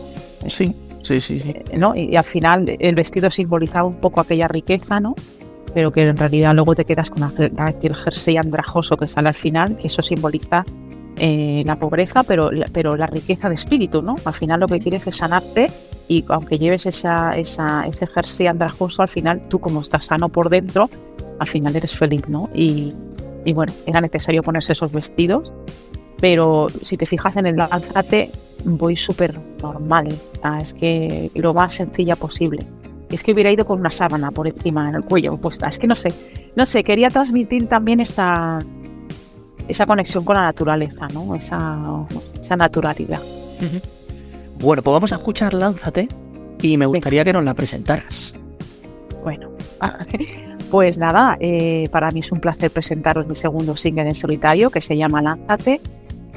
Sí, 0.46 0.74
sí, 1.02 1.20
sí. 1.20 1.40
sí. 1.40 1.50
Eh, 1.50 1.76
¿no? 1.76 1.94
Y, 1.94 2.16
al 2.16 2.24
final 2.24 2.76
el 2.78 2.94
vestido 2.94 3.30
simbolizaba 3.30 3.86
un 3.86 4.00
poco 4.00 4.20
aquella 4.20 4.48
riqueza, 4.48 5.00
¿no? 5.00 5.14
Pero 5.72 5.92
que 5.92 6.02
en 6.08 6.16
realidad 6.16 6.54
luego 6.54 6.74
te 6.74 6.84
quedas 6.84 7.10
con 7.10 7.22
aquel 7.58 7.94
jersey 7.94 8.36
andrajoso 8.36 8.96
que 8.96 9.06
sale 9.06 9.28
al 9.28 9.34
final, 9.34 9.76
que 9.76 9.86
eso 9.86 10.02
simboliza 10.02 10.64
eh, 11.16 11.62
la 11.64 11.76
pobreza, 11.76 12.22
pero, 12.24 12.50
pero 12.72 12.96
la 12.96 13.06
riqueza 13.06 13.48
de 13.48 13.54
espíritu, 13.54 14.02
¿no? 14.02 14.16
Al 14.24 14.34
final 14.34 14.60
lo 14.60 14.66
que 14.66 14.80
quieres 14.80 15.06
es 15.06 15.16
sanarte 15.16 15.70
y 16.08 16.24
aunque 16.28 16.58
lleves 16.58 16.86
esa, 16.86 17.36
esa, 17.36 17.86
ese 17.86 18.06
jersey 18.06 18.48
andrajoso, 18.48 19.02
al 19.02 19.08
final 19.08 19.42
tú 19.42 19.60
como 19.60 19.80
estás 19.80 20.06
sano 20.06 20.28
por 20.28 20.50
dentro, 20.50 20.90
al 21.38 21.46
final 21.46 21.76
eres 21.76 21.96
feliz, 21.96 22.28
¿no? 22.28 22.50
Y, 22.52 22.94
y 23.44 23.52
bueno, 23.52 23.72
era 23.86 24.00
necesario 24.00 24.42
ponerse 24.42 24.72
esos 24.72 24.92
vestidos, 24.92 25.52
pero 26.20 26.68
si 26.82 26.96
te 26.96 27.06
fijas 27.06 27.36
en 27.36 27.46
el 27.46 27.56
lánzate, 27.56 28.30
voy 28.64 28.96
súper 28.96 29.38
normal. 29.62 30.08
Ah, 30.42 30.58
es 30.60 30.74
que 30.74 31.30
lo 31.34 31.54
más 31.54 31.74
sencilla 31.74 32.16
posible. 32.16 32.64
Es 33.10 33.22
que 33.22 33.32
hubiera 33.32 33.50
ido 33.50 33.64
con 33.64 33.80
una 33.80 33.90
sábana 33.90 34.30
por 34.30 34.46
encima 34.46 34.88
en 34.88 34.94
el 34.94 35.04
cuello 35.04 35.36
puesta. 35.36 35.68
Es 35.68 35.78
que 35.78 35.86
no 35.86 35.96
sé. 35.96 36.12
No 36.54 36.66
sé, 36.66 36.84
quería 36.84 37.10
transmitir 37.10 37.68
también 37.68 38.00
esa, 38.00 38.58
esa 39.66 39.86
conexión 39.86 40.24
con 40.24 40.36
la 40.36 40.42
naturaleza, 40.42 41.08
¿no? 41.08 41.34
Esa, 41.34 42.06
esa 42.42 42.56
naturalidad. 42.56 43.20
Bueno, 44.58 44.82
pues 44.82 44.92
vamos 44.92 45.12
a 45.12 45.16
escuchar 45.16 45.54
Lánzate 45.54 46.08
y 46.60 46.76
me 46.76 46.86
gustaría 46.86 47.24
que 47.24 47.32
nos 47.32 47.44
la 47.44 47.54
presentaras. 47.54 48.34
Bueno, 49.22 49.50
pues 50.70 50.98
nada, 50.98 51.36
eh, 51.40 51.88
para 51.90 52.10
mí 52.10 52.20
es 52.20 52.30
un 52.32 52.40
placer 52.40 52.70
presentaros 52.70 53.26
mi 53.26 53.36
segundo 53.36 53.76
single 53.76 54.08
en 54.08 54.14
solitario 54.14 54.70
que 54.70 54.80
se 54.80 54.96
llama 54.96 55.20
Lánzate. 55.20 55.80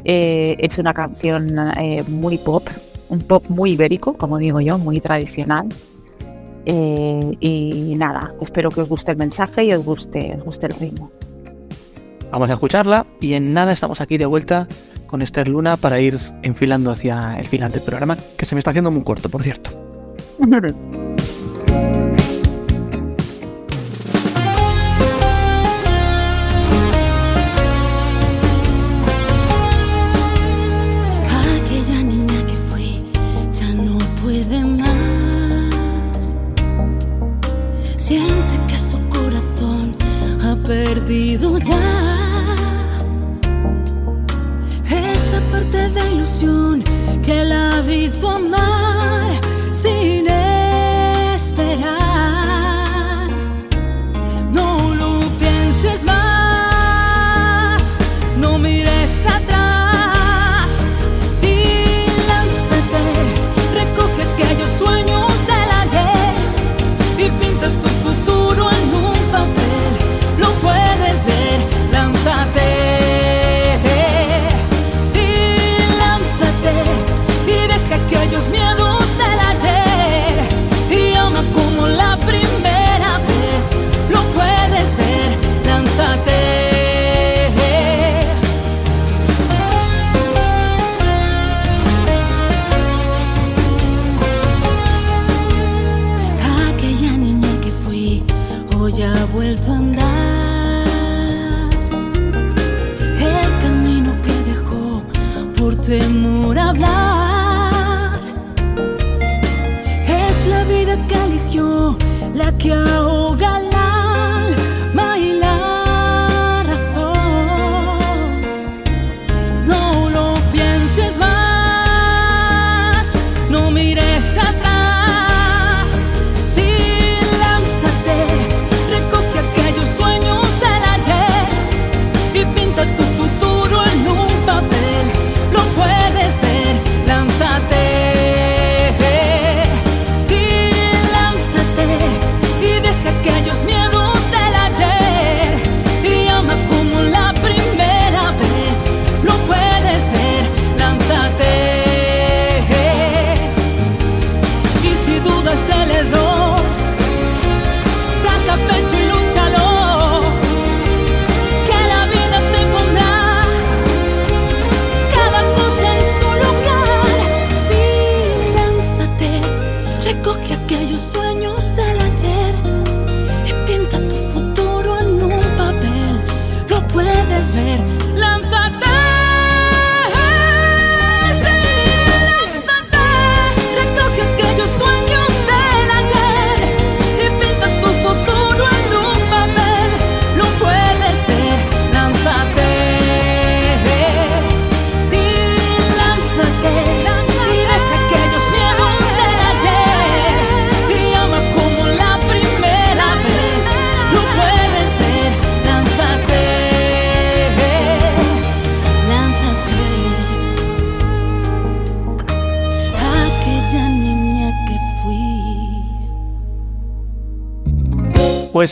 Eh, 0.04 0.56
es 0.60 0.78
una 0.78 0.94
canción 0.94 1.58
eh, 1.78 2.04
muy 2.08 2.38
pop, 2.38 2.68
un 3.10 3.20
pop 3.20 3.46
muy 3.50 3.72
ibérico, 3.72 4.14
como 4.14 4.38
digo 4.38 4.60
yo, 4.60 4.78
muy 4.78 5.00
tradicional. 5.00 5.68
y 6.66 7.96
nada, 7.98 8.34
espero 8.42 8.70
que 8.70 8.82
os 8.82 8.90
guste 8.90 9.12
el 9.12 9.18
mensaje 9.18 9.66
y 9.66 9.74
os 9.74 9.84
guste, 9.84 10.36
os 10.38 10.44
guste 10.44 10.68
el 10.68 10.74
ritmo. 10.74 11.12
Vamos 12.32 12.50
a 12.50 12.54
escucharla 12.54 13.06
y 13.22 13.34
en 13.34 13.54
nada 13.54 13.74
estamos 13.74 14.02
aquí 14.02 14.18
de 14.18 14.26
vuelta 14.26 14.68
con 15.06 15.22
Esther 15.22 15.48
Luna 15.48 15.78
para 15.78 16.00
ir 16.00 16.20
enfilando 16.42 16.90
hacia 16.90 17.38
el 17.38 17.46
final 17.46 17.72
del 17.72 17.82
programa, 17.82 18.18
que 18.38 18.46
se 18.46 18.56
me 18.56 18.60
está 18.60 18.72
haciendo 18.72 18.90
muy 18.90 19.04
corto, 19.04 19.30
por 19.30 19.44
cierto. 19.44 19.70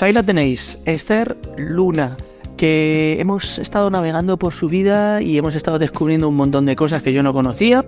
Pues 0.02 0.08
ahí 0.08 0.14
la 0.14 0.24
tenéis, 0.24 0.80
Esther 0.86 1.38
Luna, 1.58 2.18
que 2.58 3.18
hemos 3.20 3.60
estado 3.60 3.92
navegando 3.92 4.36
por 4.36 4.52
su 4.52 4.68
vida 4.68 5.22
y 5.22 5.38
hemos 5.38 5.54
estado 5.54 5.78
descubriendo 5.78 6.28
un 6.28 6.36
montón 6.36 6.66
de 6.66 6.76
cosas 6.76 7.04
que 7.04 7.14
yo 7.14 7.22
no 7.22 7.34
conocía 7.34 7.86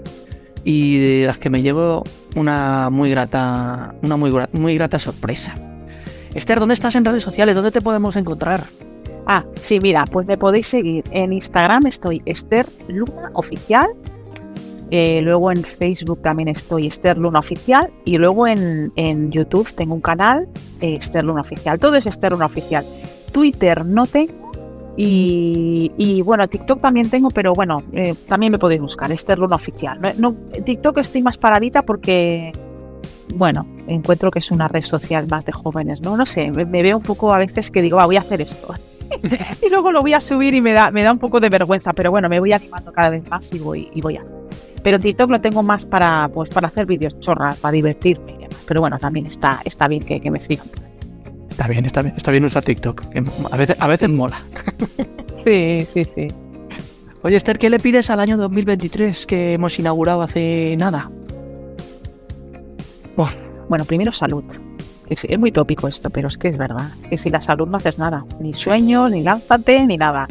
y 0.64 1.00
de 1.00 1.26
las 1.26 1.40
que 1.40 1.50
me 1.50 1.64
llevo 1.64 2.04
una 2.36 2.92
muy 2.92 3.10
grata, 3.10 3.96
una 4.04 4.16
muy, 4.16 4.32
muy 4.52 4.76
grata 4.76 5.00
sorpresa. 5.00 5.56
Esther, 6.36 6.60
¿dónde 6.60 6.76
estás 6.76 6.94
en 6.94 7.04
redes 7.04 7.24
sociales? 7.24 7.56
¿Dónde 7.56 7.72
te 7.72 7.82
podemos 7.82 8.16
encontrar? 8.16 8.64
Ah, 9.26 9.44
sí, 9.60 9.80
mira, 9.80 10.06
pues 10.06 10.28
me 10.28 10.38
podéis 10.38 10.68
seguir. 10.68 11.04
En 11.10 11.34
Instagram 11.34 11.88
estoy 11.88 12.22
Esther 12.26 12.68
Luna 12.88 13.32
Oficial. 13.34 13.88
Eh, 14.96 15.22
luego 15.24 15.52
en 15.52 15.64
Facebook 15.64 16.22
también 16.22 16.50
estoy 16.50 16.86
Esther 16.86 17.18
Luna 17.18 17.40
Oficial. 17.40 17.92
Y 18.06 18.20
luego 18.20 18.46
en, 18.46 19.32
YouTube 19.32 19.74
tengo 19.74 19.96
un 19.96 20.02
canal 20.02 20.48
eh, 20.82 20.98
Esther 21.00 21.26
Luna 21.26 21.42
Oficial. 21.42 21.80
Todo 21.80 21.96
es 21.96 22.06
Esther 22.06 22.32
Luna 22.32 22.46
Oficial. 22.46 22.86
Twitter 23.32 23.84
no 23.88 24.06
tengo. 24.06 24.52
Y, 24.96 26.22
bueno, 26.24 26.48
TikTok 26.48 26.80
también 26.80 27.10
tengo, 27.10 27.32
pero 27.32 27.56
bueno, 27.56 27.82
eh, 27.94 28.14
también 28.28 28.52
me 28.52 28.60
podéis 28.60 28.82
buscar, 28.82 29.12
Esther 29.12 29.40
Luna 29.40 29.56
Oficial. 29.56 30.00
No, 30.00 30.14
no, 30.32 30.36
TikTok 30.64 31.00
estoy 31.00 31.24
más 31.24 31.40
paradita 31.40 31.82
porque, 31.82 32.52
bueno, 33.34 33.66
encuentro 33.88 34.30
que 34.30 34.38
es 34.38 34.52
una 34.52 34.68
red 34.68 34.84
social 34.84 35.26
más 35.28 35.44
de 35.44 35.54
jóvenes, 35.54 36.02
¿no? 36.02 36.16
No 36.16 36.28
sé, 36.28 36.52
me, 36.52 36.84
veo 36.84 36.98
un 36.98 37.04
poco 37.04 37.34
a 37.34 37.40
veces 37.40 37.72
que 37.72 37.82
digo, 37.82 37.98
va, 37.98 38.06
voy 38.06 38.18
a 38.18 38.20
hacer 38.20 38.42
esto. 38.42 38.76
y 39.64 39.70
luego 39.72 39.92
lo 39.92 40.02
voy 40.02 40.14
a 40.14 40.20
subir 40.20 40.54
y 40.54 40.62
me 40.62 40.74
da, 40.74 40.92
me 40.92 41.02
da 41.02 41.12
un 41.12 41.20
poco 41.20 41.40
de 41.40 41.50
vergüenza, 41.50 41.94
pero 41.94 42.12
bueno, 42.12 42.30
me 42.30 42.40
voy 42.40 42.54
animando 42.54 42.92
cada 42.92 43.10
vez 43.10 43.28
más 43.28 43.52
y 43.52 43.58
voy, 43.58 43.90
y 43.96 44.00
voy 44.00 44.18
a. 44.18 44.43
Pero 44.84 45.00
TikTok 45.00 45.30
lo 45.30 45.42
tengo 45.42 45.64
más 45.64 45.86
para, 45.86 46.30
pues, 46.34 46.50
para 46.50 46.68
hacer 46.68 46.86
vídeos 46.86 47.20
chorras, 47.20 47.58
para 47.58 47.72
divertirme 47.72 48.34
y 48.34 48.38
demás. 48.40 48.58
Pero 48.68 48.82
bueno, 48.82 49.00
también 49.00 49.26
está, 49.26 49.62
está 49.64 49.88
bien 49.88 50.04
que, 50.04 50.20
que 50.20 50.30
me 50.30 50.40
sigan. 50.40 50.68
Está 51.50 51.68
bien, 51.68 51.86
está 51.86 52.02
bien, 52.02 52.16
está 52.18 52.32
bien 52.32 52.46
usar 52.46 52.64
TikTok. 52.64 53.10
que 53.10 53.24
A 53.52 53.58
veces, 53.58 53.78
a 53.80 53.88
veces 53.88 54.10
mola. 54.10 54.42
Sí, 55.44 55.86
sí, 55.92 56.06
sí. 56.06 56.28
Oye, 57.22 57.36
Esther, 57.36 57.60
¿qué 57.60 57.70
le 57.70 57.78
pides 57.78 58.10
al 58.10 58.22
año 58.22 58.38
2023 58.38 59.26
que 59.26 59.54
hemos 59.54 59.78
inaugurado 59.78 60.22
hace 60.22 60.78
nada? 60.78 61.12
Bueno, 63.70 63.86
primero 63.86 64.12
salud. 64.12 64.44
Es, 65.10 65.26
es 65.26 65.40
muy 65.40 65.52
tópico 65.52 65.88
esto, 65.88 66.10
pero 66.10 66.28
es 66.28 66.38
que 66.38 66.50
es 66.50 66.58
verdad. 66.58 66.92
Que 67.10 67.18
sin 67.18 67.32
la 67.32 67.42
salud 67.42 67.68
no 67.68 67.78
haces 67.78 67.98
nada. 67.98 68.26
Ni 68.40 68.54
sueños, 68.54 69.12
ni 69.12 69.22
lánzate, 69.22 69.86
ni 69.86 69.98
nada. 69.98 70.28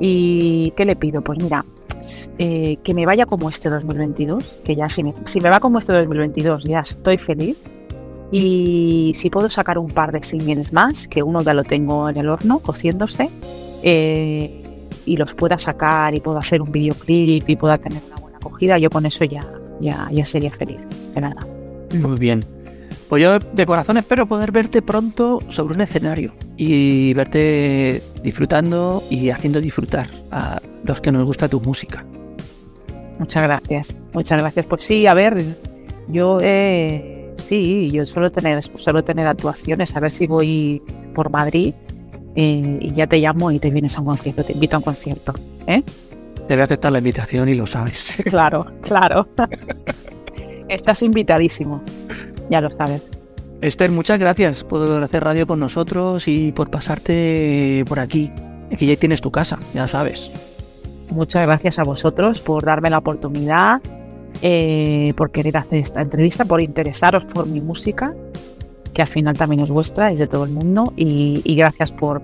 ¿Y 0.00 0.72
qué 0.76 0.84
le 0.84 0.96
pido? 0.96 1.22
Pues 1.22 1.42
mira, 1.42 1.64
eh, 2.38 2.76
que 2.82 2.94
me 2.94 3.06
vaya 3.06 3.26
como 3.26 3.48
este 3.48 3.70
2022, 3.70 4.44
que 4.64 4.76
ya 4.76 4.88
si 4.88 5.02
me, 5.02 5.14
si 5.26 5.40
me 5.40 5.48
va 5.50 5.60
como 5.60 5.78
este 5.78 5.92
2022 5.92 6.64
ya 6.64 6.80
estoy 6.80 7.18
feliz. 7.18 7.56
Y 8.32 9.12
si 9.16 9.30
puedo 9.30 9.48
sacar 9.48 9.78
un 9.78 9.88
par 9.88 10.10
de 10.10 10.24
singles 10.24 10.72
más, 10.72 11.06
que 11.06 11.22
uno 11.22 11.42
ya 11.42 11.54
lo 11.54 11.62
tengo 11.62 12.08
en 12.08 12.16
el 12.16 12.28
horno, 12.28 12.58
cociéndose, 12.58 13.30
eh, 13.82 14.62
y 15.06 15.16
los 15.16 15.34
pueda 15.34 15.58
sacar 15.58 16.14
y 16.14 16.20
puedo 16.20 16.38
hacer 16.38 16.60
un 16.60 16.72
videoclip 16.72 17.48
y 17.48 17.56
pueda 17.56 17.78
tener 17.78 18.02
una 18.06 18.16
buena 18.16 18.38
acogida, 18.38 18.78
yo 18.78 18.90
con 18.90 19.06
eso 19.06 19.24
ya, 19.24 19.44
ya, 19.80 20.08
ya 20.10 20.26
sería 20.26 20.50
feliz. 20.50 20.80
De 21.14 21.20
nada. 21.20 21.46
Muy 21.94 22.18
bien. 22.18 22.44
Pues 23.08 23.22
yo 23.22 23.38
de 23.38 23.66
corazón 23.66 23.98
espero 23.98 24.26
poder 24.26 24.50
verte 24.50 24.82
pronto 24.82 25.38
sobre 25.48 25.74
un 25.74 25.82
escenario 25.82 26.32
y 26.56 27.14
verte 27.14 28.02
disfrutando 28.22 29.02
y 29.10 29.30
haciendo 29.30 29.60
disfrutar 29.60 30.23
a 30.34 30.60
los 30.82 31.00
que 31.00 31.12
nos 31.12 31.24
gusta 31.24 31.48
tu 31.48 31.60
música. 31.60 32.04
Muchas 33.18 33.42
gracias. 33.44 33.96
Muchas 34.12 34.40
gracias. 34.40 34.66
Pues 34.66 34.82
sí, 34.82 35.06
a 35.06 35.14
ver, 35.14 35.42
yo 36.08 36.38
eh, 36.40 37.32
sí, 37.38 37.90
yo 37.92 38.04
suelo 38.04 38.30
tener, 38.32 38.62
suelo 38.62 39.04
tener 39.04 39.26
actuaciones, 39.28 39.94
a 39.96 40.00
ver 40.00 40.10
si 40.10 40.26
voy 40.26 40.82
por 41.14 41.30
Madrid 41.30 41.72
eh, 42.34 42.78
y 42.80 42.92
ya 42.92 43.06
te 43.06 43.18
llamo 43.18 43.52
y 43.52 43.60
te 43.60 43.70
vienes 43.70 43.96
a 43.96 44.00
un 44.00 44.06
concierto, 44.06 44.42
te 44.42 44.52
invito 44.52 44.76
a 44.76 44.78
un 44.80 44.84
concierto. 44.84 45.32
¿eh? 45.68 45.82
Te 46.48 46.54
voy 46.54 46.60
a 46.60 46.64
aceptar 46.64 46.90
la 46.90 46.98
invitación 46.98 47.48
y 47.48 47.54
lo 47.54 47.66
sabes. 47.66 48.16
Claro, 48.24 48.66
claro. 48.82 49.28
Estás 50.68 51.02
invitadísimo, 51.02 51.82
ya 52.50 52.60
lo 52.60 52.70
sabes. 52.70 53.02
Esther, 53.60 53.90
muchas 53.92 54.18
gracias 54.18 54.64
por 54.64 55.02
hacer 55.02 55.22
radio 55.22 55.46
con 55.46 55.60
nosotros 55.60 56.26
y 56.26 56.50
por 56.52 56.70
pasarte 56.70 57.84
por 57.86 58.00
aquí. 58.00 58.32
Aquí 58.72 58.86
ya 58.86 58.96
tienes 58.96 59.20
tu 59.20 59.30
casa, 59.30 59.58
ya 59.74 59.86
sabes. 59.86 60.30
Muchas 61.10 61.46
gracias 61.46 61.78
a 61.78 61.84
vosotros 61.84 62.40
por 62.40 62.64
darme 62.64 62.90
la 62.90 62.98
oportunidad, 62.98 63.80
eh, 64.42 65.12
por 65.16 65.30
querer 65.30 65.56
hacer 65.56 65.78
esta 65.80 66.00
entrevista, 66.00 66.44
por 66.44 66.60
interesaros 66.60 67.24
por 67.24 67.46
mi 67.46 67.60
música, 67.60 68.14
que 68.92 69.02
al 69.02 69.08
final 69.08 69.36
también 69.36 69.60
es 69.62 69.70
vuestra, 69.70 70.10
es 70.10 70.18
de 70.18 70.26
todo 70.26 70.44
el 70.44 70.50
mundo, 70.50 70.92
y, 70.96 71.42
gracias 71.56 71.92
por, 71.92 72.22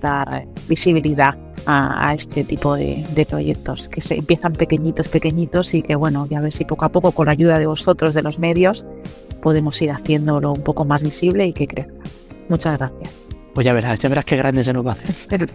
dar 0.00 0.46
visibilidad 0.68 1.38
a, 1.66 2.08
a 2.08 2.14
este 2.14 2.44
tipo 2.44 2.74
de, 2.74 3.04
de 3.14 3.26
proyectos, 3.26 3.88
que 3.88 4.00
se 4.00 4.16
empiezan 4.16 4.52
pequeñitos, 4.52 5.08
pequeñitos, 5.08 5.72
y 5.74 5.82
que 5.82 5.94
bueno, 5.94 6.26
ya 6.28 6.40
ver 6.40 6.52
si 6.52 6.64
poco 6.64 6.84
a 6.84 6.88
poco, 6.90 7.12
con 7.12 7.26
la 7.26 7.32
ayuda 7.32 7.58
de 7.58 7.66
vosotros, 7.66 8.14
de 8.14 8.22
los 8.22 8.38
medios, 8.38 8.84
podemos 9.42 9.80
ir 9.80 9.90
haciéndolo 9.92 10.52
un 10.52 10.62
poco 10.62 10.84
más 10.84 11.02
visible 11.02 11.46
y 11.46 11.52
que 11.52 11.68
crezca. 11.68 11.92
Muchas 12.48 12.78
gracias. 12.78 13.25
Pues 13.56 13.64
ya 13.64 13.72
verás, 13.72 13.98
ya 13.98 14.10
verás 14.10 14.26
qué 14.26 14.36
grande 14.36 14.62
se 14.62 14.72
nos 14.74 14.86
va 14.86 14.90
a 14.90 14.92
hacer. 14.92 15.14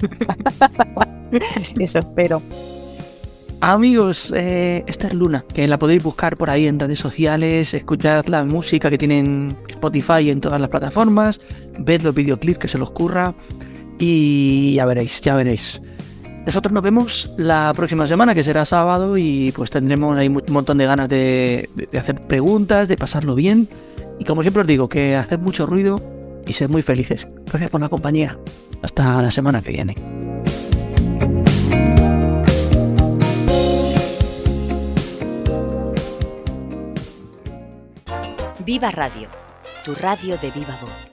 Eso 1.80 1.99
espero. 1.99 2.41
Amigos, 3.60 4.34
eh, 4.36 4.84
Esther 4.88 5.14
Luna, 5.14 5.45
que 5.54 5.68
la 5.68 5.78
podéis 5.78 6.02
buscar 6.02 6.36
por 6.36 6.49
ahí 6.49 6.66
en 6.66 6.80
redes 6.80 6.97
sociales, 6.97 7.76
escuchad 7.76 8.26
la 8.26 8.43
música 8.43 8.89
que 8.89 8.97
tienen 8.97 9.56
Spotify 9.70 10.22
y 10.24 10.30
en 10.32 10.41
todas 10.41 10.60
las 10.60 10.72
plataformas, 10.72 11.39
ved 11.78 12.02
los 12.02 12.16
videoclips 12.16 12.58
que 12.58 12.68
se 12.68 12.80
los 12.80 12.89
curra 12.89 13.36
y 13.99 14.74
ya 14.74 14.86
veréis, 14.86 15.22
ya 15.22 15.36
veréis. 15.36 15.80
Nosotros 16.43 16.74
nos 16.74 16.82
vemos 16.82 17.32
la 17.38 17.72
próxima 17.76 18.08
semana, 18.08 18.34
que 18.34 18.43
será 18.43 18.66
sábado, 18.66 19.16
y 19.16 19.52
pues 19.56 19.70
tendremos 19.70 20.18
ahí 20.18 20.28
un 20.28 20.41
montón 20.49 20.80
de 20.80 20.88
ganas 20.88 21.08
de, 21.08 21.70
de- 21.76 21.86
de 21.91 21.99
hacer 21.99 22.20
preguntas, 22.22 22.88
de 22.88 22.95
pasarlo 22.97 23.36
bien. 23.36 23.68
Y 24.18 24.24
como 24.26 24.41
siempre 24.41 24.62
os 24.62 24.68
digo, 24.68 24.89
que 24.89 25.16
haced 25.16 25.38
mucho 25.38 25.68
ruido 25.68 26.02
y 26.47 26.53
sed 26.53 26.69
muy 26.69 26.81
felices. 26.81 27.27
Gracias 27.45 27.69
por 27.69 27.81
la 27.81 27.89
compañía. 27.89 28.37
Hasta 28.81 29.21
la 29.21 29.31
semana 29.31 29.61
que 29.61 29.71
viene. 29.71 29.95
Viva 38.65 38.91
Radio, 38.91 39.27
tu 39.83 39.93
radio 39.95 40.37
de 40.37 40.51
viva 40.51 40.77
voz. 40.81 41.11